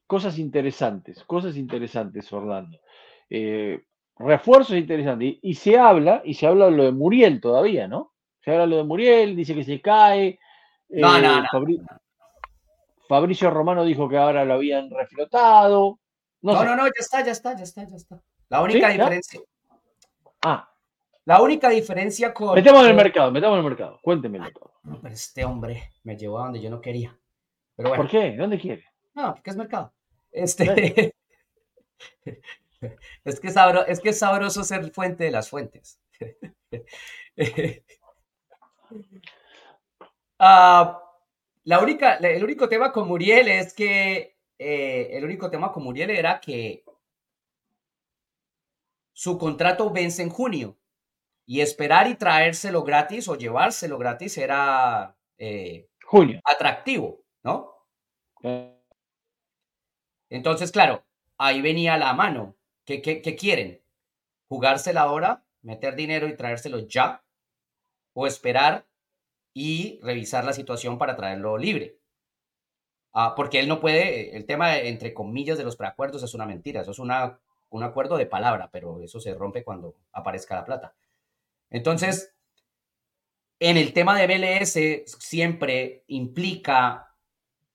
cosas 0.07 0.39
interesantes, 0.39 1.23
cosas 1.25 1.57
interesantes, 1.57 2.33
Orlando. 2.33 2.79
Eh, 3.29 3.85
refuerzos 4.19 4.77
interesantes. 4.77 5.37
Y, 5.43 5.55
se 5.55 5.79
habla, 5.79 6.23
y 6.25 6.35
se 6.35 6.47
habla 6.47 6.67
de 6.67 6.73
lo 6.73 6.85
de 6.85 6.93
Muriel 6.93 7.41
todavía, 7.41 7.89
¿no? 7.89 8.13
Se 8.41 8.51
habla 8.51 8.65
de 8.65 8.71
lo 8.71 8.77
de 8.79 8.85
Muriel, 8.85 9.37
dice 9.37 9.55
que 9.55 9.65
se 9.65 9.81
cae. 9.81 10.39
No, 10.89 11.19
no, 11.21 11.41
no. 11.41 11.49
Fabricio 13.09 13.51
Romano 13.51 13.85
dijo 13.85 14.09
que 14.09 14.17
ahora 14.17 14.45
lo 14.45 14.55
habían 14.55 14.91
reflotado. 14.91 15.99
No, 16.43 16.65
no, 16.65 16.77
no, 16.77 16.87
ya 16.87 16.93
está, 16.99 17.25
ya 17.25 17.33
está, 17.33 17.57
ya 17.57 17.65
está, 17.65 17.85
ya 17.85 17.97
está. 17.97 18.23
La 18.49 18.63
única 18.63 18.89
diferencia. 18.89 19.41
Ah. 20.43 20.69
La 21.27 21.41
única 21.41 21.71
diferencia 21.71 22.35
con. 22.35 22.55
Metemos 22.55 22.83
en 22.83 22.91
el 22.91 22.97
mercado, 22.97 23.31
metemos 23.31 23.55
en 23.55 23.65
el 23.65 23.71
mercado. 23.71 23.99
Cuéntemelo 24.03 24.51
todo. 24.53 24.73
pero 25.03 25.15
este 25.15 25.45
hombre 25.45 25.93
me 26.03 26.17
llevó 26.17 26.41
a 26.41 26.45
donde 26.45 26.61
yo 26.61 26.69
no 26.69 26.81
quería. 26.81 27.19
Pero 27.77 27.89
bueno. 27.89 28.03
¿Por 28.03 28.11
qué? 28.11 28.37
¿Dónde 28.37 28.59
quiere? 28.59 28.85
No, 29.15 29.35
porque 29.35 29.51
es 29.51 29.57
mercado. 29.57 29.93
Este. 30.31 31.15
es, 33.25 33.41
que 33.41 33.51
sabro... 33.51 33.87
es 33.87 34.01
que 34.01 34.11
es 34.11 34.19
sabroso 34.19 34.65
ser 34.65 34.91
fuente 34.91 35.25
de 35.25 35.31
las 35.31 35.49
fuentes. 35.49 36.01
Ah, 40.39 41.01
la 41.63 41.81
única, 41.81 42.17
el 42.17 42.43
único 42.45 42.69
tema 42.69 42.93
con 42.93 43.09
Muriel 43.09 43.49
es 43.49 43.73
que 43.73 44.37
eh, 44.59 45.09
el 45.13 45.25
único 45.25 45.49
tema 45.51 45.73
con 45.73 45.85
Muriel 45.85 46.11
era 46.11 46.41
que 46.41 46.85
su 49.13 49.39
contrato 49.39 49.91
vence 49.91 50.23
en 50.23 50.31
junio 50.31 50.77
y 51.47 51.61
esperar 51.61 52.09
y 52.09 52.17
traérselo 52.17 52.83
gratis 52.83 53.29
o 53.29 53.37
llevárselo 53.37 53.97
gratis 53.97 54.37
era 54.39 55.17
eh, 55.39 55.89
junio. 56.05 56.41
atractivo, 56.45 57.23
¿no? 57.43 57.73
Entonces, 60.31 60.73
claro, 60.73 61.05
ahí 61.39 61.63
venía 61.63 61.97
la 61.97 62.13
mano. 62.13 62.57
¿Qué, 62.85 63.01
quieren? 63.39 63.83
¿Jugársela 64.49 65.03
ahora, 65.03 65.45
meter 65.63 65.97
dinero 65.97 66.29
y 66.29 66.37
traérselo 66.37 66.81
ya? 66.81 67.25
¿O 68.13 68.27
esperar 68.27 68.87
y 69.55 70.01
revisar 70.03 70.45
la 70.45 70.53
situación 70.53 70.99
para 70.99 71.17
traerlo 71.17 71.57
libre. 71.57 71.97
Ah, 73.13 73.35
porque 73.37 73.61
él 73.61 73.69
no 73.69 73.81
puede, 73.81 74.37
el 74.37 74.45
tema 74.45 74.77
entre 74.77 75.15
comillas 75.15 75.57
de 75.57 75.65
los 75.65 75.77
preacuerdos 75.77 76.25
es 76.25 76.35
una 76.35 76.47
mentira, 76.47 76.81
eso 76.81 76.91
es 76.91 76.99
una, 76.99 77.39
un 77.71 77.85
acuerdo 77.85 78.17
de 78.17 78.27
palabra, 78.27 78.71
pero 78.73 79.01
eso 79.01 79.21
se 79.21 79.33
rompe 79.35 79.63
cuando 79.63 79.95
aparezca 80.13 80.57
la 80.57 80.65
plata. 80.65 80.95
Entonces, 81.71 82.35
en 83.61 83.77
el 83.77 83.93
tema 83.93 84.19
de 84.19 84.27
MLS 84.27 85.15
siempre 85.21 86.03
implica 86.09 87.15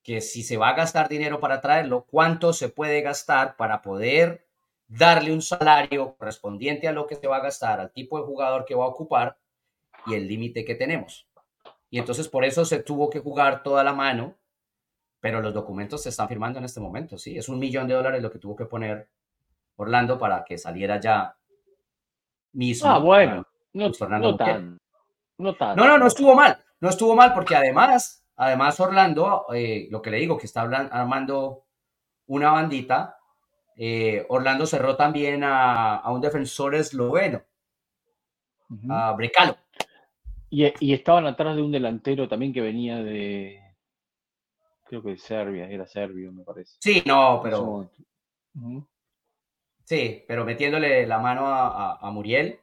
que 0.02 0.20
si 0.20 0.42
se 0.42 0.58
va 0.58 0.68
a 0.68 0.74
gastar 0.74 1.08
dinero 1.08 1.40
para 1.40 1.62
traerlo, 1.62 2.04
cuánto 2.04 2.52
se 2.52 2.68
puede 2.68 3.00
gastar 3.00 3.56
para 3.56 3.80
poder 3.80 4.46
darle 4.90 5.32
un 5.32 5.40
salario 5.40 6.16
correspondiente 6.16 6.88
a 6.88 6.92
lo 6.92 7.06
que 7.06 7.14
se 7.14 7.28
va 7.28 7.36
a 7.36 7.42
gastar, 7.42 7.80
al 7.80 7.92
tipo 7.92 8.18
de 8.18 8.24
jugador 8.24 8.64
que 8.64 8.74
va 8.74 8.84
a 8.84 8.88
ocupar 8.88 9.38
y 10.06 10.14
el 10.14 10.26
límite 10.26 10.64
que 10.64 10.74
tenemos. 10.74 11.28
Y 11.90 11.98
entonces 11.98 12.28
por 12.28 12.44
eso 12.44 12.64
se 12.64 12.82
tuvo 12.82 13.08
que 13.08 13.20
jugar 13.20 13.62
toda 13.62 13.84
la 13.84 13.92
mano, 13.92 14.34
pero 15.20 15.40
los 15.40 15.54
documentos 15.54 16.02
se 16.02 16.08
están 16.08 16.28
firmando 16.28 16.58
en 16.58 16.64
este 16.64 16.80
momento, 16.80 17.18
¿sí? 17.18 17.36
Es 17.36 17.48
un 17.48 17.58
millón 17.58 17.86
de 17.86 17.94
dólares 17.94 18.22
lo 18.22 18.30
que 18.30 18.38
tuvo 18.38 18.56
que 18.56 18.66
poner 18.66 19.08
Orlando 19.76 20.18
para 20.18 20.44
que 20.44 20.58
saliera 20.58 20.98
ya 20.98 21.36
mismo. 22.52 22.90
Ah, 22.90 22.98
bueno, 22.98 23.46
no, 23.72 23.88
no, 23.88 24.36
tan, 24.36 24.78
no, 25.38 25.54
no, 25.74 25.98
no, 25.98 26.06
estuvo 26.06 26.34
mal, 26.34 26.62
no 26.80 26.88
estuvo 26.88 27.14
mal 27.14 27.32
porque 27.32 27.54
además, 27.54 28.24
además 28.36 28.78
Orlando, 28.80 29.46
eh, 29.54 29.86
lo 29.90 30.02
que 30.02 30.10
le 30.10 30.18
digo, 30.18 30.36
que 30.36 30.46
está 30.46 30.62
armando 30.62 31.64
una 32.26 32.50
bandita, 32.50 33.19
eh, 33.82 34.26
Orlando 34.28 34.66
cerró 34.66 34.94
también 34.94 35.40
a, 35.42 36.02
un 36.10 36.20
defensor 36.20 36.74
esloveno, 36.74 37.42
a 38.90 39.12
Brecalo. 39.12 39.56
Y, 40.50 40.92
estaban 40.92 41.26
atrás 41.26 41.56
de 41.56 41.62
un 41.62 41.72
delantero 41.72 42.28
también 42.28 42.52
que 42.52 42.60
venía 42.60 43.02
de. 43.02 43.58
Creo 44.84 45.02
que 45.02 45.12
de 45.12 45.16
Serbia, 45.16 45.66
era 45.70 45.86
serbio, 45.86 46.30
me 46.30 46.44
parece. 46.44 46.76
Sí, 46.78 47.02
no, 47.06 47.40
pero. 47.42 47.90
Sí, 49.84 50.24
pero 50.28 50.44
metiéndole 50.44 51.06
la 51.06 51.18
mano 51.18 51.46
a, 51.46 52.10
Muriel. 52.12 52.60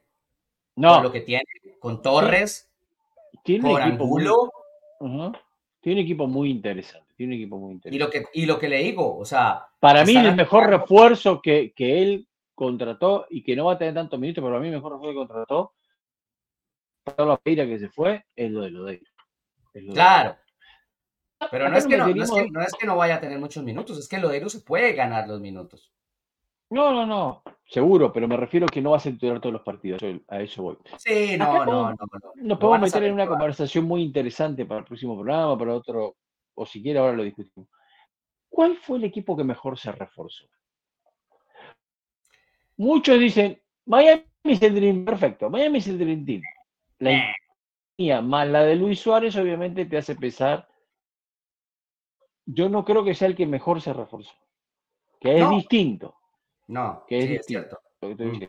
No. 0.76 0.94
Con 0.94 1.02
lo 1.02 1.12
que 1.12 1.22
tiene, 1.22 1.42
con 1.80 2.00
Torres, 2.00 2.70
tiene 3.42 3.72
con 3.72 3.82
equipo 3.82 4.06
Muy, 4.06 5.32
tiene 5.80 6.00
un 6.00 6.04
equipo 6.04 6.28
muy 6.28 6.48
interesante. 6.48 7.07
Tiene 7.18 7.34
un 7.34 7.40
equipo 7.40 7.58
muy 7.58 7.72
interesante. 7.72 7.96
Y 7.96 7.98
lo 7.98 8.10
que, 8.10 8.24
y 8.32 8.46
lo 8.46 8.58
que 8.60 8.68
le 8.68 8.78
digo, 8.78 9.18
o 9.18 9.24
sea. 9.24 9.66
Para 9.80 10.04
mí, 10.04 10.14
el 10.16 10.36
mejor 10.36 10.70
refuerzo 10.70 11.42
que, 11.42 11.72
que, 11.74 12.00
él 12.00 12.28
contrató 12.54 13.26
y 13.28 13.42
que 13.42 13.56
no 13.56 13.64
va 13.64 13.72
a 13.72 13.78
tener 13.78 13.94
tantos 13.94 14.20
minutos, 14.20 14.40
pero 14.40 14.52
para 14.52 14.60
mí, 14.60 14.68
el 14.68 14.74
mejor 14.74 14.92
refuerzo 14.92 15.12
que 15.12 15.26
contrató, 15.26 15.74
para 17.02 17.28
la 17.28 17.36
feira 17.38 17.66
que 17.66 17.80
se 17.80 17.88
fue, 17.88 18.24
es 18.36 18.52
lo 18.52 18.60
de 18.60 18.70
Lodeiro. 18.70 19.10
Claro. 19.92 20.36
Pero 21.50 21.68
no 21.68 21.76
es, 21.76 21.88
que 21.88 21.96
no, 21.96 22.06
no, 22.06 22.22
es 22.22 22.30
que, 22.30 22.50
no, 22.50 22.60
es 22.62 22.74
que, 22.74 22.86
no 22.86 22.96
vaya 22.96 23.16
a 23.16 23.20
tener 23.20 23.40
muchos 23.40 23.64
minutos, 23.64 23.98
es 23.98 24.08
que 24.08 24.18
Lodeiro 24.18 24.48
se 24.48 24.60
puede 24.60 24.92
ganar 24.92 25.26
los 25.26 25.40
minutos. 25.40 25.92
No, 26.70 26.92
no, 26.92 27.04
no, 27.04 27.42
seguro, 27.66 28.12
pero 28.12 28.28
me 28.28 28.36
refiero 28.36 28.66
que 28.66 28.80
no 28.80 28.90
vas 28.90 29.06
a 29.06 29.10
titular 29.10 29.40
todos 29.40 29.54
los 29.54 29.62
partidos, 29.62 30.00
a 30.28 30.40
eso 30.40 30.62
voy. 30.62 30.76
Sí, 30.98 31.36
no, 31.36 31.64
no, 31.64 31.90
no, 31.90 31.96
Nos 32.36 32.58
podemos 32.58 32.82
meter 32.82 33.02
en 33.02 33.14
una 33.14 33.26
conversación 33.26 33.86
muy 33.86 34.02
interesante 34.02 34.66
para 34.66 34.80
el 34.80 34.86
próximo 34.86 35.16
programa, 35.16 35.58
para 35.58 35.74
otro, 35.74 36.16
o 36.58 36.66
si 36.66 36.82
quiere 36.82 36.98
ahora 36.98 37.12
lo 37.12 37.22
discutimos. 37.22 37.68
¿Cuál 38.48 38.76
fue 38.76 38.98
el 38.98 39.04
equipo 39.04 39.36
que 39.36 39.44
mejor 39.44 39.78
se 39.78 39.92
reforzó? 39.92 40.46
Muchos 42.76 43.18
dicen, 43.18 43.60
Miami 43.86 44.24
es 44.44 44.62
el 44.62 44.74
Dream, 44.74 45.04
perfecto, 45.04 45.50
Miami 45.50 45.78
es 45.78 45.88
el 45.88 45.98
Dream 45.98 46.24
Team. 46.24 46.42
La 46.98 47.34
mía 47.96 48.20
más 48.20 48.48
la 48.48 48.62
de 48.62 48.76
Luis 48.76 49.00
Suárez 49.00 49.36
obviamente 49.36 49.86
te 49.86 49.96
hace 49.96 50.14
pesar. 50.16 50.68
Yo 52.46 52.68
no 52.68 52.84
creo 52.84 53.04
que 53.04 53.14
sea 53.14 53.28
el 53.28 53.36
que 53.36 53.46
mejor 53.46 53.80
se 53.80 53.92
reforzó, 53.92 54.32
que 55.20 55.38
es 55.38 55.50
distinto. 55.50 56.16
No, 56.66 57.04
que 57.06 57.36
es, 57.36 57.46
cierto. 57.46 57.78
Mm, 58.00 58.42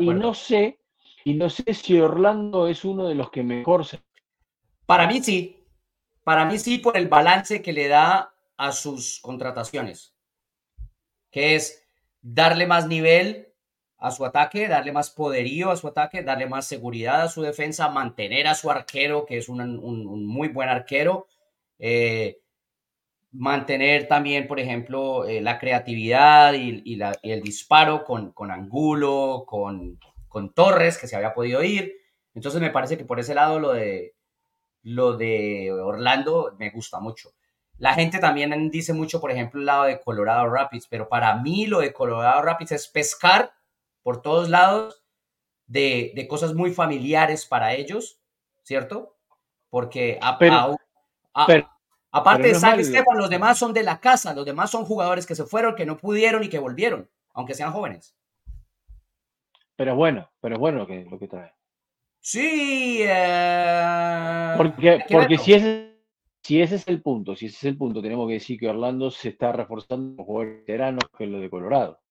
y 0.00 0.14
no 0.14 0.34
sé, 0.34 0.80
y 1.24 1.34
no 1.34 1.50
sé 1.50 1.74
si 1.74 2.00
Orlando 2.00 2.66
es 2.66 2.84
uno 2.84 3.06
de 3.06 3.14
los 3.14 3.30
que 3.30 3.42
mejor 3.42 3.84
se. 3.84 4.00
Para 4.86 5.06
mí 5.06 5.20
sí. 5.22 5.55
Para 6.26 6.44
mí 6.44 6.58
sí, 6.58 6.78
por 6.78 6.96
el 6.96 7.06
balance 7.06 7.62
que 7.62 7.72
le 7.72 7.86
da 7.86 8.34
a 8.56 8.72
sus 8.72 9.20
contrataciones. 9.20 10.12
Que 11.30 11.54
es 11.54 11.84
darle 12.20 12.66
más 12.66 12.88
nivel 12.88 13.54
a 13.96 14.10
su 14.10 14.24
ataque, 14.24 14.66
darle 14.66 14.90
más 14.90 15.10
poderío 15.10 15.70
a 15.70 15.76
su 15.76 15.86
ataque, 15.86 16.24
darle 16.24 16.46
más 16.46 16.66
seguridad 16.66 17.22
a 17.22 17.28
su 17.28 17.42
defensa, 17.42 17.90
mantener 17.90 18.48
a 18.48 18.56
su 18.56 18.68
arquero, 18.68 19.24
que 19.24 19.38
es 19.38 19.48
un, 19.48 20.26
muy 20.26 20.48
buen 20.48 20.68
arquero. 20.68 21.28
Eh, 21.78 22.40
mantener 23.30 24.08
también, 24.08 24.48
por 24.48 24.58
ejemplo, 24.58 25.26
eh, 25.26 25.40
la 25.40 25.60
creatividad 25.60 26.54
y, 26.54 27.00
el 27.22 27.40
disparo 27.40 28.02
con, 28.02 28.32
con 28.32 28.50
Angulo, 28.50 29.44
con, 29.46 30.00
con, 30.26 30.52
Torres, 30.52 30.98
que 30.98 31.06
se 31.06 31.14
había 31.14 31.34
podido 31.34 31.62
ir. 31.62 31.94
Entonces 32.34 32.60
me 32.60 32.70
parece 32.70 32.98
que 32.98 33.04
por 33.04 33.20
ese 33.20 33.32
lado 33.32 33.60
lo 33.60 33.74
de, 33.74 34.15
lo 34.86 35.16
de 35.16 35.72
Orlando 35.72 36.54
me 36.58 36.70
gusta 36.70 37.00
mucho. 37.00 37.32
La 37.76 37.94
gente 37.94 38.20
también 38.20 38.70
dice 38.70 38.92
mucho, 38.92 39.20
por 39.20 39.32
ejemplo, 39.32 39.58
el 39.58 39.66
lado 39.66 39.84
de 39.84 40.00
Colorado 40.00 40.48
Rapids, 40.48 40.86
pero 40.88 41.08
para 41.08 41.34
mí 41.36 41.66
lo 41.66 41.80
de 41.80 41.92
Colorado 41.92 42.40
Rapids 42.42 42.70
es 42.70 42.86
pescar 42.86 43.52
por 44.04 44.22
todos 44.22 44.48
lados 44.48 45.02
de, 45.66 46.12
de 46.14 46.28
cosas 46.28 46.54
muy 46.54 46.72
familiares 46.72 47.46
para 47.46 47.74
ellos, 47.74 48.20
¿cierto? 48.62 49.16
Porque 49.70 50.20
a, 50.22 50.38
Aparte 52.12 52.48
de 52.48 52.54
San 52.54 52.78
Esteban, 52.78 53.18
los 53.18 53.28
demás 53.28 53.58
son 53.58 53.72
de 53.72 53.82
la 53.82 54.00
casa, 54.00 54.34
los 54.34 54.46
demás 54.46 54.70
son 54.70 54.84
jugadores 54.84 55.26
que 55.26 55.34
se 55.34 55.44
fueron, 55.44 55.74
que 55.74 55.84
no 55.84 55.96
pudieron 55.96 56.44
y 56.44 56.48
que 56.48 56.60
volvieron, 56.60 57.10
aunque 57.34 57.54
sean 57.54 57.72
jóvenes. 57.72 58.16
Pero 59.74 59.96
bueno, 59.96 60.30
pero 60.40 60.56
bueno 60.58 60.78
lo 60.78 60.86
que, 60.86 61.04
lo 61.10 61.18
que 61.18 61.26
trae. 61.26 61.55
Sí. 62.26 63.02
Eh, 63.02 64.54
porque 64.56 64.98
porque 65.08 65.38
si, 65.38 65.52
ese, 65.52 65.96
si 66.42 66.60
ese 66.60 66.74
es 66.74 66.88
el 66.88 67.00
punto, 67.00 67.36
si 67.36 67.46
ese 67.46 67.56
es 67.56 67.64
el 67.64 67.78
punto, 67.78 68.02
tenemos 68.02 68.26
que 68.26 68.34
decir 68.34 68.58
que 68.58 68.68
Orlando 68.68 69.12
se 69.12 69.28
está 69.28 69.52
reforzando 69.52 70.16
con 70.16 70.26
jugadores 70.26 70.58
veteranos 70.58 71.04
que 71.16 71.24
lo 71.26 71.38
de 71.38 71.48
Colorado. 71.48 72.02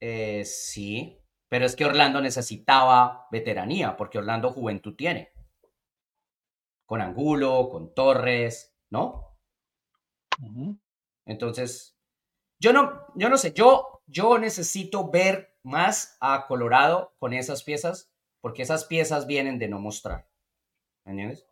Eh, 0.00 0.44
sí, 0.44 1.18
pero 1.48 1.66
es 1.66 1.74
que 1.74 1.84
Orlando 1.84 2.20
necesitaba 2.20 3.26
veteranía, 3.32 3.96
porque 3.96 4.18
Orlando 4.18 4.52
juventud 4.52 4.94
tiene 4.94 5.32
con 6.86 7.00
Angulo, 7.00 7.68
con 7.68 7.92
Torres, 7.92 8.78
¿no? 8.90 9.36
Entonces, 11.26 11.98
yo 12.60 12.72
no, 12.72 13.06
yo 13.16 13.28
no 13.28 13.36
sé, 13.36 13.52
yo, 13.52 14.04
yo 14.06 14.38
necesito 14.38 15.10
ver 15.10 15.51
más 15.62 16.16
a 16.20 16.46
Colorado 16.46 17.14
con 17.18 17.32
esas 17.32 17.62
piezas, 17.62 18.12
porque 18.40 18.62
esas 18.62 18.84
piezas 18.84 19.26
vienen 19.26 19.58
de 19.58 19.68
no 19.68 19.78
mostrar. 19.78 20.26
¿Me 21.04 21.12
entiendes? 21.12 21.46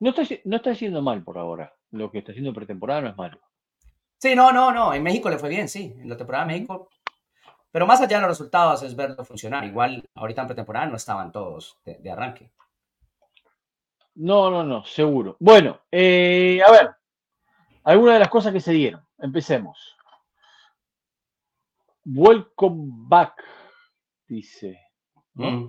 No 0.00 0.10
está, 0.10 0.22
no 0.44 0.56
está 0.56 0.70
haciendo 0.70 1.02
mal 1.02 1.22
por 1.22 1.38
ahora. 1.38 1.74
Lo 1.90 2.10
que 2.10 2.18
está 2.18 2.32
haciendo 2.32 2.52
pretemporada 2.52 3.02
no 3.02 3.08
es 3.08 3.16
malo. 3.16 3.40
Sí, 4.18 4.34
no, 4.34 4.52
no, 4.52 4.72
no. 4.72 4.94
En 4.94 5.02
México 5.02 5.30
le 5.30 5.38
fue 5.38 5.48
bien, 5.48 5.68
sí. 5.68 5.94
En 5.98 6.08
la 6.08 6.16
temporada 6.16 6.44
de 6.44 6.52
México. 6.52 6.90
Pero 7.70 7.86
más 7.86 8.00
allá 8.00 8.16
de 8.16 8.22
los 8.22 8.30
resultados 8.30 8.82
es 8.82 8.96
verlo 8.96 9.24
funcionar. 9.24 9.64
Igual 9.64 10.08
ahorita 10.14 10.42
en 10.42 10.48
pretemporada 10.48 10.86
no 10.86 10.96
estaban 10.96 11.32
todos 11.32 11.78
de 11.84 12.10
arranque. 12.10 12.50
No, 14.20 14.50
no, 14.50 14.64
no, 14.64 14.84
seguro. 14.84 15.36
Bueno, 15.38 15.80
eh, 15.92 16.60
a 16.66 16.72
ver, 16.72 16.90
algunas 17.84 18.14
de 18.14 18.20
las 18.20 18.28
cosas 18.28 18.52
que 18.52 18.60
se 18.60 18.72
dieron. 18.72 19.06
Empecemos. 19.18 19.96
Welcome 22.14 22.90
back, 23.08 23.34
dice. 24.26 24.78
Mm. 25.34 25.66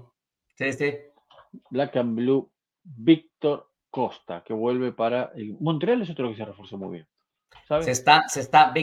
Sí, 0.56 0.74
sí. 0.74 0.94
Black 1.70 1.98
and 1.98 2.16
Blue, 2.16 2.52
Víctor 2.84 3.70
Costa, 3.90 4.44
que 4.44 4.54
vuelve 4.54 4.94
para 4.94 5.32
el... 5.36 5.58
Montreal 5.60 6.02
es 6.02 6.10
otro 6.10 6.30
que 6.30 6.38
se 6.38 6.46
reforzó 6.46 6.78
muy 6.78 6.92
bien. 6.94 7.08
Se 7.82 7.92
está, 7.92 8.28
se 8.28 8.42
está, 8.42 8.74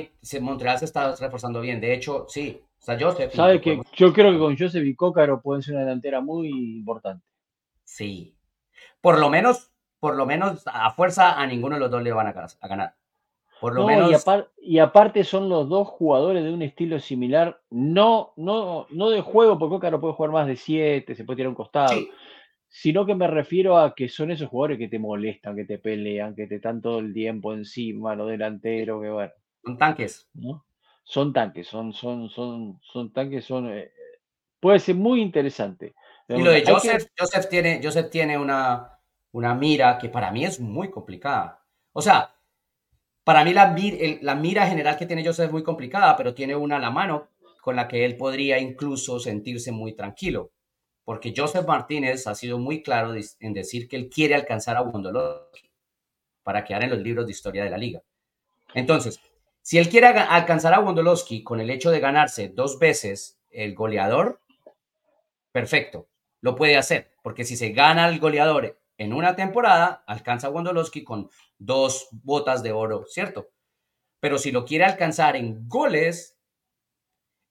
Montreal 0.41 0.79
se 0.79 0.85
está 0.85 1.15
reforzando 1.15 1.61
bien. 1.61 1.81
De 1.81 1.95
hecho, 1.95 2.27
sí. 2.29 2.61
O 2.79 2.85
sea, 2.85 2.99
Joseph. 3.01 3.33
Sabe 3.35 3.61
que 3.61 3.81
yo 3.95 4.13
creo 4.13 4.33
que 4.33 4.39
con 4.39 4.57
Joseph 4.57 4.85
y 4.85 4.95
Cócaro 4.95 5.41
pueden 5.41 5.63
ser 5.63 5.75
una 5.75 5.85
delantera 5.85 6.21
muy 6.21 6.49
importante. 6.79 7.25
Sí, 7.85 8.37
por 9.01 9.19
lo 9.19 9.31
menos, 9.31 9.73
por 9.99 10.17
lo 10.17 10.27
menos 10.27 10.63
a 10.67 10.91
fuerza 10.91 11.41
a 11.41 11.47
ninguno 11.47 11.77
de 11.77 11.81
los 11.81 11.91
dos 11.91 12.03
le 12.03 12.13
van 12.13 12.27
a, 12.27 12.33
ganar. 12.69 12.97
Por 13.61 13.75
lo 13.75 13.87
menos... 13.87 14.25
y, 14.59 14.79
aparte 14.79 15.25
son 15.25 15.49
los 15.49 15.69
dos 15.69 15.89
jugadores 15.89 16.45
de 16.45 16.53
un 16.53 16.63
estilo 16.63 17.01
similar, 17.01 17.61
no, 17.71 18.33
no, 18.37 18.87
no 18.91 19.11
de 19.11 19.23
juego, 19.23 19.59
porque 19.59 19.77
Coca 19.77 19.91
no 19.91 20.01
puede 20.01 20.15
jugar 20.15 20.33
más 20.33 20.47
de 20.47 20.57
siete, 20.57 21.15
se 21.15 21.25
puede 21.25 21.39
tirar 21.39 21.49
un 21.49 21.55
costado, 21.55 21.99
sino 22.69 23.07
que 23.07 23.15
me 23.15 23.27
refiero 23.27 23.79
a 23.79 23.95
que 23.95 24.09
son 24.09 24.31
esos 24.31 24.49
jugadores 24.49 24.79
que 24.79 24.89
te 24.89 24.99
molestan, 24.99 25.57
que 25.57 25.65
te 25.65 25.79
pelean, 25.79 26.35
que 26.35 26.47
te 26.47 26.57
están 26.57 26.83
todo 26.83 26.99
el 26.99 27.15
tiempo 27.15 27.55
encima, 27.55 28.15
los 28.15 28.29
delanteros, 28.29 29.03
que 29.03 29.11
bueno. 29.11 29.33
Son 29.65 29.79
tanques. 29.79 30.29
Son 31.05 31.33
tanques, 31.33 31.67
son, 31.67 31.93
son, 31.93 32.29
son, 32.29 32.81
son 32.83 33.13
tanques, 33.13 33.45
son... 33.45 33.73
Eh, 33.73 33.91
puede 34.61 34.79
ser 34.81 34.97
muy 34.97 35.23
interesante. 35.23 35.95
Y 36.29 36.43
lo 36.43 36.51
de 36.51 36.65
Joseph, 36.67 37.09
Joseph 37.19 37.49
tiene, 37.49 37.81
Joseph 37.83 38.11
tiene 38.11 38.37
una, 38.37 38.99
una 39.33 39.55
mira 39.55 39.97
que 39.99 40.09
para 40.09 40.31
mí 40.31 40.45
es 40.45 40.61
muy 40.61 40.91
complicada. 40.91 41.63
O 41.93 42.03
sea, 42.03 42.36
para 43.27 43.45
mí 43.45 43.53
la, 43.53 44.37
mira 44.37 44.69
general 44.69 44.97
que 44.97 45.05
tiene 45.05 45.27
Joseph 45.27 45.47
es 45.47 45.53
muy 45.53 45.65
complicada, 45.65 46.17
pero 46.17 46.33
tiene 46.33 46.55
una 46.55 46.77
a 46.77 46.79
la 46.79 46.93
mano 46.93 47.31
con 47.61 47.75
la 47.75 47.89
que 47.89 48.05
él 48.05 48.17
podría 48.17 48.61
incluso 48.61 49.19
sentirse 49.19 49.73
muy 49.73 49.97
tranquilo. 49.97 50.53
Porque 51.05 51.35
Joseph 51.37 51.67
Martínez 51.67 52.29
ha 52.29 52.37
sido 52.37 52.61
muy 52.61 52.85
claro 52.85 53.15
en 53.41 53.53
decir 53.53 53.89
que 53.89 53.97
él 53.97 54.09
quiere 54.09 54.37
alcanzar 54.37 54.77
a 54.77 54.83
Wondolowski 54.83 55.69
para 56.45 56.63
quedar 56.63 56.85
en 56.85 56.91
los 56.91 57.01
libros 57.01 57.27
de 57.27 57.33
historia 57.33 57.65
de 57.65 57.71
la 57.71 57.79
liga. 57.79 58.01
Entonces, 58.75 59.19
si 59.61 59.79
él 59.79 59.89
quiere 59.89 60.07
alcanzar 60.07 60.73
a 60.73 60.79
Wondolowski 60.79 61.43
con 61.43 61.59
el 61.59 61.71
hecho 61.71 61.91
de 61.91 61.99
ganarse 61.99 62.51
dos 62.51 62.79
veces 62.79 63.41
el 63.51 63.75
goleador, 63.75 64.41
perfecto, 65.51 66.07
lo 66.43 66.55
puede 66.55 66.77
hacer. 66.77 67.11
Porque 67.23 67.43
si 67.43 67.57
se 67.57 67.71
gana 67.71 68.09
el 68.09 68.21
goleador 68.21 68.79
en 68.99 69.13
una 69.13 69.37
temporada 69.37 70.05
alcanza 70.07 70.47
a 70.47 70.51
Wondolowski 70.51 71.05
con 71.05 71.29
dos 71.59 72.09
botas 72.13 72.63
de 72.63 72.73
oro, 72.73 73.05
¿cierto? 73.07 73.51
Pero 74.21 74.39
si 74.39 74.51
lo 74.51 74.65
quiere 74.65 74.85
alcanzar 74.85 75.37
en 75.37 75.69
goles, 75.69 76.39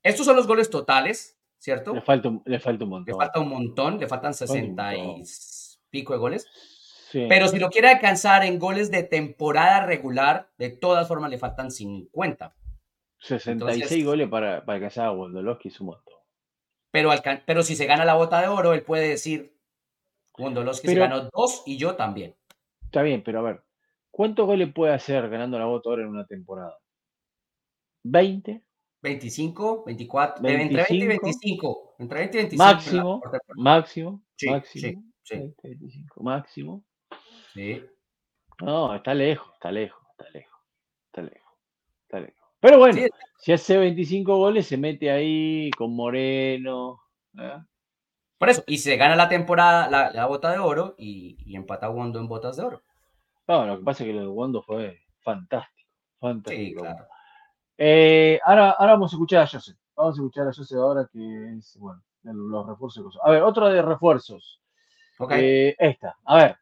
estos 0.03 0.25
son 0.25 0.35
los 0.35 0.47
goles 0.47 0.69
totales, 0.69 1.39
¿cierto? 1.57 1.93
Le 1.93 2.01
falta, 2.01 2.31
le 2.45 2.59
falta 2.59 2.83
un 2.83 2.89
montón. 2.89 3.13
Le 3.13 3.17
falta 3.17 3.39
un 3.39 3.49
montón, 3.49 3.99
le 3.99 4.07
faltan 4.07 4.33
sesenta 4.33 4.95
y 4.95 5.23
pico 5.89 6.13
de 6.13 6.19
goles. 6.19 6.47
Pero 7.29 7.47
si 7.47 7.59
lo 7.59 7.69
quiere 7.69 7.87
alcanzar 7.87 8.43
en 8.43 8.59
goles 8.59 8.91
de 8.91 9.03
temporada 9.03 9.85
regular, 9.85 10.51
de 10.57 10.69
todas 10.69 11.07
formas 11.07 11.29
le 11.29 11.37
faltan 11.37 11.71
50. 11.71 12.53
66 13.19 14.05
goles 14.05 14.27
para, 14.27 14.65
para 14.65 14.75
alcanzar 14.75 15.07
a 15.07 15.11
Wondolowski 15.11 15.69
es 15.69 15.79
un 15.79 15.87
montón. 15.87 16.15
Pero, 16.91 17.11
pero 17.45 17.63
si 17.63 17.75
se 17.75 17.85
gana 17.85 18.05
la 18.05 18.15
bota 18.15 18.41
de 18.41 18.47
oro, 18.47 18.73
él 18.73 18.83
puede 18.83 19.07
decir, 19.07 19.54
Wondolowski 20.37 20.87
se 20.87 20.95
ganó 20.95 21.29
dos 21.31 21.63
y 21.65 21.77
yo 21.77 21.95
también. 21.95 22.35
Está 22.83 23.01
bien, 23.01 23.23
pero 23.23 23.39
a 23.39 23.43
ver, 23.43 23.63
¿cuántos 24.11 24.45
goles 24.45 24.71
puede 24.73 24.93
hacer 24.93 25.29
ganando 25.29 25.59
la 25.59 25.65
bota 25.65 25.89
ahora 25.89 26.03
en 26.03 26.09
una 26.09 26.25
temporada? 26.25 26.77
¿20? 28.03 28.63
25, 29.01 29.83
24, 29.85 30.47
entre 30.47 30.75
20 30.77 30.93
y 30.95 31.07
25. 31.07 31.95
Entre 31.99 32.19
20 32.19 32.37
y 32.37 32.39
25. 32.41 32.63
Máximo, 32.63 33.21
máximo, 33.55 34.23
máximo. 34.47 35.03
Sí, 35.21 35.53
25, 35.63 36.23
máximo. 36.23 36.83
Sí. 37.53 37.83
No, 38.61 38.95
está 38.95 39.13
lejos, 39.13 39.47
está 39.53 39.71
lejos, 39.71 40.01
está 40.11 40.29
lejos, 40.31 40.59
está 41.07 41.21
lejos, 41.21 41.53
está 42.03 42.19
lejos. 42.19 42.45
Pero 42.59 42.79
bueno, 42.79 42.99
si 43.37 43.51
hace 43.51 43.77
25 43.77 44.37
goles, 44.37 44.65
se 44.65 44.77
mete 44.77 45.11
ahí 45.11 45.69
con 45.77 45.95
Moreno. 45.95 46.99
¿eh? 47.37 47.59
Por 48.45 48.51
eso, 48.51 48.63
y 48.67 48.77
se 48.77 48.95
gana 48.95 49.15
la 49.15 49.27
temporada, 49.27 49.89
la, 49.89 50.25
bota 50.27 50.51
de 50.51 50.59
oro 50.59 50.93
y, 50.99 51.35
empata 51.55 51.89
Wondo 51.89 52.19
en 52.19 52.27
botas 52.27 52.57
de 52.57 52.63
oro. 52.63 52.83
No, 53.47 53.65
lo 53.65 53.79
que 53.79 53.83
pasa 53.83 54.03
es 54.03 54.07
que 54.07 54.13
lo 54.13 54.21
de 54.21 54.27
Wondo 54.27 54.61
fue 54.61 54.99
fantástico, 55.21 55.89
fantástico. 56.19 56.81
Sí, 56.81 56.85
claro. 56.85 57.07
Eh, 57.75 58.39
ahora, 58.43 58.69
ahora 58.71 58.91
vamos 58.93 59.11
a 59.11 59.15
escuchar 59.15 59.41
a 59.41 59.47
Joseph. 59.47 59.77
Vamos 59.95 60.13
a 60.13 60.21
escuchar 60.21 60.47
a 60.47 60.53
Joseph 60.53 60.77
ahora 60.77 61.09
que 61.11 61.55
es, 61.57 61.75
bueno, 61.79 62.03
los 62.21 62.67
refuerzos. 62.67 63.17
A 63.23 63.31
ver, 63.31 63.41
otro 63.41 63.67
de 63.67 63.81
refuerzos. 63.81 64.61
Eh, 65.31 65.75
esta, 65.79 66.15
a 66.23 66.35
ver. 66.37 66.57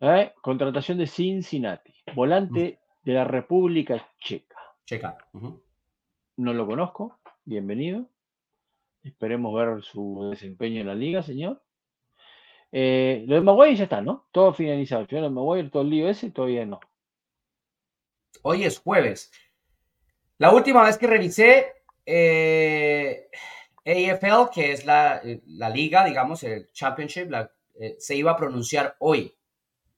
¿Eh? 0.00 0.32
Contratación 0.40 0.96
de 0.96 1.06
Cincinnati. 1.06 1.92
Volante 2.14 2.80
de 3.02 3.12
la 3.12 3.24
República 3.24 4.08
Checa. 4.18 4.56
Checa. 4.86 5.18
No 6.36 6.54
lo 6.54 6.66
conozco. 6.66 7.20
Bienvenido. 7.44 8.06
Esperemos 9.02 9.54
ver 9.54 9.82
su 9.82 10.28
desempeño 10.30 10.80
en 10.80 10.86
la 10.86 10.94
liga, 10.94 11.22
señor. 11.22 11.62
Eh, 12.72 13.24
lo 13.26 13.36
de 13.36 13.40
Maguire 13.40 13.76
ya 13.76 13.84
está, 13.84 14.00
¿no? 14.00 14.28
Todo 14.32 14.52
finalizado. 14.52 15.06
Yo 15.06 15.22
de 15.22 15.30
Maguire, 15.30 15.70
todo 15.70 15.82
el 15.82 15.90
lío 15.90 16.08
ese, 16.08 16.30
todavía 16.30 16.66
no. 16.66 16.80
Hoy 18.42 18.64
es 18.64 18.78
jueves. 18.78 19.32
La 20.38 20.52
última 20.52 20.84
vez 20.84 20.96
que 20.96 21.06
revisé, 21.06 21.66
eh, 22.06 23.28
AFL, 23.84 24.50
que 24.52 24.72
es 24.72 24.86
la, 24.86 25.20
liga, 25.72 26.04
digamos, 26.04 26.42
el 26.44 26.70
Championship, 26.72 27.30
eh, 27.80 27.96
se 27.98 28.16
iba 28.16 28.32
a 28.32 28.36
pronunciar 28.36 28.96
hoy 29.00 29.36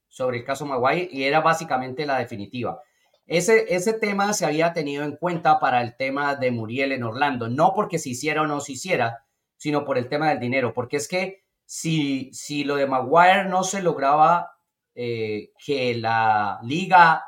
sobre 0.08 0.38
el 0.38 0.44
caso 0.44 0.66
Maguire 0.66 1.08
y 1.10 1.24
era 1.24 1.40
básicamente 1.40 2.06
la 2.06 2.18
definitiva. 2.18 2.82
Ese, 3.26 3.74
ese 3.74 3.92
tema 3.94 4.32
se 4.32 4.44
había 4.44 4.72
tenido 4.72 5.04
en 5.04 5.16
cuenta 5.16 5.60
para 5.60 5.80
el 5.80 5.96
tema 5.96 6.34
de 6.34 6.50
Muriel 6.50 6.92
en 6.92 7.04
Orlando, 7.04 7.48
no 7.48 7.72
porque 7.74 7.98
se 7.98 8.10
hiciera 8.10 8.42
o 8.42 8.46
no 8.46 8.60
se 8.60 8.72
hiciera, 8.72 9.24
sino 9.56 9.84
por 9.84 9.96
el 9.96 10.08
tema 10.08 10.30
del 10.30 10.40
dinero, 10.40 10.74
porque 10.74 10.96
es 10.96 11.08
que 11.08 11.44
si, 11.64 12.32
si 12.34 12.64
lo 12.64 12.76
de 12.76 12.86
Maguire 12.86 13.44
no 13.44 13.64
se 13.64 13.82
lograba 13.82 14.52
eh, 14.94 15.52
que 15.64 15.94
la 15.94 16.58
liga 16.64 17.24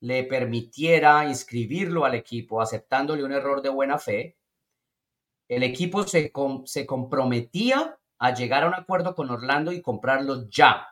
le 0.00 0.24
permitiera 0.24 1.24
inscribirlo 1.24 2.04
al 2.04 2.14
equipo 2.14 2.60
aceptándole 2.60 3.24
un 3.24 3.32
error 3.32 3.62
de 3.62 3.70
buena 3.70 3.98
fe, 3.98 4.36
el 5.48 5.62
equipo 5.62 6.04
se, 6.04 6.32
se 6.66 6.86
comprometía 6.86 7.98
a 8.18 8.34
llegar 8.34 8.64
a 8.64 8.68
un 8.68 8.74
acuerdo 8.74 9.14
con 9.14 9.30
Orlando 9.30 9.72
y 9.72 9.82
comprarlo 9.82 10.48
ya 10.48 10.86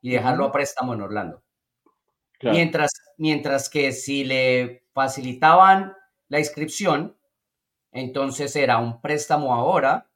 y 0.00 0.10
dejarlo 0.10 0.46
a 0.46 0.52
préstamo 0.52 0.94
en 0.94 1.02
Orlando. 1.02 1.42
Mientras, 2.42 2.90
mientras 3.20 3.68
que 3.68 3.92
si 3.92 4.24
le 4.24 4.86
facilitaban 4.94 5.94
la 6.28 6.38
inscripción, 6.38 7.14
entonces 7.92 8.56
era 8.56 8.78
un 8.78 9.02
préstamo 9.02 9.54
ahora 9.54 10.08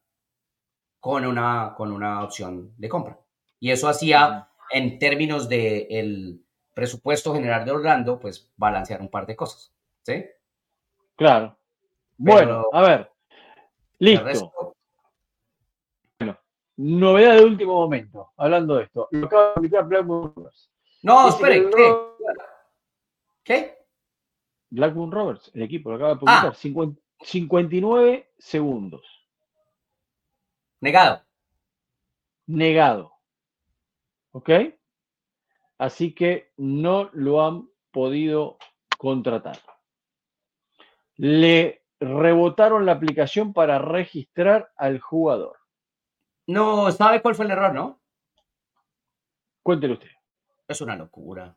con 1.00 1.26
una, 1.26 1.74
con 1.76 1.92
una 1.92 2.24
opción 2.24 2.72
de 2.78 2.88
compra. 2.88 3.20
Y 3.60 3.70
eso 3.70 3.88
hacía, 3.88 4.48
en 4.70 4.98
términos 4.98 5.50
del 5.50 5.86
el 5.90 6.44
presupuesto 6.72 7.34
general 7.34 7.66
de 7.66 7.72
Orlando, 7.72 8.18
pues 8.18 8.50
balancear 8.56 9.02
un 9.02 9.10
par 9.10 9.26
de 9.26 9.36
cosas. 9.36 9.70
¿Sí? 10.02 10.24
Claro. 11.14 11.58
bueno, 12.16 12.64
a 12.72 12.80
ver, 12.80 13.12
Listo. 13.98 14.74
Bueno, 16.18 16.38
novedad 16.76 17.34
de 17.34 17.44
último 17.44 17.74
momento, 17.74 18.30
hablando 18.38 18.76
de 18.76 18.84
esto. 18.84 19.08
Lo 19.10 19.26
acaba 19.26 19.52
de 19.60 20.02
Roberts. 20.02 20.70
No, 21.02 21.28
espere, 21.28 21.68
¿qué? 21.68 21.94
¿Qué? 23.44 23.78
Blackburn 24.70 25.12
Roberts, 25.12 25.50
el 25.54 25.62
equipo, 25.62 25.90
lo 25.90 25.96
acaba 25.96 26.14
de 26.14 26.20
publicar. 26.20 26.54
59 27.20 28.26
ah. 28.26 28.34
segundos. 28.38 29.06
Negado. 30.80 31.22
Negado. 32.46 33.12
¿Ok? 34.32 34.50
Así 35.78 36.14
que 36.14 36.52
no 36.56 37.10
lo 37.12 37.44
han 37.44 37.68
podido 37.90 38.58
contratar. 38.98 39.58
Le 41.16 41.84
rebotaron 42.00 42.86
la 42.86 42.92
aplicación 42.92 43.52
para 43.52 43.78
registrar 43.78 44.72
al 44.76 45.00
jugador. 45.00 45.58
No, 46.46 46.90
¿sabe 46.90 47.22
cuál 47.22 47.34
fue 47.34 47.44
el 47.44 47.52
error, 47.52 47.72
no? 47.72 48.00
Cuéntelo 49.62 49.94
usted. 49.94 50.10
Es 50.68 50.80
una 50.80 50.96
locura. 50.96 51.56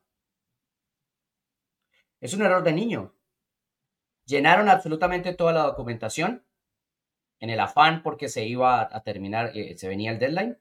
Es 2.20 2.34
un 2.34 2.41
error 2.41 2.63
de 2.63 2.74
niño. 2.74 3.13
Llenaron 4.26 4.70
absolutamente 4.70 5.34
toda 5.34 5.53
la 5.53 5.63
documentación 5.63 6.43
en 7.39 7.49
el 7.49 7.59
afán 7.59 8.01
porque 8.03 8.30
se 8.30 8.45
iba 8.45 8.82
a 8.82 9.03
terminar, 9.03 9.51
eh, 9.55 9.78
se 9.78 9.88
venía 9.88 10.11
el 10.11 10.20
deadline. 10.20 10.57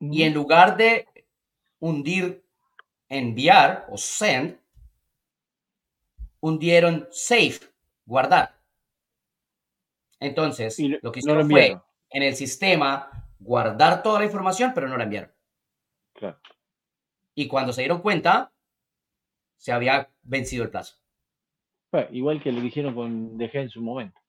Y 0.00 0.22
en 0.22 0.34
lugar 0.34 0.76
de 0.76 1.08
hundir, 1.80 2.44
enviar 3.08 3.86
o 3.90 3.96
send, 3.96 4.58
hundieron 6.40 7.08
safe, 7.10 7.60
guardar. 8.04 8.60
Entonces, 10.20 10.78
lo 11.02 11.10
que 11.10 11.20
hicieron 11.20 11.48
fue 11.48 11.80
en 12.10 12.22
el 12.22 12.36
sistema 12.36 13.10
guardar 13.38 14.02
toda 14.02 14.20
la 14.20 14.26
información, 14.26 14.72
pero 14.74 14.88
no 14.88 14.96
la 14.96 15.04
enviaron. 15.04 15.32
Y 17.34 17.48
cuando 17.48 17.72
se 17.72 17.82
dieron 17.82 18.00
cuenta, 18.00 18.52
se 19.56 19.72
había 19.72 20.10
vencido 20.22 20.64
el 20.64 20.70
plazo. 20.70 20.96
igual 22.10 22.42
que 22.42 22.52
le 22.52 22.60
dijeron 22.60 22.94
con 22.94 23.38
DG 23.38 23.56
en 23.56 23.68
su 23.68 23.80
momento. 23.80 24.20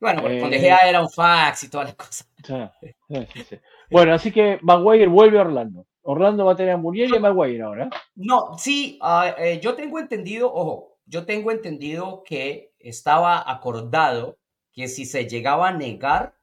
Bueno, 0.00 0.22
con 0.22 0.50
DG 0.50 0.64
era 0.84 1.00
un 1.00 1.10
fax 1.10 1.64
y 1.64 1.70
todas 1.70 1.88
las 1.88 1.94
cosas. 1.96 2.28
bueno, 3.90 4.14
así 4.14 4.32
que 4.32 4.58
Maguire 4.62 5.06
vuelve 5.06 5.38
a 5.38 5.42
Orlando. 5.42 5.86
Orlando 6.02 6.44
va 6.44 6.52
a 6.52 6.56
tener 6.56 6.72
a 6.72 6.76
Muriel 6.76 7.12
y 7.12 7.16
a 7.16 7.20
Maguire 7.20 7.62
ahora. 7.62 7.90
No, 8.16 8.58
sí, 8.58 8.98
eh, 9.38 9.60
yo 9.62 9.74
tengo 9.74 10.00
entendido, 10.00 10.52
ojo, 10.52 10.98
yo 11.06 11.24
tengo 11.24 11.52
entendido 11.52 12.24
que 12.24 12.72
estaba 12.78 13.48
acordado 13.48 14.38
que 14.72 14.88
si 14.88 15.04
se 15.04 15.28
llegaba 15.28 15.68
a 15.68 15.72
negar, 15.72 16.34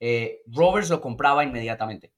eh, 0.00 0.42
Roberts 0.46 0.90
lo 0.90 1.00
compraba 1.00 1.44
inmediatamente. 1.44 2.12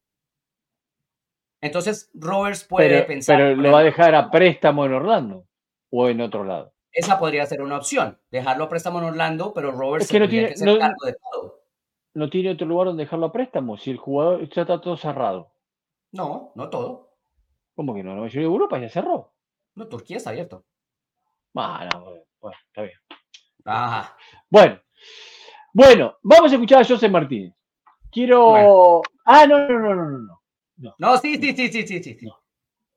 Entonces, 1.61 2.11
Roberts 2.14 2.64
puede 2.64 3.02
pensar. 3.02 3.36
Pero 3.36 3.56
lo 3.56 3.72
va 3.72 3.80
a 3.80 3.84
dejar 3.84 4.14
a 4.14 4.30
préstamo 4.30 4.86
en 4.86 4.92
Orlando 4.92 5.46
o 5.90 6.09
en 6.09 6.20
otro 6.20 6.44
lado. 6.44 6.72
Esa 6.92 7.18
podría 7.18 7.46
ser 7.46 7.62
una 7.62 7.76
opción, 7.76 8.18
dejarlo 8.30 8.64
a 8.64 8.68
préstamo 8.68 8.98
en 8.98 9.06
Orlando, 9.06 9.52
pero 9.52 9.72
Roberts 9.72 10.12
no 10.12 10.28
tiene, 10.28 10.54
cargo 10.54 11.06
de 11.06 11.12
todo. 11.14 11.61
No 12.14 12.30
tiene 12.30 12.50
otro 12.50 12.66
lugar 12.66 12.88
donde 12.88 13.04
dejarlo 13.04 13.26
a 13.26 13.32
préstamo, 13.32 13.76
si 13.76 13.90
el 13.90 13.98
jugador 13.98 14.48
ya 14.48 14.62
está 14.62 14.80
todo 14.80 14.96
cerrado. 14.96 15.52
No, 16.12 16.52
no 16.54 16.70
todo. 16.70 17.11
¿Cómo 17.74 17.94
que 17.94 18.02
no? 18.02 18.14
La 18.14 18.22
mayoría 18.22 18.48
de 18.48 18.52
Europa 18.52 18.78
ya 18.78 18.88
cerró. 18.88 19.32
No, 19.74 19.86
Turquía 19.86 20.16
está 20.16 20.30
abierto. 20.30 20.64
Bueno, 21.52 21.90
bueno, 22.40 22.59
está 22.66 22.82
bien. 22.82 22.98
Bueno, 24.50 24.80
bueno, 25.72 26.16
vamos 26.22 26.50
a 26.50 26.54
escuchar 26.54 26.82
a 26.82 26.84
José 26.84 27.09
Martínez. 27.09 27.54
Quiero. 28.11 29.02
Ah, 29.24 29.46
no, 29.46 29.68
no, 29.68 29.78
no, 29.78 29.94
no, 29.94 30.18
no. 30.18 30.38
No, 30.78 30.94
no 30.98 31.18
sí, 31.18 31.36
sí, 31.36 31.54
sí, 31.54 31.68
sí, 31.68 31.86
sí, 31.86 32.02
sí. 32.02 32.26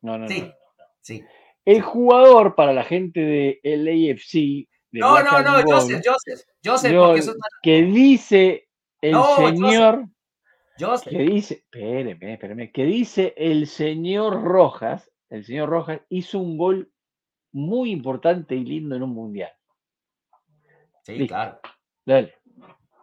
No, 0.01 0.17
no, 0.17 0.27
sí, 0.27 0.41
no, 0.41 0.53
sí. 1.01 1.23
El 1.65 1.81
jugador 1.81 2.55
para 2.55 2.73
la 2.73 2.83
gente 2.83 3.19
de 3.19 3.59
LAFC. 3.63 4.67
no, 4.91 5.23
no, 5.23 5.41
no, 5.41 5.61
Joseph, 5.63 6.01
Joseph, 6.03 6.41
Joseph, 6.63 6.95
porque 6.95 7.19
eso 7.19 7.33
Que 7.61 7.83
dice 7.83 8.67
el 9.01 9.15
señor. 9.37 10.05
Joseph. 10.79 11.11
Que 11.11 11.19
dice, 11.19 11.53
espéreme, 11.55 12.33
espéreme, 12.33 12.71
que 12.71 12.85
dice 12.85 13.33
el 13.37 13.67
señor 13.67 14.41
Rojas, 14.43 15.11
el 15.29 15.45
señor 15.45 15.69
Rojas 15.69 16.01
hizo 16.09 16.39
un 16.39 16.57
gol 16.57 16.91
muy 17.51 17.91
importante 17.91 18.55
y 18.55 18.63
lindo 18.63 18.95
en 18.95 19.03
un 19.03 19.13
mundial. 19.13 19.51
Sí, 21.03 21.27
claro. 21.27 21.59
Dale. 22.05 22.35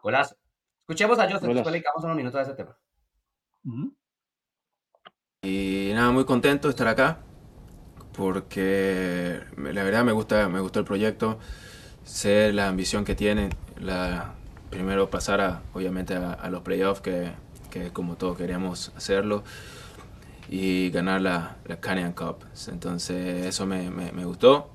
Golazo. 0.02 0.36
Escuchemos 0.80 1.18
a 1.18 1.24
Joseph, 1.24 1.42
después 1.42 1.66
le 1.66 1.72
dedicamos 1.72 2.04
unos 2.04 2.16
minutos 2.16 2.40
a 2.40 2.42
ese 2.42 2.54
tema. 2.54 2.76
Y 5.43 5.93
nada, 5.95 6.11
muy 6.11 6.24
contento 6.24 6.66
de 6.66 6.70
estar 6.70 6.89
acá 6.89 7.20
porque 8.12 9.39
la 9.57 9.84
verdad 9.84 10.03
me 10.03 10.11
gusta, 10.11 10.49
me 10.49 10.59
gustó 10.59 10.80
el 10.80 10.84
proyecto, 10.84 11.39
sé 12.03 12.53
la 12.53 12.66
ambición 12.66 13.05
que 13.05 13.14
tienen, 13.14 13.51
la, 13.80 14.34
primero 14.68 15.11
pasar 15.11 15.41
a, 15.41 15.62
obviamente 15.74 16.16
a, 16.16 16.51
los 16.51 16.62
playoffs 16.62 17.01
que, 17.03 17.30
que, 17.70 17.93
como 17.93 18.16
todos 18.16 18.36
queríamos 18.36 18.91
hacerlo 18.97 19.45
y 20.49 20.91
ganar 20.91 21.20
la, 21.20 21.59
la 21.66 21.78
Canyon 21.78 22.14
Cup. 22.14 22.39
Entonces 22.66 23.47
eso 23.47 23.64
me, 23.64 23.91
me, 23.91 24.24
gustó 24.24 24.70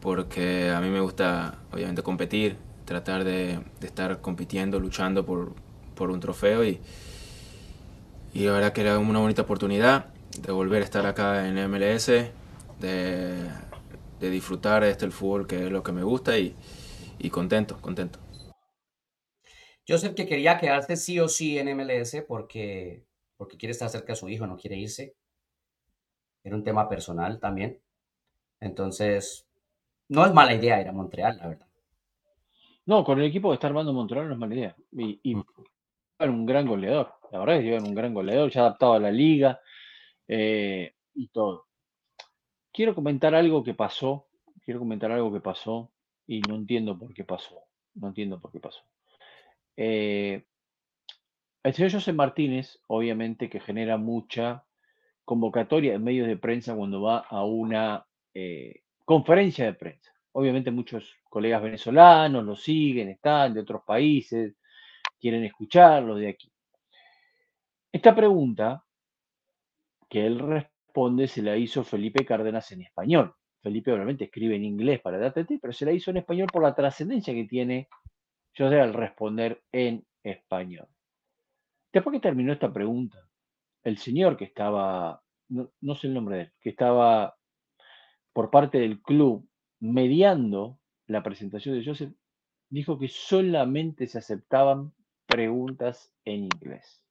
porque 0.00 0.72
a 0.72 0.80
mí 0.80 0.88
me 0.88 1.02
gusta 1.02 1.58
obviamente 1.70 2.02
competir, 2.02 2.56
tratar 2.84 3.22
de, 3.22 3.60
de 3.78 3.86
estar 3.86 4.20
compitiendo, 4.20 4.80
luchando 4.80 5.24
por, 5.24 5.52
por, 5.94 6.10
un 6.10 6.18
trofeo 6.18 6.64
y, 6.64 6.80
y 8.34 8.44
la 8.44 8.52
verdad 8.52 8.72
que 8.72 8.80
era 8.80 8.98
una 8.98 9.20
bonita 9.20 9.42
oportunidad 9.42 10.12
de 10.40 10.52
volver 10.52 10.82
a 10.82 10.84
estar 10.84 11.06
acá 11.06 11.48
en 11.48 11.56
MLS, 11.56 12.06
de, 12.80 13.48
de 14.20 14.30
disfrutar 14.30 14.82
este 14.82 15.04
el 15.04 15.12
fútbol 15.12 15.46
que 15.46 15.66
es 15.66 15.70
lo 15.70 15.82
que 15.84 15.92
me 15.92 16.02
gusta 16.02 16.36
y, 16.36 16.56
y 17.18 17.30
contento, 17.30 17.80
contento. 17.80 18.18
Joseph 19.86 20.14
que 20.14 20.26
quería 20.26 20.58
quedarse 20.58 20.96
sí 20.96 21.20
o 21.20 21.28
sí 21.28 21.58
en 21.58 21.76
MLS 21.76 22.24
porque, 22.26 23.04
porque 23.36 23.56
quiere 23.56 23.72
estar 23.72 23.88
cerca 23.88 24.14
de 24.14 24.16
su 24.16 24.28
hijo, 24.28 24.46
no 24.46 24.56
quiere 24.56 24.76
irse. 24.76 25.14
Era 26.42 26.56
un 26.56 26.64
tema 26.64 26.88
personal 26.88 27.38
también. 27.38 27.80
Entonces, 28.60 29.46
no 30.08 30.26
es 30.26 30.32
mala 30.32 30.54
idea 30.54 30.80
ir 30.80 30.88
a 30.88 30.92
Montreal, 30.92 31.36
la 31.38 31.48
verdad. 31.48 31.66
No, 32.86 33.04
con 33.04 33.18
el 33.18 33.26
equipo 33.26 33.50
que 33.50 33.54
está 33.54 33.66
armando 33.66 33.92
Montreal 33.92 34.26
no 34.26 34.34
es 34.34 34.38
mala 34.38 34.54
idea. 34.54 34.76
Y, 34.92 35.20
y 35.22 35.36
mm. 36.30 36.34
un 36.34 36.46
gran 36.46 36.66
goleador. 36.66 37.14
La 37.32 37.38
verdad 37.40 37.56
es 37.56 37.62
que 37.62 37.68
llevan 37.68 37.88
un 37.88 37.94
gran 37.94 38.14
goleador, 38.14 38.50
ya 38.50 38.60
adaptado 38.60 38.94
a 38.94 39.00
la 39.00 39.10
liga 39.10 39.60
eh, 40.28 40.94
y 41.14 41.28
todo. 41.28 41.66
Quiero 42.72 42.94
comentar 42.94 43.34
algo 43.34 43.62
que 43.64 43.74
pasó. 43.74 44.26
Quiero 44.64 44.80
comentar 44.80 45.10
algo 45.12 45.32
que 45.32 45.40
pasó 45.40 45.90
y 46.26 46.40
no 46.42 46.56
entiendo 46.56 46.98
por 46.98 47.12
qué 47.12 47.24
pasó. 47.24 47.60
No 47.94 48.08
entiendo 48.08 48.40
por 48.40 48.50
qué 48.50 48.60
pasó. 48.60 48.82
Eh, 49.76 50.44
el 51.62 51.72
señor 51.74 51.92
José 51.92 52.12
Martínez, 52.12 52.78
obviamente 52.88 53.48
que 53.48 53.60
genera 53.60 53.96
mucha 53.96 54.64
convocatoria 55.24 55.94
en 55.94 56.04
medios 56.04 56.28
de 56.28 56.36
prensa 56.36 56.74
cuando 56.74 57.02
va 57.02 57.18
a 57.18 57.44
una 57.44 58.06
eh, 58.34 58.82
conferencia 59.04 59.64
de 59.64 59.74
prensa. 59.74 60.12
Obviamente 60.32 60.70
muchos 60.70 61.14
colegas 61.28 61.62
venezolanos 61.62 62.44
lo 62.44 62.56
siguen, 62.56 63.08
están 63.08 63.54
de 63.54 63.60
otros 63.60 63.82
países, 63.86 64.56
quieren 65.24 65.44
escucharlo 65.44 66.16
de 66.16 66.28
aquí. 66.28 66.52
Esta 67.90 68.14
pregunta 68.14 68.84
que 70.06 70.26
él 70.26 70.38
responde 70.38 71.28
se 71.28 71.40
la 71.40 71.56
hizo 71.56 71.82
Felipe 71.82 72.26
Cárdenas 72.26 72.70
en 72.72 72.82
español. 72.82 73.34
Felipe 73.62 73.90
obviamente 73.90 74.24
escribe 74.24 74.56
en 74.56 74.64
inglés 74.64 75.00
para 75.00 75.16
DATT, 75.16 75.52
pero 75.62 75.72
se 75.72 75.86
la 75.86 75.92
hizo 75.92 76.10
en 76.10 76.18
español 76.18 76.48
por 76.52 76.62
la 76.62 76.74
trascendencia 76.74 77.32
que 77.32 77.44
tiene 77.44 77.88
yo 78.52 78.68
sé 78.68 78.78
al 78.78 78.92
responder 78.92 79.62
en 79.72 80.04
español. 80.22 80.88
Después 81.90 82.12
que 82.12 82.20
terminó 82.20 82.52
esta 82.52 82.70
pregunta, 82.70 83.18
el 83.82 83.96
señor 83.96 84.36
que 84.36 84.44
estaba, 84.44 85.22
no, 85.48 85.94
sé 85.94 86.08
el 86.08 86.12
nombre 86.12 86.36
de 86.36 86.42
él, 86.42 86.52
que 86.60 86.68
estaba 86.68 87.34
por 88.34 88.50
parte 88.50 88.78
del 88.78 89.00
club 89.00 89.48
mediando 89.80 90.78
la 91.06 91.22
presentación 91.22 91.78
de 91.78 91.84
Joseph, 91.86 92.12
dijo 92.68 92.98
que 92.98 93.08
solamente 93.08 94.06
se 94.06 94.18
aceptaban 94.18 94.92
preguntas 95.26 96.12
en 96.24 96.44
inglés. 96.44 97.02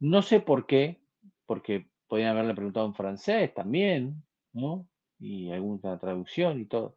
No 0.00 0.22
sé 0.22 0.40
por 0.40 0.66
qué, 0.66 1.00
porque 1.46 1.86
podían 2.08 2.30
haberle 2.30 2.54
preguntado 2.54 2.86
en 2.86 2.94
francés 2.94 3.54
también, 3.54 4.22
¿no? 4.52 4.86
Y 5.18 5.50
alguna 5.50 5.98
traducción 5.98 6.60
y 6.60 6.66
todo. 6.66 6.96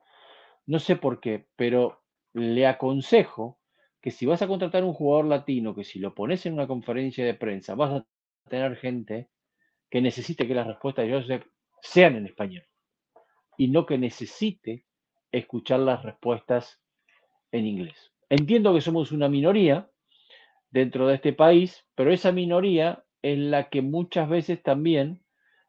No 0.66 0.80
sé 0.80 0.96
por 0.96 1.20
qué, 1.20 1.48
pero 1.56 2.02
le 2.34 2.68
aconsejo 2.68 3.60
que 4.02 4.12
si 4.12 4.26
vas 4.26 4.42
a 4.42 4.48
contratar 4.48 4.84
un 4.84 4.94
jugador 4.94 5.26
latino, 5.26 5.74
que 5.74 5.84
si 5.84 6.00
lo 6.00 6.14
pones 6.14 6.46
en 6.46 6.54
una 6.54 6.68
conferencia 6.68 7.26
de 7.26 7.34
prensa, 7.34 7.76
vas 7.76 8.02
a 8.02 8.06
tener 8.50 8.76
gente 8.76 9.30
que 9.90 10.02
necesite 10.02 10.48
que 10.48 10.56
las 10.56 10.68
respuestas 10.68 11.06
de 11.06 11.14
Joseph 11.14 11.46
sean 11.82 12.16
en 12.16 12.26
español 12.26 12.66
y 13.58 13.70
no 13.70 13.86
que 13.86 13.98
necesite 13.98 14.86
escuchar 15.32 15.80
las 15.80 16.04
respuestas 16.04 16.80
en 17.52 17.66
inglés. 17.66 18.12
Entiendo 18.30 18.74
que 18.74 18.82
somos 18.82 19.12
una 19.12 19.30
minoría 19.30 19.90
dentro 20.70 21.08
de 21.08 21.16
este 21.16 21.34
país, 21.34 21.86
pero 21.96 22.12
esa 22.12 22.32
minoría 22.32 23.04
es 23.22 23.38
la 23.38 23.70
que 23.70 23.82
muchas 23.82 24.30
veces 24.30 24.62
también 24.62 25.24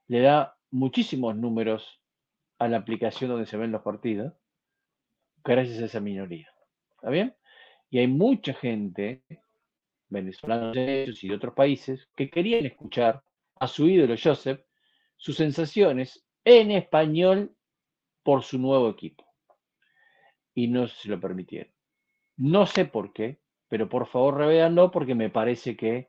le 0.07 0.21
da 0.21 0.57
muchísimos 0.71 1.37
números 1.37 2.01
a 2.59 2.69
la 2.69 2.79
aplicación 2.79 3.31
donde 3.31 3.47
se 3.47 3.57
ven 3.57 3.73
los 3.73 3.83
partidos 3.83 4.35
gracias 5.45 5.81
a 5.81 5.87
esa 5.87 6.01
minoría. 6.01 6.49
¿Está 6.91 7.11
bien? 7.11 7.35
Y 7.91 7.99
hay 7.99 8.09
mucha 8.09 8.53
gente, 8.55 9.23
venezolanos 10.09 10.77
y 10.77 11.29
de 11.29 11.35
otros 11.35 11.55
países, 11.55 12.09
que 12.17 12.29
querían 12.29 12.67
escuchar 12.67 13.23
a 13.61 13.67
su 13.67 13.89
ídolo 13.89 14.15
Joseph 14.23 14.61
sus 15.17 15.37
sensaciones 15.37 16.25
en 16.45 16.71
español 16.71 17.55
por 18.23 18.43
su 18.43 18.59
nuevo 18.59 18.91
equipo. 18.91 19.28
Y 20.59 20.67
no 20.67 20.89
se 20.89 21.09
lo 21.09 21.21
permitieron. 21.21 21.73
No 22.37 22.67
sé 22.67 22.85
por 22.85 23.13
qué, 23.13 23.39
pero 23.69 23.89
por 23.89 24.09
favor 24.09 24.39
revéanlo 24.39 24.91
porque 24.91 25.15
me 25.15 25.31
parece 25.31 25.77
que, 25.77 26.09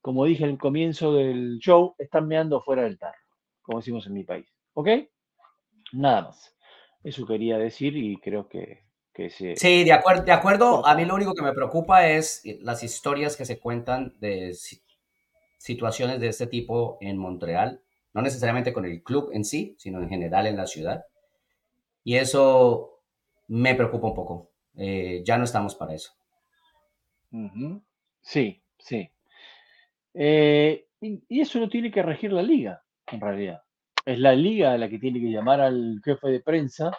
como 0.00 0.26
dije 0.26 0.44
al 0.44 0.58
comienzo 0.58 1.12
del 1.12 1.58
show, 1.58 1.96
están 1.98 2.28
meando 2.28 2.60
fuera 2.60 2.84
del 2.84 3.00
tarro, 3.00 3.18
como 3.62 3.80
decimos 3.80 4.06
en 4.06 4.12
mi 4.12 4.22
país. 4.22 4.46
¿Ok? 4.74 4.90
Nada 5.92 6.22
más. 6.22 6.56
Eso 7.02 7.26
quería 7.26 7.58
decir 7.58 7.96
y 7.96 8.16
creo 8.18 8.48
que, 8.48 8.84
que 9.12 9.28
se... 9.28 9.56
Sí, 9.56 9.82
de, 9.82 9.92
acuerdo, 9.92 10.22
de 10.22 10.30
acuerdo. 10.30 10.86
A 10.86 10.94
mí 10.94 11.04
lo 11.04 11.16
único 11.16 11.34
que 11.34 11.42
me 11.42 11.52
preocupa 11.52 12.06
es 12.06 12.42
las 12.60 12.84
historias 12.84 13.36
que 13.36 13.44
se 13.44 13.58
cuentan 13.58 14.14
de 14.20 14.54
situaciones 15.58 16.20
de 16.20 16.28
este 16.28 16.46
tipo 16.46 16.96
en 17.00 17.18
Montreal, 17.18 17.82
no 18.12 18.22
necesariamente 18.22 18.72
con 18.72 18.84
el 18.84 19.02
club 19.02 19.30
en 19.32 19.44
sí, 19.44 19.74
sino 19.80 20.00
en 20.00 20.08
general 20.08 20.46
en 20.46 20.58
la 20.58 20.68
ciudad. 20.68 21.02
Y 22.04 22.18
eso 22.18 22.93
me 23.48 23.74
preocupa 23.74 24.08
un 24.08 24.14
poco. 24.14 24.50
Eh, 24.76 25.22
ya 25.24 25.38
no 25.38 25.44
estamos 25.44 25.74
para 25.74 25.94
eso. 25.94 26.12
Sí, 28.20 28.62
sí. 28.78 29.10
Eh, 30.14 30.86
y, 31.00 31.40
eso 31.40 31.58
no 31.58 31.68
tiene 31.68 31.90
que 31.90 32.02
regir 32.02 32.32
la 32.32 32.42
liga, 32.42 32.82
en 33.08 33.20
realidad 33.20 33.64
es 34.06 34.18
la 34.18 34.34
liga 34.34 34.76
la 34.76 34.88
que 34.88 34.98
tiene 34.98 35.20
que 35.20 35.30
llamar 35.30 35.60
al 35.60 36.00
jefe 36.04 36.28
de 36.28 36.40
prensa 36.40 36.90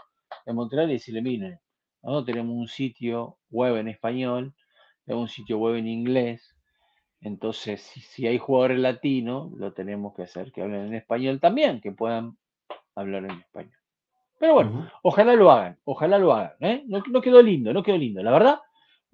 de 0.46 0.54
Montreal 0.54 0.90
y 0.90 0.94
decirle, 0.94 1.22
miren, 1.22 1.60
nosotros 2.02 2.26
tenemos 2.26 2.56
un 2.56 2.68
sitio 2.68 3.38
web 3.50 3.78
en 3.78 3.88
español, 3.88 4.54
tenemos 5.06 5.30
un 5.30 5.36
sitio 5.36 5.58
web 5.60 5.76
en 5.76 5.88
inglés, 5.88 6.56
entonces 7.22 7.82
si, 7.82 8.28
hay 8.28 8.38
jugadores 8.38 8.80
latinos, 8.80 9.52
lo 9.54 9.74
tenemos 9.74 10.16
que 10.16 10.24
hacer 10.24 10.52
que 10.52 10.62
hablen 10.62 10.88
en 10.88 10.96
español 10.96 11.40
también, 11.40 11.82
que 11.82 11.92
puedan 11.92 12.38
hablar 12.96 13.26
en 13.26 13.40
español. 13.40 13.78
Pero 14.38 14.54
bueno, 14.54 14.92
ojalá 15.02 15.34
lo 15.34 15.52
hagan, 15.52 15.78
ojalá 15.86 16.18
lo 16.18 16.34
hagan. 16.34 16.54
¿eh? 16.60 16.84
No, 16.88 17.02
no 17.10 17.22
quedó 17.22 17.42
lindo, 17.42 17.74
no 17.74 17.84
quedó 17.84 17.98
lindo. 17.98 18.22
La 18.22 18.32
verdad, 18.32 18.60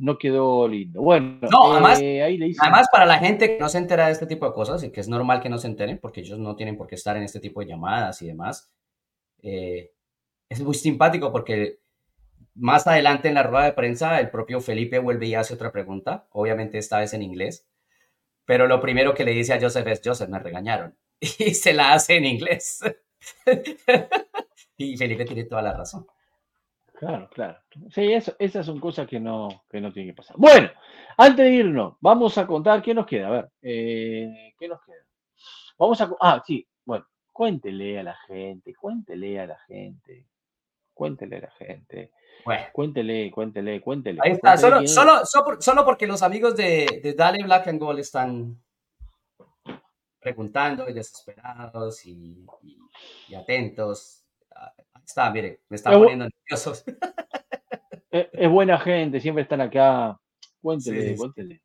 no 0.01 0.17
quedó 0.17 0.67
lindo. 0.67 1.01
Bueno, 1.01 1.39
además, 1.43 1.99
eh, 2.01 2.23
además, 2.59 2.87
para 2.91 3.05
la 3.05 3.19
gente 3.19 3.47
que 3.47 3.59
no 3.59 3.69
se 3.69 3.77
entera 3.77 4.07
de 4.07 4.13
este 4.13 4.25
tipo 4.25 4.47
de 4.47 4.53
cosas 4.53 4.83
y 4.83 4.91
que 4.91 4.99
es 4.99 5.07
normal 5.07 5.41
que 5.41 5.49
no 5.49 5.59
se 5.59 5.67
enteren 5.67 5.99
porque 5.99 6.21
ellos 6.21 6.39
no 6.39 6.55
tienen 6.55 6.75
por 6.75 6.87
qué 6.87 6.95
estar 6.95 7.15
en 7.17 7.23
este 7.23 7.39
tipo 7.39 7.59
de 7.59 7.67
llamadas 7.67 8.19
y 8.23 8.27
demás, 8.27 8.73
eh, 9.43 9.91
es 10.49 10.59
muy 10.61 10.73
simpático 10.73 11.31
porque 11.31 11.79
más 12.55 12.87
adelante 12.87 13.27
en 13.27 13.35
la 13.35 13.43
rueda 13.43 13.65
de 13.65 13.73
prensa 13.73 14.19
el 14.19 14.31
propio 14.31 14.59
Felipe 14.59 14.97
vuelve 14.97 15.27
y 15.27 15.35
hace 15.35 15.53
otra 15.53 15.71
pregunta, 15.71 16.27
obviamente 16.31 16.79
esta 16.79 16.99
vez 16.99 17.13
en 17.13 17.21
inglés, 17.21 17.67
pero 18.45 18.65
lo 18.65 18.81
primero 18.81 19.13
que 19.13 19.23
le 19.23 19.33
dice 19.33 19.53
a 19.53 19.61
Joseph 19.61 19.85
es, 19.87 20.01
Joseph, 20.03 20.29
me 20.29 20.39
regañaron, 20.39 20.97
y 21.19 21.53
se 21.53 21.73
la 21.73 21.93
hace 21.93 22.17
en 22.17 22.25
inglés. 22.25 22.79
y 24.83 24.97
Felipe 24.97 25.25
tiene 25.25 25.45
toda 25.45 25.61
la 25.61 25.73
razón. 25.73 26.05
Claro, 27.01 27.27
claro. 27.33 27.57
Sí, 27.89 28.13
eso, 28.13 28.35
esas 28.37 28.63
son 28.63 28.79
cosas 28.79 29.07
que 29.07 29.19
no, 29.19 29.63
que 29.69 29.81
no 29.81 29.91
tienen 29.91 30.13
que 30.13 30.17
pasar. 30.17 30.35
Bueno, 30.37 30.69
antes 31.17 31.45
de 31.45 31.51
irnos, 31.51 31.95
vamos 31.99 32.37
a 32.37 32.45
contar 32.45 32.81
qué 32.83 32.93
nos 32.93 33.07
queda. 33.07 33.27
A 33.27 33.31
ver, 33.31 33.51
eh, 33.63 34.53
¿qué 34.59 34.67
nos 34.67 34.83
queda? 34.83 35.03
Vamos 35.79 35.99
a. 35.99 36.11
Ah, 36.19 36.43
sí, 36.45 36.63
bueno, 36.85 37.07
cuéntele 37.31 37.99
a 37.99 38.03
la 38.03 38.15
gente, 38.27 38.75
cuéntele 38.75 39.39
a 39.39 39.47
la 39.47 39.57
gente, 39.65 40.27
cuéntele 40.93 41.37
a 41.37 41.41
la 41.41 41.51
gente. 41.51 42.11
Bueno. 42.45 42.65
Cuéntele, 42.71 43.31
cuéntele, 43.31 43.81
cuéntele. 43.81 44.19
Ahí 44.23 44.33
está, 44.33 44.55
solo, 44.57 44.87
solo, 44.87 45.21
solo, 45.59 45.83
porque 45.83 46.05
los 46.05 46.21
amigos 46.21 46.55
de, 46.55 47.01
de 47.01 47.13
Dale 47.13 47.43
Black 47.43 47.67
and 47.67 47.79
Gold 47.79 47.99
están 47.99 48.61
preguntando 50.19 50.87
y 50.87 50.93
desesperados 50.93 52.05
y, 52.05 52.45
y 53.27 53.33
atentos 53.33 54.20
está, 55.05 55.29
mire, 55.31 55.61
me 55.69 55.75
está 55.75 55.91
poniendo 55.91 56.25
nervioso. 56.25 56.73
Es, 58.11 58.49
buena 58.49 58.77
gente, 58.77 59.21
siempre 59.21 59.43
están 59.43 59.61
acá. 59.61 60.19
Cuéntele, 60.61 61.15
cuéntele. 61.15 61.61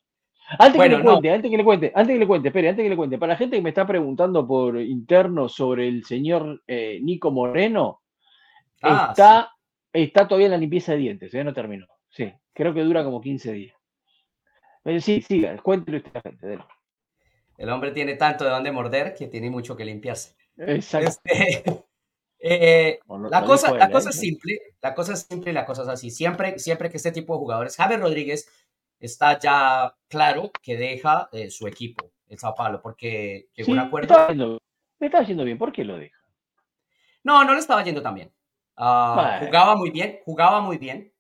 Antes 0.59 0.81
que 0.81 0.89
le 0.89 1.03
cuente, 1.03 1.31
antes 1.33 1.51
que 1.51 1.57
le 1.57 1.65
cuente, 1.65 1.93
antes 1.93 2.15
que 2.15 2.19
le 2.21 2.27
cuente, 2.27 2.49
espere, 2.49 2.69
antes 2.69 2.83
que 2.85 2.89
le 2.89 2.97
cuente, 2.97 3.19
para 3.19 3.33
la 3.33 3.37
gente 3.37 3.57
que 3.57 3.63
me 3.63 3.71
está 3.71 3.85
preguntando 3.85 4.47
por 4.47 4.81
interno 4.81 5.49
sobre 5.49 5.89
el 5.89 6.05
señor 6.05 6.63
eh, 6.69 7.01
Nico 7.03 7.33
Moreno, 7.33 8.03
ah, 8.83 9.09
está, 9.11 9.53
está 9.93 10.29
todavía 10.29 10.47
en 10.47 10.53
la 10.53 10.59
limpieza 10.59 10.93
de 10.93 10.99
dientes, 10.99 11.33
ya 11.33 11.43
no 11.43 11.53
terminó. 11.53 11.89
Sí, 12.09 12.33
creo 12.53 12.73
que 12.73 12.83
dura 12.83 13.03
como 13.03 13.21
15 13.21 13.53
días. 13.53 13.77
Eh, 14.85 15.01
sí, 15.01 15.21
siga, 15.21 15.57
cuéntelo 15.57 15.99
usted 15.99 16.21
gente. 16.23 16.59
El 17.59 17.71
hombre 17.71 17.91
tiene 17.91 18.15
tanto 18.15 18.45
de 18.45 18.51
dónde 18.51 18.71
morder 18.71 19.15
que 19.15 19.27
tiene 19.27 19.51
mucho 19.51 19.77
que 19.77 19.85
limpiarse. 19.85 20.37
Exacto. 20.59 21.09
Este, 21.09 21.65
eh, 22.39 23.01
la, 23.31 23.45
cosa, 23.45 23.75
la 23.75 23.91
cosa 23.91 24.11
es 24.11 24.19
simple, 24.19 24.61
la 24.81 24.95
cosa 24.95 25.15
es 25.15 25.21
simple 25.23 25.51
y 25.51 25.55
la 25.55 25.65
cosa 25.65 25.83
es 25.83 25.89
así. 25.89 26.11
Siempre, 26.11 26.59
siempre 26.59 26.91
que 26.91 26.97
este 26.97 27.13
tipo 27.13 27.35
de 27.35 27.39
jugadores, 27.39 27.77
Javier 27.77 28.01
Rodríguez 28.01 28.49
está 28.99 29.39
ya 29.39 29.95
claro 30.09 30.51
que 30.63 30.77
deja 30.77 31.29
eh, 31.33 31.51
su 31.51 31.67
equipo, 31.67 32.13
el 32.29 32.39
Sao 32.39 32.55
Paulo, 32.55 32.81
porque 32.83 33.49
llegó 33.55 33.73
un 33.73 33.79
acuerdo. 33.79 34.61
Me 34.99 35.07
está, 35.09 35.19
haciendo 35.19 35.45
bien, 35.45 35.59
¿por 35.59 35.73
qué 35.73 35.85
lo 35.85 35.99
deja? 35.99 36.19
No, 37.23 37.45
no 37.45 37.53
le 37.53 37.59
estaba 37.59 37.85
yendo 37.85 38.03
tan 38.03 38.15
bien. 38.15 38.33
Ah, 38.77 39.41
jugaba 39.45 39.77
muy 39.77 39.91
bien, 39.91 40.21
jugaba 40.25 40.61
muy 40.61 40.79
bien, 40.79 41.13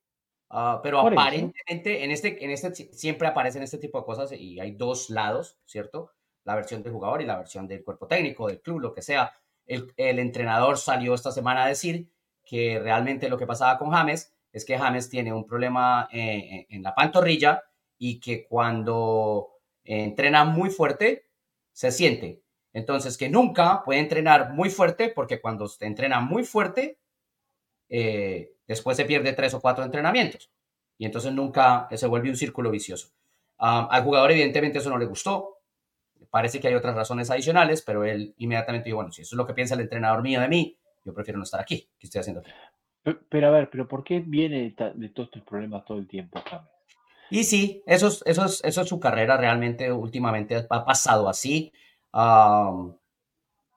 ah, 0.50 0.80
pero 0.82 1.00
aparentemente 1.00 2.04
en 2.04 2.10
este, 2.10 2.44
en 2.44 2.50
este 2.50 2.74
siempre 2.74 3.28
aparecen 3.28 3.62
este 3.62 3.78
tipo 3.78 3.98
de 3.98 4.04
cosas 4.04 4.32
y 4.32 4.60
hay 4.60 4.72
dos 4.72 5.08
lados, 5.10 5.58
¿cierto? 5.64 6.12
La 6.44 6.54
versión 6.54 6.82
del 6.82 6.92
jugador 6.92 7.22
y 7.22 7.26
la 7.26 7.38
versión 7.38 7.66
del 7.66 7.82
cuerpo 7.82 8.06
técnico, 8.06 8.46
del 8.46 8.60
club, 8.60 8.80
lo 8.80 8.94
que 8.94 9.02
sea. 9.02 9.32
El, 9.66 9.92
el 9.96 10.18
entrenador 10.18 10.78
salió 10.78 11.14
esta 11.14 11.32
semana 11.32 11.64
a 11.64 11.68
decir 11.68 12.10
que 12.44 12.78
realmente 12.78 13.28
lo 13.28 13.36
que 13.36 13.46
pasaba 13.46 13.78
con 13.78 13.90
James 13.90 14.32
es 14.52 14.64
que 14.64 14.78
James 14.78 15.10
tiene 15.10 15.32
un 15.32 15.46
problema 15.46 16.08
eh, 16.10 16.66
en 16.70 16.82
la 16.82 16.94
pantorrilla 16.94 17.62
y 17.98 18.20
que 18.20 18.46
cuando 18.46 19.50
entrena 19.84 20.44
muy 20.44 20.70
fuerte 20.70 21.28
se 21.72 21.90
siente. 21.90 22.42
Entonces, 22.72 23.16
que 23.16 23.28
nunca 23.28 23.82
puede 23.84 24.00
entrenar 24.00 24.52
muy 24.52 24.70
fuerte 24.70 25.08
porque 25.08 25.40
cuando 25.40 25.68
se 25.68 25.86
entrena 25.86 26.20
muy 26.20 26.44
fuerte, 26.44 26.98
eh, 27.88 28.54
después 28.66 28.96
se 28.96 29.04
pierde 29.04 29.32
tres 29.32 29.54
o 29.54 29.60
cuatro 29.60 29.84
entrenamientos. 29.84 30.50
Y 30.98 31.04
entonces 31.04 31.32
nunca 31.32 31.88
se 31.94 32.06
vuelve 32.06 32.30
un 32.30 32.36
círculo 32.36 32.70
vicioso. 32.70 33.08
Ah, 33.58 33.88
al 33.90 34.04
jugador 34.04 34.30
evidentemente 34.32 34.78
eso 34.78 34.90
no 34.90 34.98
le 34.98 35.06
gustó. 35.06 35.55
Parece 36.30 36.60
que 36.60 36.68
hay 36.68 36.74
otras 36.74 36.94
razones 36.94 37.30
adicionales, 37.30 37.82
pero 37.82 38.04
él 38.04 38.34
inmediatamente 38.38 38.86
dijo, 38.86 38.96
bueno, 38.96 39.12
si 39.12 39.22
eso 39.22 39.34
es 39.34 39.36
lo 39.36 39.46
que 39.46 39.54
piensa 39.54 39.74
el 39.74 39.80
entrenador 39.80 40.22
mío 40.22 40.40
de 40.40 40.48
mí, 40.48 40.76
yo 41.04 41.14
prefiero 41.14 41.38
no 41.38 41.44
estar 41.44 41.60
aquí. 41.60 41.88
¿Qué 41.98 42.06
estoy 42.06 42.20
haciendo 42.20 42.40
aquí? 42.40 42.50
Pero, 43.28 43.48
a 43.48 43.50
ver, 43.50 43.70
pero 43.70 43.86
¿por 43.86 44.02
qué 44.02 44.20
viene 44.20 44.74
de, 44.76 45.08
todos 45.10 45.28
estos 45.28 45.42
problemas 45.42 45.84
todo 45.84 45.98
el 45.98 46.08
tiempo, 46.08 46.42
Y 47.30 47.44
sí, 47.44 47.82
eso 47.86 48.08
es, 48.08 48.22
eso, 48.26 48.44
es, 48.44 48.64
eso 48.64 48.82
es 48.82 48.88
su 48.88 48.98
carrera 48.98 49.36
realmente 49.36 49.92
últimamente 49.92 50.66
ha 50.68 50.84
pasado 50.84 51.28
así. 51.28 51.72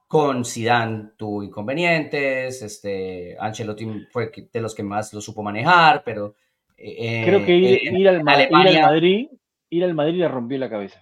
con 0.07 0.45
Zidane 0.45 1.11
tuvo 1.15 1.43
inconvenientes, 1.43 2.63
este, 2.63 3.37
Ancelotti 3.39 4.07
fue 4.11 4.31
de 4.51 4.61
los 4.61 4.73
que 4.73 4.83
más 4.83 5.13
lo 5.13 5.21
supo 5.21 5.43
manejar, 5.43 6.03
pero... 6.03 6.35
Eh, 6.75 7.23
Creo 7.25 7.45
que 7.45 7.55
ir, 7.55 8.07
al, 8.07 8.23
Madrid, 8.23 9.27
ir 9.69 9.83
al 9.83 9.93
Madrid 9.93 10.19
le 10.19 10.27
rompió 10.27 10.57
la 10.57 10.69
cabeza, 10.69 11.01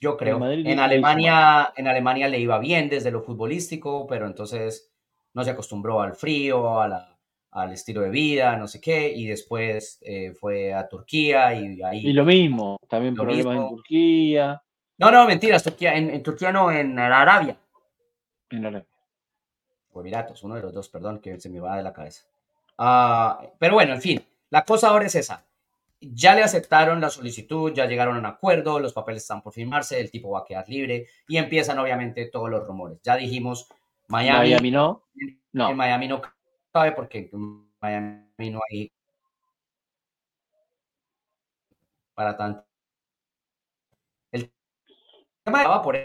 Yo 0.00 0.16
creo. 0.16 0.44
En 0.44 0.78
Alemania, 0.78 1.72
en 1.76 1.88
Alemania 1.88 2.28
le 2.28 2.38
iba 2.38 2.58
bien 2.58 2.88
desde 2.88 3.10
lo 3.10 3.22
futbolístico, 3.22 4.06
pero 4.06 4.26
entonces 4.26 4.92
no 5.34 5.42
se 5.44 5.50
acostumbró 5.50 6.00
al 6.00 6.14
frío, 6.14 6.80
a 6.80 6.88
la, 6.88 7.18
al 7.50 7.72
estilo 7.72 8.02
de 8.02 8.10
vida, 8.10 8.56
no 8.56 8.68
sé 8.68 8.80
qué, 8.80 9.12
y 9.12 9.26
después 9.26 9.98
eh, 10.02 10.32
fue 10.32 10.72
a 10.72 10.88
Turquía 10.88 11.54
y 11.54 11.82
ahí... 11.82 12.06
Y 12.06 12.12
lo 12.12 12.24
mismo, 12.24 12.76
también 12.88 13.14
problemas 13.14 13.56
en 13.56 13.68
Turquía. 13.68 14.62
No, 14.98 15.10
no, 15.10 15.26
mentiras, 15.26 15.62
Turquía, 15.62 15.94
en, 15.94 16.22
Turquía 16.22 16.52
no, 16.52 16.70
en 16.70 16.98
Arabia. 16.98 17.56
En 18.50 18.66
Arabia. 18.66 18.86
O 19.92 20.00
Emiratos, 20.00 20.42
uno 20.42 20.54
de 20.54 20.62
los 20.62 20.72
dos, 20.72 20.88
perdón, 20.88 21.20
que 21.20 21.40
se 21.40 21.48
me 21.48 21.60
va 21.60 21.76
de 21.76 21.82
la 21.82 21.92
cabeza. 21.92 22.24
Ah, 22.76 23.40
pero 23.58 23.74
bueno, 23.74 23.94
en 23.94 24.00
fin, 24.00 24.22
la 24.50 24.64
cosa 24.64 24.88
ahora 24.88 25.06
es 25.06 25.14
esa. 25.14 25.44
Ya 26.00 26.34
le 26.34 26.42
aceptaron 26.42 27.00
la 27.00 27.10
solicitud, 27.10 27.72
ya 27.72 27.86
llegaron 27.86 28.16
a 28.16 28.18
un 28.20 28.26
acuerdo, 28.26 28.78
los 28.78 28.92
papeles 28.92 29.22
están 29.22 29.42
por 29.42 29.52
firmarse, 29.52 29.98
el 29.98 30.10
tipo 30.10 30.30
va 30.30 30.40
a 30.40 30.44
quedar 30.44 30.68
libre 30.68 31.06
y 31.26 31.38
empiezan 31.38 31.78
obviamente 31.78 32.26
todos 32.26 32.48
los 32.48 32.66
rumores. 32.66 33.00
Ya 33.02 33.16
dijimos, 33.16 33.68
Miami, 34.06 34.50
Miami 34.50 34.70
no. 34.70 35.04
no. 35.52 35.70
En 35.70 35.76
Miami 35.76 36.08
no 36.08 36.22
cabe 36.72 36.92
porque 36.92 37.30
en 37.32 37.68
Miami 37.80 38.50
no 38.50 38.60
hay 38.70 38.92
para 42.14 42.36
tanto. 42.36 42.64
El 44.32 44.52
tema 45.44 45.66
va 45.66 45.82
por 45.82 45.96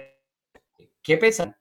¿qué 1.01 1.17
pesa? 1.17 1.59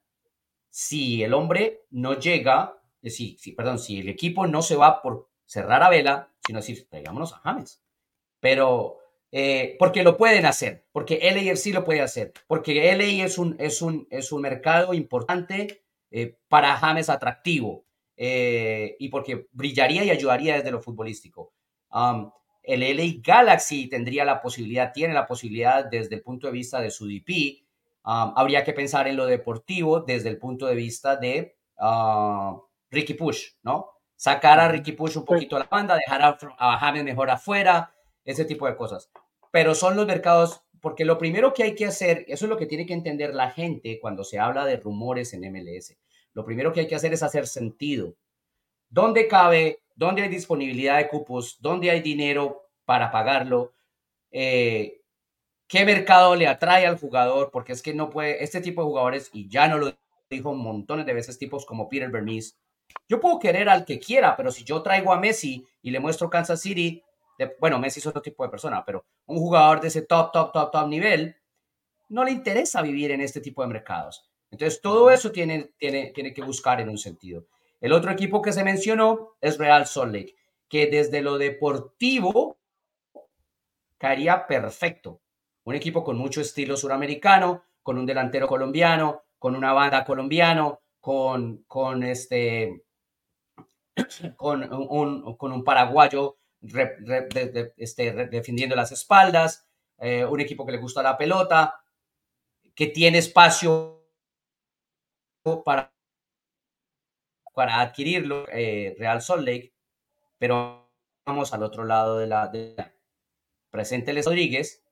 Si 0.71 1.23
el 1.23 1.35
hombre 1.35 1.87
no 1.91 2.19
llega, 2.19 2.79
si, 3.03 3.37
si, 3.39 3.53
perdón, 3.53 3.79
si 3.79 4.01
el 4.01 4.09
equipo 4.09 4.47
no 4.47 4.63
se 4.63 4.77
va 4.77 5.03
por 5.03 5.29
cerrar 5.45 5.83
a 5.83 5.91
vela, 5.91 6.31
sino 6.47 6.61
decir, 6.61 6.89
traigámonos 6.89 7.35
a 7.35 7.39
James. 7.39 7.82
Pero, 8.43 8.99
eh, 9.31 9.77
porque 9.79 10.03
lo 10.03 10.17
pueden 10.17 10.47
hacer, 10.47 10.85
porque 10.91 11.21
LA 11.23 11.55
sí 11.55 11.73
lo 11.73 11.85
puede 11.85 12.01
hacer, 12.01 12.33
porque 12.49 12.93
LA 12.93 13.25
es 13.25 13.39
un, 13.39 13.55
es 13.61 13.81
un, 13.81 14.09
es 14.11 14.33
un 14.33 14.43
mercado 14.43 14.95
importante 14.95 15.85
eh, 16.11 16.37
para 16.49 16.77
James 16.77 17.09
atractivo 17.09 17.85
eh, 18.17 18.97
y 18.99 19.11
porque 19.11 19.47
brillaría 19.53 20.03
y 20.03 20.11
ayudaría 20.11 20.57
desde 20.57 20.73
lo 20.73 20.83
futbolístico. 20.83 21.53
Um, 21.93 22.33
el 22.65 22.81
LA 22.81 23.21
Galaxy 23.23 23.89
tendría 23.89 24.25
la 24.25 24.43
posibilidad, 24.43 24.93
tiene 24.93 25.15
la 25.15 25.29
posibilidad 25.29 25.85
desde 25.85 26.17
el 26.17 26.23
punto 26.23 26.49
de 26.49 26.53
vista 26.53 26.81
de 26.81 26.91
su 26.91 27.07
DP. 27.07 27.63
Um, 28.05 28.33
habría 28.35 28.65
que 28.65 28.73
pensar 28.73 29.07
en 29.07 29.17
lo 29.17 29.27
deportivo 29.27 30.01
desde 30.01 30.31
el 30.31 30.39
punto 30.39 30.67
de 30.67 30.75
vista 30.75 31.15
de 31.15 31.55
uh, 31.79 32.61
Ricky 32.91 33.15
Push, 33.15 33.53
¿no? 33.63 33.91
Sacar 34.17 34.59
a 34.59 34.67
Ricky 34.67 34.93
Push 34.93 35.19
un 35.19 35.25
poquito 35.25 35.55
a 35.55 35.61
la 35.61 35.69
banda, 35.71 35.95
dejar 35.95 36.23
a, 36.23 36.37
a 36.59 36.79
James 36.79 37.05
mejor 37.05 37.31
afuera, 37.31 37.95
ese 38.25 38.45
tipo 38.45 38.67
de 38.67 38.77
cosas. 38.77 39.11
Pero 39.51 39.75
son 39.75 39.97
los 39.97 40.07
mercados, 40.07 40.63
porque 40.81 41.05
lo 41.05 41.19
primero 41.19 41.53
que 41.53 41.63
hay 41.63 41.75
que 41.75 41.87
hacer, 41.87 42.25
eso 42.29 42.47
es 42.47 42.49
lo 42.49 42.57
que 42.57 42.67
tiene 42.67 42.87
que 42.87 42.95
entender 42.95 43.35
la 43.35 43.51
gente 43.51 43.99
cuando 44.01 44.25
se 44.25 44.39
habla 44.39 44.65
de 44.65 44.77
rumores 44.77 45.33
en 45.35 45.53
MLS 45.53 45.97
lo 46.35 46.45
primero 46.45 46.73
que 46.73 46.81
hay 46.81 46.87
que 46.87 46.95
hacer 46.95 47.13
es 47.13 47.23
hacer 47.23 47.47
sentido. 47.47 48.15
¿Dónde 48.89 49.29
cabe? 49.29 49.81
¿Dónde 49.95 50.23
hay 50.23 50.29
disponibilidad 50.29 50.99
de 50.99 51.09
cupos? 51.09 51.59
¿Dónde 51.61 51.91
hay 51.91 52.01
dinero 52.01 52.69
para 52.85 53.11
pagarlo? 53.11 53.75
Eh, 54.31 55.01
¿Qué 55.69 55.85
mercado 55.85 56.35
le 56.35 56.47
atrae 56.47 56.87
al 56.87 56.99
jugador? 56.99 57.51
Porque 57.51 57.73
es 57.73 57.83
que 57.83 57.95
no 57.95 58.11
puede, 58.11 58.43
este 58.43 58.61
tipo 58.61 58.83
de 58.83 58.87
jugadores, 58.87 59.31
y 59.33 59.49
ya 59.49 59.69
no 59.69 59.79
lo 59.79 59.95
dijo 60.29 60.55
montones 60.55 61.07
de 61.07 61.15
veces, 61.15 61.39
tipos 61.39 61.67
como 61.67 61.89
Peter 61.89 62.11
Bernice, 62.11 62.55
yo 63.09 63.21
puedo 63.21 63.39
querer 63.39 63.69
al 63.69 63.85
que 63.85 63.99
quiera, 63.99 64.37
pero 64.37 64.51
si 64.51 64.65
yo 64.65 64.83
traigo 64.83 65.13
a 65.13 65.21
Messi 65.21 65.67
y 65.83 65.91
le 65.91 66.01
muestro 66.01 66.29
Kansas 66.29 66.61
City, 66.61 67.03
bueno, 67.61 67.79
Messi 67.79 68.01
es 68.01 68.07
otro 68.07 68.23
tipo 68.23 68.45
de 68.45 68.51
persona, 68.51 68.85
pero 68.85 69.05
un 69.27 69.39
jugador 69.39 69.81
de 69.81 69.89
ese 69.89 70.03
top, 70.03 70.33
top, 70.33 70.53
top, 70.53 70.71
top 70.71 70.89
nivel, 70.89 71.37
no 72.09 72.25
le 72.25 72.31
interesa 72.31 72.83
vivir 72.83 73.11
en 73.11 73.21
este 73.21 73.41
tipo 73.41 73.63
de 73.63 73.69
mercados. 73.69 74.29
Entonces, 74.51 74.81
todo 74.81 75.11
eso 75.11 75.33
tiene, 75.33 75.73
tiene, 75.79 76.13
tiene 76.15 76.35
que 76.35 76.43
buscar 76.43 76.81
en 76.81 76.89
un 76.89 76.99
sentido. 76.99 77.47
El 77.81 77.93
otro 77.93 78.11
equipo 78.11 78.43
que 78.43 78.53
se 78.53 78.65
mencionó 78.65 79.37
es 79.41 79.59
Real 79.59 79.87
Salt 79.87 80.13
Lake, 80.13 80.37
que 80.69 80.87
desde 80.87 81.23
lo 81.23 81.39
deportivo 81.39 82.59
caería 83.99 84.47
perfecto. 84.47 85.21
Un 85.65 85.75
equipo 85.75 86.05
con 86.05 86.19
mucho 86.19 86.41
estilo 86.41 86.77
suramericano, 86.77 87.65
con 87.83 87.99
un 87.99 88.07
delantero 88.07 88.47
colombiano, 88.47 89.23
con 89.39 89.57
una 89.57 89.73
banda 89.73 90.05
colombiano, 90.05 90.81
con, 91.01 91.65
con 91.67 92.03
este 92.03 92.85
con 94.37 94.73
un, 94.73 95.37
con 95.37 95.53
un 95.53 95.65
paraguayo 95.65 96.39
este, 97.77 98.13
defendiendo 98.27 98.77
las 98.77 98.93
espaldas, 98.93 99.69
eh, 99.99 100.25
un 100.25 100.41
equipo 100.41 100.65
que 100.65 100.73
le 100.73 100.79
gusta 100.79 101.03
la 101.03 101.17
pelota, 101.17 101.83
que 102.75 102.87
tiene 102.87 103.19
espacio 103.19 104.07
para, 105.65 105.93
para 107.55 107.81
adquirirlo, 107.81 108.47
eh, 108.51 108.95
Real 108.99 109.21
Salt 109.21 109.47
Lake, 109.47 109.75
pero 110.39 110.91
vamos 111.25 111.53
al 111.53 111.63
otro 111.63 111.85
lado 111.85 112.19
de 112.19 112.27
la... 112.27 112.49
De 112.49 112.77
Rodríguez 113.73 114.85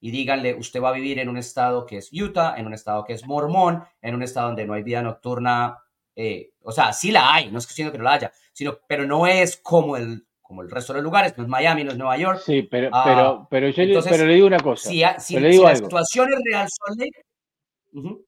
y 0.00 0.10
díganle, 0.10 0.54
usted 0.54 0.80
va 0.80 0.90
a 0.90 0.92
vivir 0.92 1.18
en 1.18 1.28
un 1.28 1.36
estado 1.36 1.86
que 1.86 1.98
es 1.98 2.10
Utah, 2.12 2.54
en 2.56 2.66
un 2.66 2.74
estado 2.74 3.04
que 3.04 3.12
es 3.12 3.26
mormón, 3.26 3.84
en 4.00 4.14
un 4.14 4.22
estado 4.22 4.48
donde 4.48 4.66
no 4.66 4.72
hay 4.72 4.82
vida 4.82 5.02
nocturna, 5.02 5.78
eh, 6.16 6.52
o 6.62 6.72
sea, 6.72 6.92
sí 6.92 7.10
la 7.10 7.34
hay, 7.34 7.50
no 7.50 7.58
es 7.58 7.66
que 7.66 7.84
no 7.84 8.04
la 8.04 8.12
haya, 8.12 8.32
sino, 8.52 8.78
pero 8.88 9.06
no 9.06 9.26
es 9.26 9.58
como 9.58 9.96
el, 9.96 10.26
como 10.50 10.62
el 10.62 10.70
resto 10.70 10.92
de 10.92 10.96
los 10.96 11.04
lugares, 11.04 11.38
no 11.38 11.44
es 11.44 11.48
Miami, 11.48 11.84
no 11.84 11.92
es 11.92 11.96
Nueva 11.96 12.16
York. 12.16 12.40
Sí, 12.44 12.62
pero, 12.62 12.90
ah, 12.92 13.04
pero, 13.04 13.46
pero, 13.48 13.68
yo 13.68 14.00
pero 14.02 14.26
le 14.26 14.34
digo 14.34 14.48
una 14.48 14.58
cosa. 14.58 14.88
Si, 14.88 15.00
si, 15.20 15.38
la 15.38 15.76
situación 15.76 16.28
es 16.28 16.40
Real 16.44 16.66
Lake, 16.98 18.24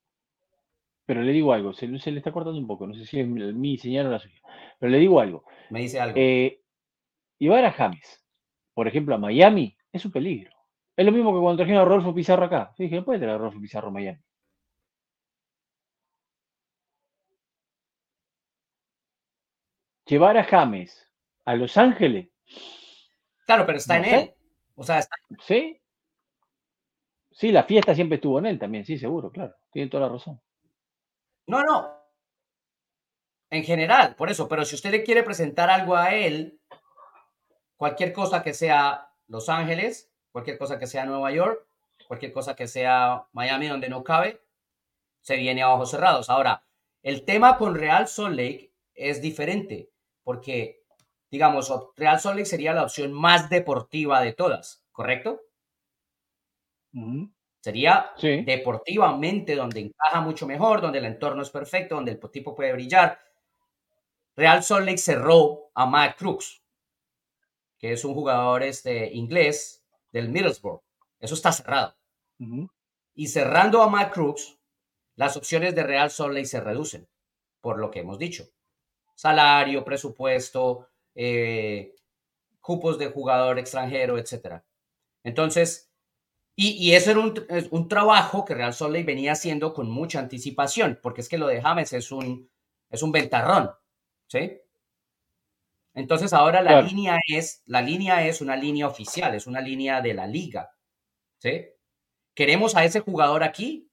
pero 1.05 1.23
le 1.23 1.33
digo 1.33 1.53
algo, 1.53 1.73
se, 1.73 1.89
le 1.89 2.19
está 2.19 2.31
cortando 2.31 2.61
un 2.61 2.69
poco, 2.69 2.87
no 2.87 2.95
sé 2.95 3.05
si 3.07 3.19
es 3.19 3.27
mi 3.27 3.77
señal 3.77 4.07
o 4.07 4.11
la 4.11 4.21
suya, 4.21 4.41
pero 4.79 4.93
le 4.93 4.99
digo 5.01 5.19
algo. 5.19 5.43
Me 5.71 5.81
dice 5.81 5.99
algo. 5.99 6.15
Eh, 6.17 6.61
llevar 7.41 7.65
a 7.65 7.73
James, 7.73 8.25
por 8.73 8.87
ejemplo, 8.87 9.17
a 9.17 9.19
Miami, 9.19 9.77
es 9.91 10.05
un 10.05 10.13
peligro. 10.13 10.53
Es 10.97 11.05
lo 11.05 11.11
mismo 11.11 11.35
que 11.35 11.41
cuando 11.41 11.57
trajeron 11.57 11.83
a 11.83 11.85
Rolfo 11.85 12.15
Pizarro 12.15 12.45
acá. 12.45 12.73
Yo 12.79 12.85
dije, 12.85 12.95
no 12.95 13.05
puede 13.05 13.19
traer 13.19 13.35
a 13.35 13.39
Rolfo 13.39 13.61
Pizarro 13.61 13.89
a 13.89 13.91
Miami. 13.91 14.21
Llevar 20.07 20.37
a 20.37 20.45
James 20.45 21.12
a 21.45 21.55
Los 21.55 21.77
Ángeles. 21.77 22.29
Claro, 23.47 23.67
pero 23.67 23.79
está 23.79 23.99
en 23.99 24.05
él. 24.05 24.35
O 24.75 24.85
sea, 24.85 24.99
está... 24.99 25.17
Sí. 25.47 25.81
Sí, 27.31 27.51
la 27.51 27.65
fiesta 27.65 27.95
siempre 27.95 28.17
estuvo 28.17 28.39
en 28.39 28.47
él 28.47 28.59
también, 28.59 28.85
sí, 28.85 28.99
seguro, 28.99 29.31
claro. 29.31 29.55
Tiene 29.73 29.91
toda 29.91 30.07
la 30.07 30.13
razón. 30.13 30.41
No, 31.47 31.63
no. 31.63 32.03
En 33.51 33.65
general, 33.65 34.15
por 34.17 34.31
eso. 34.31 34.49
Pero 34.49 34.65
si 34.65 34.75
usted 34.75 34.91
le 34.91 35.03
quiere 35.03 35.23
presentar 35.23 35.71
algo 35.71 35.97
a 35.97 36.15
él, 36.15 36.61
cualquier 37.77 38.13
cosa 38.13 38.43
que 38.43 38.55
sea 38.55 39.11
Los 39.27 39.49
Ángeles, 39.49 40.11
cualquier 40.31 40.59
cosa 40.59 40.79
que 40.79 40.87
sea 40.87 41.05
Nueva 41.05 41.33
York, 41.33 41.67
cualquier 42.07 42.33
cosa 42.33 42.55
que 42.55 42.69
sea 42.69 43.27
Miami 43.33 43.69
donde 43.69 43.89
no 43.89 44.05
cabe, 44.05 44.41
se 45.21 45.37
viene 45.37 45.63
a 45.63 45.71
ojos 45.71 45.91
cerrados. 45.91 46.31
Ahora, 46.31 46.65
el 47.03 47.25
tema 47.25 47.57
con 47.57 47.75
Real 47.75 48.09
Salt 48.09 48.37
Lake 48.37 48.73
es 48.95 49.21
diferente, 49.23 49.91
porque, 50.23 50.82
digamos, 51.33 51.73
Real 51.97 52.21
Salt 52.21 52.37
Lake 52.37 52.47
sería 52.47 52.75
la 52.75 52.83
opción 52.83 53.11
más 53.11 53.49
deportiva 53.49 54.21
de 54.21 54.35
todas, 54.35 54.85
¿correcto? 54.93 55.41
Sería 57.59 58.13
deportivamente 58.21 59.57
donde 59.57 59.81
encaja 59.81 60.21
mucho 60.21 60.47
mejor, 60.47 60.83
donde 60.83 60.99
el 60.99 61.07
entorno 61.07 61.41
es 61.41 61.49
perfecto, 61.49 61.95
donde 61.95 62.13
el 62.13 62.21
tipo 62.31 62.55
puede 62.55 62.75
brillar. 62.75 63.19
Real 64.37 64.63
Salt 64.63 64.85
Lake 64.85 64.99
cerró 64.99 65.71
a 65.75 65.87
Matt 65.87 66.19
Crooks, 66.19 66.63
que 67.79 67.93
es 67.93 68.05
un 68.05 68.13
jugador 68.13 68.63
este, 68.63 69.11
inglés 69.15 69.83
del 70.13 70.29
Middlesbrough. 70.29 70.83
Eso 71.19 71.35
está 71.35 71.51
cerrado. 71.51 71.97
Y 73.15 73.29
cerrando 73.29 73.81
a 73.81 73.89
Matt 73.89 74.13
Crooks, 74.13 74.59
las 75.17 75.39
opciones 75.39 75.75
de 75.75 75.83
Real 75.83 76.11
Salt 76.11 76.35
Lake 76.35 76.45
se 76.45 76.61
reducen, 76.61 77.09
por 77.63 77.79
lo 77.79 77.91
que 77.91 78.01
hemos 78.01 78.19
dicho. 78.19 78.45
Salario, 79.15 79.83
presupuesto, 79.85 80.92
eh, 81.15 81.95
cupos 82.61 82.99
de 82.99 83.09
jugador 83.09 83.59
extranjero, 83.59 84.19
etc. 84.19 84.63
Entonces, 85.25 85.93
y, 86.55 86.93
eso 86.93 87.11
era 87.11 87.21
un, 87.71 87.89
trabajo 87.89 88.45
que 88.45 88.55
Real 88.55 88.75
Salt 88.75 88.93
Lake 88.93 89.05
venía 89.05 89.33
haciendo 89.33 89.73
con 89.73 89.91
mucha 89.91 90.19
anticipación, 90.19 90.99
porque 91.03 91.23
es 91.23 91.29
que 91.29 91.39
lo 91.39 91.47
de 91.47 91.63
James 91.63 91.93
es 91.95 92.13
un, 92.13 92.51
es 92.91 93.03
un 93.03 93.11
ventarrón, 93.11 93.71
¿sí? 94.29 94.59
Entonces 95.95 96.33
ahora 96.33 96.63
la 96.63 96.83
línea 96.83 97.19
es, 97.27 97.63
la 97.67 97.83
línea 97.83 98.27
es 98.27 98.41
una 98.41 98.57
línea 98.57 98.87
oficial, 98.87 99.35
es 99.35 99.47
una 99.47 99.61
línea 99.61 100.01
de 100.03 100.15
la 100.15 100.27
liga, 100.27 100.71
¿sí? 101.39 101.67
Queremos 102.35 102.77
a 102.77 102.85
ese 102.85 103.01
jugador 103.01 103.43
aquí, 103.45 103.91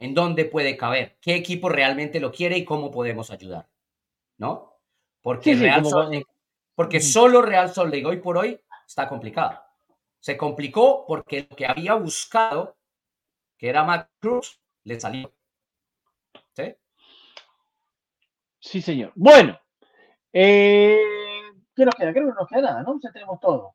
¿en 0.00 0.14
dónde 0.14 0.44
puede 0.44 0.76
caber? 0.76 1.18
¿Qué 1.20 1.36
equipo 1.36 1.68
realmente 1.68 2.20
lo 2.20 2.32
quiere 2.32 2.58
y 2.58 2.64
cómo 2.64 2.90
podemos 2.90 3.30
ayudar? 3.30 3.68
¿No? 4.38 4.67
Porque 5.22 5.54
Real 5.54 5.82
porque 6.74 7.00
solo 7.00 7.42
Real 7.42 7.74
Salt 7.74 7.92
Lake 7.92 8.06
hoy 8.06 8.18
por 8.18 8.38
hoy 8.38 8.60
está 8.86 9.08
complicado. 9.08 9.60
Se 10.20 10.36
complicó 10.36 11.04
porque 11.06 11.48
lo 11.50 11.56
que 11.56 11.66
había 11.66 11.94
buscado, 11.94 12.76
que 13.56 13.68
era 13.68 13.82
Matt 13.82 14.08
Cruz, 14.20 14.60
le 14.84 15.00
salió. 15.00 15.32
¿Sí? 16.54 16.76
Sí, 18.60 18.80
señor. 18.80 19.10
Bueno, 19.16 19.58
eh, 20.32 21.00
¿qué 21.74 21.84
nos 21.84 21.94
queda? 21.96 22.12
Creo 22.12 22.26
que 22.26 22.30
no 22.30 22.36
nos 22.36 22.48
queda 22.48 22.60
nada, 22.60 22.82
¿no? 22.84 23.00
Ya 23.02 23.10
tenemos 23.10 23.40
todo. 23.40 23.74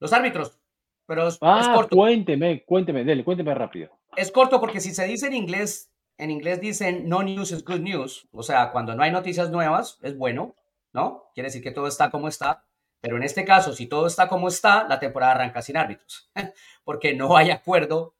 Los 0.00 0.12
árbitros. 0.12 0.58
Pero 1.06 1.28
es, 1.28 1.38
ah, 1.42 1.72
corto. 1.74 1.94
Cuénteme, 1.96 2.64
cuénteme, 2.64 3.04
dele, 3.04 3.22
cuénteme 3.22 3.54
rápido. 3.54 3.90
Es 4.16 4.32
corto 4.32 4.60
porque 4.60 4.80
si 4.80 4.94
se 4.94 5.04
dice 5.04 5.26
en 5.26 5.34
inglés, 5.34 5.92
en 6.18 6.30
inglés 6.30 6.60
dicen 6.60 7.08
no 7.08 7.22
news 7.22 7.52
is 7.52 7.64
good 7.64 7.80
news. 7.80 8.28
O 8.32 8.42
sea, 8.42 8.70
cuando 8.72 8.94
no 8.94 9.02
hay 9.02 9.10
noticias 9.10 9.50
nuevas, 9.50 9.98
es 10.02 10.16
bueno, 10.16 10.54
¿no? 10.92 11.30
Quiere 11.34 11.48
decir 11.48 11.62
que 11.62 11.72
todo 11.72 11.86
está 11.86 12.10
como 12.10 12.28
está. 12.28 12.64
Pero 13.00 13.16
en 13.16 13.22
este 13.22 13.44
caso, 13.44 13.74
si 13.74 13.86
todo 13.86 14.06
está 14.06 14.28
como 14.28 14.48
está, 14.48 14.86
la 14.88 14.98
temporada 14.98 15.32
arranca 15.32 15.60
sin 15.60 15.76
árbitros, 15.76 16.30
porque 16.84 17.14
no 17.14 17.36
hay 17.36 17.50
acuerdo, 17.50 18.14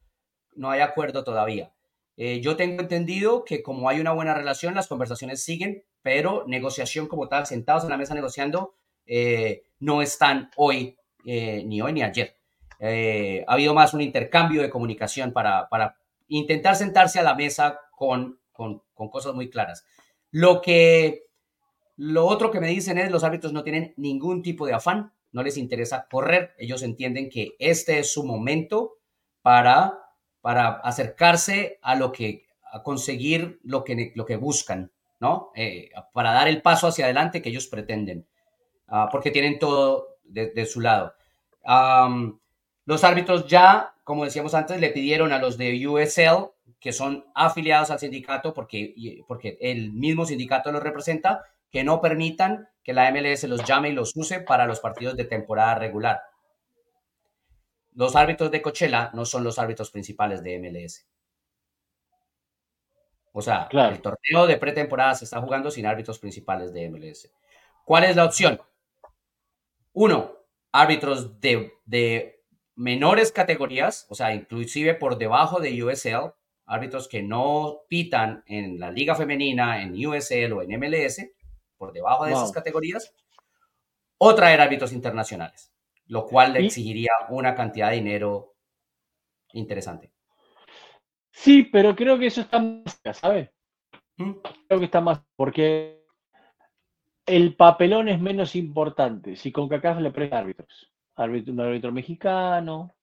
no 0.55 0.71
hay 0.71 0.81
acuerdo 0.81 1.25
todavía. 1.25 1.73
Eh, 2.17 2.41
yo 2.41 2.57
tengo 2.57 2.83
entendido 2.83 3.45
que 3.45 3.63
como 3.63 3.89
hay 3.89 4.01
una 4.01 4.13
buena 4.13 4.35
relación, 4.35 4.75
las 4.75 4.87
conversaciones 4.87 5.43
siguen, 5.43 5.85
pero 6.03 6.45
negociación 6.47 7.09
como 7.09 7.29
tal, 7.29 7.47
sentados 7.47 7.85
en 7.85 7.91
la 7.91 7.97
mesa 7.97 8.15
negociando, 8.15 8.75
eh, 9.07 9.65
no 9.81 10.03
están 10.03 10.51
hoy, 10.57 10.99
eh, 11.25 11.63
ni 11.65 11.81
hoy 11.81 11.93
ni 11.93 12.03
ayer. 12.03 12.37
ha 12.81 13.53
habido 13.53 13.73
más 13.73 13.95
un 13.95 14.03
intercambio 14.03 14.61
de 14.61 14.69
comunicación 14.69 15.33
para, 15.33 15.69
para 15.71 15.97
intentar 16.29 16.77
sentarse 16.77 17.19
a 17.19 17.23
la 17.23 17.35
mesa 17.35 17.81
con, 17.97 18.39
con, 18.53 18.83
cosas 18.95 19.35
muy 19.35 19.51
claras. 19.51 19.85
Lo 20.31 20.61
que 20.63 21.25
lo 21.97 22.27
otro 22.27 22.51
que 22.51 22.61
me 22.61 22.69
dicen 22.69 22.99
es 22.99 23.11
los 23.11 23.25
árbitros 23.25 23.53
no 23.53 23.63
tienen 23.63 23.95
ningún 23.97 24.43
tipo 24.43 24.67
de 24.67 24.75
afán, 24.75 25.13
no 25.33 25.43
les 25.43 25.57
interesa 25.57 26.07
correr, 26.11 26.55
ellos 26.59 26.83
entienden 26.83 27.29
que 27.29 27.55
este 27.59 27.99
es 27.99 28.13
su 28.13 28.25
momento 28.25 28.95
para, 29.43 30.01
para 30.41 30.69
acercarse 30.81 31.79
a 31.83 31.95
lo 31.95 32.11
que, 32.11 32.47
a 32.73 32.83
conseguir 32.83 33.61
lo 33.63 33.85
que, 33.85 34.13
lo 34.15 34.25
que 34.25 34.37
buscan, 34.37 34.91
¿no? 35.21 35.51
Eh, 35.55 35.91
para 36.13 36.33
dar 36.33 36.49
el 36.49 36.63
paso 36.63 36.89
hacia 36.89 37.05
adelante 37.05 37.43
que 37.43 37.51
ellos 37.51 37.69
pretenden, 37.69 38.27
ah, 38.89 39.09
porque 39.11 39.31
tienen 39.31 39.59
todo 39.59 40.19
de, 40.25 40.67
su 40.67 40.81
lado. 40.81 41.15
Los 42.87 43.05
árbitros 43.05 43.47
ya, 43.47 43.95
como 44.05 44.25
decíamos 44.25 44.55
antes, 44.55 44.81
le 44.81 44.91
pidieron 44.91 45.33
a 45.33 45.39
los 45.39 45.57
de 45.57 45.87
USL, 45.87 46.51
que 46.81 46.93
son 46.93 47.25
afiliados 47.35 47.91
al 47.91 47.99
sindicato, 47.99 48.53
porque, 48.53 49.23
porque 49.27 49.57
el 49.61 49.93
mismo 49.93 50.27
sindicato 50.27 50.71
los 50.71 50.83
representa, 50.83 51.45
que 51.71 51.83
no 51.83 52.01
permitan 52.01 52.69
que 52.83 52.93
la 52.93 53.11
MLS 53.11 53.45
los 53.45 53.65
llame 53.65 53.89
y 53.89 53.93
los 53.93 54.15
use 54.15 54.41
para 54.41 54.67
los 54.67 54.81
partidos 54.81 55.17
de 55.17 55.25
temporada 55.25 55.75
regular. 55.77 56.21
Los 57.93 58.15
árbitros 58.17 58.51
de 58.51 58.61
Coachella 58.61 59.11
no 59.15 59.25
son 59.25 59.45
los 59.45 59.59
árbitros 59.59 59.91
principales 59.91 60.43
de 60.43 60.59
MLS. 60.59 61.07
O 63.33 63.43
sea, 63.43 63.69
el 63.73 64.01
torneo 64.01 64.47
de 64.47 64.59
pretemporada 64.59 65.15
se 65.15 65.25
está 65.25 65.41
jugando 65.41 65.71
sin 65.71 65.87
árbitros 65.87 66.19
principales 66.19 66.73
de 66.73 66.89
MLS. 66.89 67.33
¿Cuál 67.85 68.05
es 68.05 68.15
la 68.15 68.27
opción? 68.27 68.61
Uno, 69.93 70.37
árbitros 70.71 71.41
de, 71.41 71.73
de 71.85 72.34
menores 72.77 73.33
categorías, 73.33 74.07
o 74.09 74.15
sea, 74.15 74.35
inclusive 74.35 74.95
por 74.95 75.19
debajo 75.19 75.61
de 75.61 75.83
USL, 75.83 76.33
árbitros 76.67 77.09
que 77.09 77.23
no 77.23 77.83
pitan 77.89 78.43
en 78.47 78.79
la 78.79 78.91
liga 78.91 79.15
femenina, 79.15 79.83
en 79.83 79.95
USL 79.95 80.53
o 80.53 80.63
en 80.63 80.79
MLS, 80.79 81.31
por 81.77 81.93
debajo 81.93 82.25
de 82.25 82.33
esas 82.33 82.53
categorías, 82.53 83.15
o 84.19 84.35
traer 84.35 84.61
árbitros 84.61 84.93
internacionales, 84.93 85.73
lo 86.07 86.27
cual 86.27 86.55
le 86.55 86.65
exigiría 86.65 87.13
una 87.29 87.55
cantidad 87.55 87.91
de 87.91 87.97
dinero 87.97 88.55
interesante. 89.53 90.13
Sí, 91.31 91.65
pero 91.65 91.95
creo 91.95 92.19
que 92.19 92.27
eso 92.27 92.43
está 92.43 92.61
más, 92.61 93.01
¿sabes? 93.13 93.51
¿Mm? 94.17 94.33
Creo 94.69 94.79
que 94.79 94.87
está 94.87 95.01
más, 95.01 95.21
porque 95.37 96.05
el 97.27 97.57
papelón 97.57 98.09
es 98.09 98.21
menos 98.21 98.55
importante. 98.55 99.37
Si 99.37 99.51
con 99.51 99.69
CACAF 99.69 100.01
le 100.01 100.11
presta 100.13 100.39
árbitros, 100.39 100.94
árbitro, 101.17 101.53
un 101.53 101.61
árbitro 101.61 101.93
mexicano, 101.93 102.95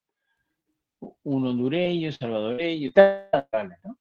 un 1.23 1.47
hondureño, 1.47 2.11
salvadoreño, 2.11 2.91
¿no? 3.83 3.97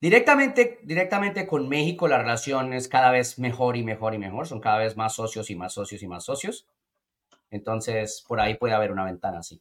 Directamente, 0.00 0.78
directamente 0.84 1.46
con 1.46 1.68
México 1.68 2.06
la 2.06 2.18
relación 2.18 2.72
es 2.72 2.86
cada 2.86 3.10
vez 3.10 3.38
mejor 3.38 3.76
y 3.76 3.82
mejor 3.82 4.14
y 4.14 4.18
mejor. 4.18 4.46
Son 4.46 4.60
cada 4.60 4.78
vez 4.78 4.96
más 4.96 5.14
socios 5.14 5.50
y 5.50 5.56
más 5.56 5.72
socios 5.72 6.02
y 6.02 6.06
más 6.06 6.24
socios. 6.24 6.66
Entonces, 7.50 8.24
por 8.26 8.40
ahí 8.40 8.54
puede 8.54 8.74
haber 8.74 8.92
una 8.92 9.04
ventana 9.04 9.38
así. 9.40 9.60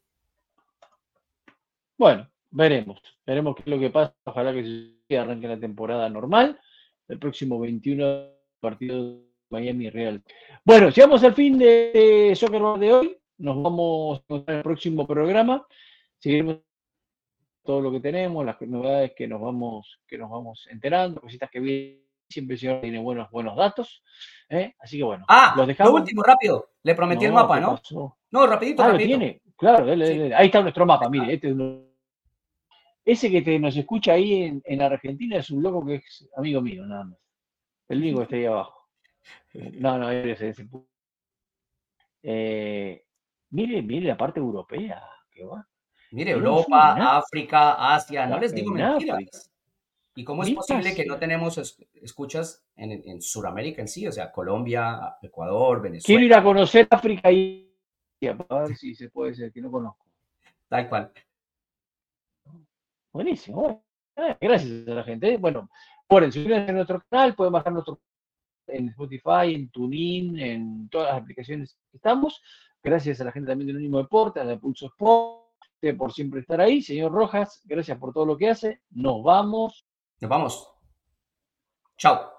Bueno, 1.98 2.30
veremos. 2.52 3.02
Veremos 3.26 3.56
qué 3.56 3.64
es 3.64 3.68
lo 3.68 3.80
que 3.80 3.90
pasa. 3.90 4.14
Ojalá 4.26 4.54
que 4.54 4.94
se 5.08 5.18
arranque 5.18 5.48
la 5.48 5.60
temporada 5.60 6.08
normal. 6.10 6.60
El 7.08 7.18
próximo 7.18 7.60
21 7.60 8.38
partido 8.60 9.27
Miami 9.50 9.90
Real. 9.90 10.22
Bueno, 10.64 10.90
llegamos 10.90 11.24
al 11.24 11.34
fin 11.34 11.58
de 11.58 12.34
Soccer 12.36 12.62
de 12.80 12.94
hoy. 12.94 13.18
Nos 13.38 13.62
vamos 13.62 14.24
a 14.30 14.52
el 14.52 14.64
próximo 14.64 15.06
programa. 15.06 15.66
Seguiremos 16.18 16.58
todo 17.64 17.82
lo 17.82 17.92
que 17.92 18.00
tenemos, 18.00 18.46
las 18.46 18.60
novedades 18.62 19.12
que 19.16 19.28
nos 19.28 19.42
vamos, 19.42 20.00
que 20.08 20.18
nos 20.18 20.30
vamos 20.30 20.68
enterando, 20.72 21.20
cositas 21.20 21.50
que 21.52 21.60
vienen, 21.60 22.02
siempre 22.28 22.58
tiene 22.58 23.00
buenos, 23.00 23.30
buenos 23.30 23.56
datos. 23.56 24.04
¿eh? 24.50 24.74
Así 24.80 24.98
que 24.98 25.04
bueno, 25.04 25.26
ah, 25.28 25.54
los 25.56 25.68
dejamos. 25.68 25.92
Lo 25.92 26.00
último, 26.00 26.24
rápido, 26.24 26.70
le 26.84 26.96
prometí 26.96 27.26
el 27.26 27.34
mapa, 27.34 27.60
¿no? 27.60 27.80
No, 28.32 28.48
rapidito, 28.48 28.84
ah, 28.84 28.88
rapidito. 28.88 29.20
tiene, 29.20 29.42
claro, 29.56 29.86
ahí 29.92 30.46
está 30.46 30.62
nuestro 30.62 30.86
mapa, 30.86 31.10
mire, 31.10 31.34
este 31.34 31.54
ese 33.06 33.32
que 33.32 33.60
nos 33.60 33.76
escucha 33.78 34.14
ahí 34.14 34.44
en, 34.44 34.62
en, 34.66 34.82
Argentina 34.82 35.38
es 35.38 35.50
un 35.50 35.64
loco 35.64 35.86
que 35.86 35.96
es 35.96 36.30
amigo 36.36 36.62
mío, 36.62 36.86
nada 36.86 37.06
más. 37.06 37.18
El 37.88 38.00
único 38.00 38.18
que 38.18 38.24
está 38.24 38.36
ahí 38.36 38.46
abajo. 38.46 38.77
No, 39.54 39.98
no, 39.98 40.10
ese, 40.10 40.50
ese. 40.50 40.68
Eh, 42.24 43.06
mire, 43.50 43.82
mire 43.82 44.08
la 44.08 44.18
parte 44.18 44.40
europea, 44.40 45.02
que 45.32 45.44
va. 45.44 45.68
Mire, 46.12 46.32
Europa, 46.32 47.18
África, 47.18 47.94
Asia, 47.94 48.26
no 48.28 48.40
les 48.40 48.54
digo 48.54 48.72
mentiras. 48.72 49.52
¿Y 50.16 50.24
cómo 50.24 50.42
es 50.42 50.52
posible 50.52 50.96
que 50.96 51.06
no 51.06 51.20
tenemos 51.20 51.58
escuchas 52.02 52.66
en, 52.76 52.92
en 53.06 53.22
Sudamérica 53.22 53.82
en 53.82 53.88
sí? 53.88 54.08
O 54.08 54.12
sea, 54.12 54.32
Colombia, 54.32 55.16
Ecuador, 55.22 55.82
Venezuela. 55.82 56.06
Quiero 56.06 56.24
ir 56.24 56.34
a 56.34 56.44
conocer 56.44 56.88
África 56.90 57.32
y 57.32 57.70
a 58.24 58.34
ver 58.34 58.76
si 58.76 58.96
se 58.96 59.10
puede 59.10 59.36
ser, 59.36 59.52
que 59.52 59.62
no 59.62 59.70
conozco. 59.70 60.08
Tal 60.68 60.90
cual. 60.90 61.12
Buenísimo. 63.14 63.84
Gracias 64.42 64.88
a 64.88 64.92
la 64.92 65.04
gente. 65.04 65.38
Bueno, 65.38 65.70
pueden 66.08 66.32
suscribirse 66.32 66.72
a 66.72 66.74
nuestro 66.74 67.04
canal, 67.10 67.36
pueden 67.36 67.54
bajar 67.54 67.74
nuestro 67.74 68.00
en 68.68 68.90
Spotify, 68.90 69.54
en 69.54 69.70
TuneIn, 69.70 70.40
en 70.40 70.90
todas 70.90 71.10
las 71.14 71.22
aplicaciones 71.22 71.78
que 71.92 71.98
estamos 71.98 72.42
Gracias 72.88 73.20
a 73.20 73.26
la 73.26 73.32
gente 73.32 73.50
también 73.50 73.68
de 73.68 73.74
Unánimo 73.74 73.98
Deporte, 73.98 74.40
a 74.40 74.46
la 74.46 74.58
Pulso 74.58 74.88
Sport, 74.88 75.98
por 75.98 76.14
siempre 76.14 76.40
estar 76.40 76.62
ahí. 76.62 76.82
Señor 76.82 77.12
Rojas, 77.12 77.62
gracias 77.66 77.98
por 77.98 78.14
todo 78.14 78.26
lo 78.26 78.38
que 78.38 78.50
hace. 78.50 78.82
Nos 78.92 79.22
vamos. 79.24 79.86
Nos 80.22 80.30
vamos. 80.30 80.72
Chao. 81.98 82.37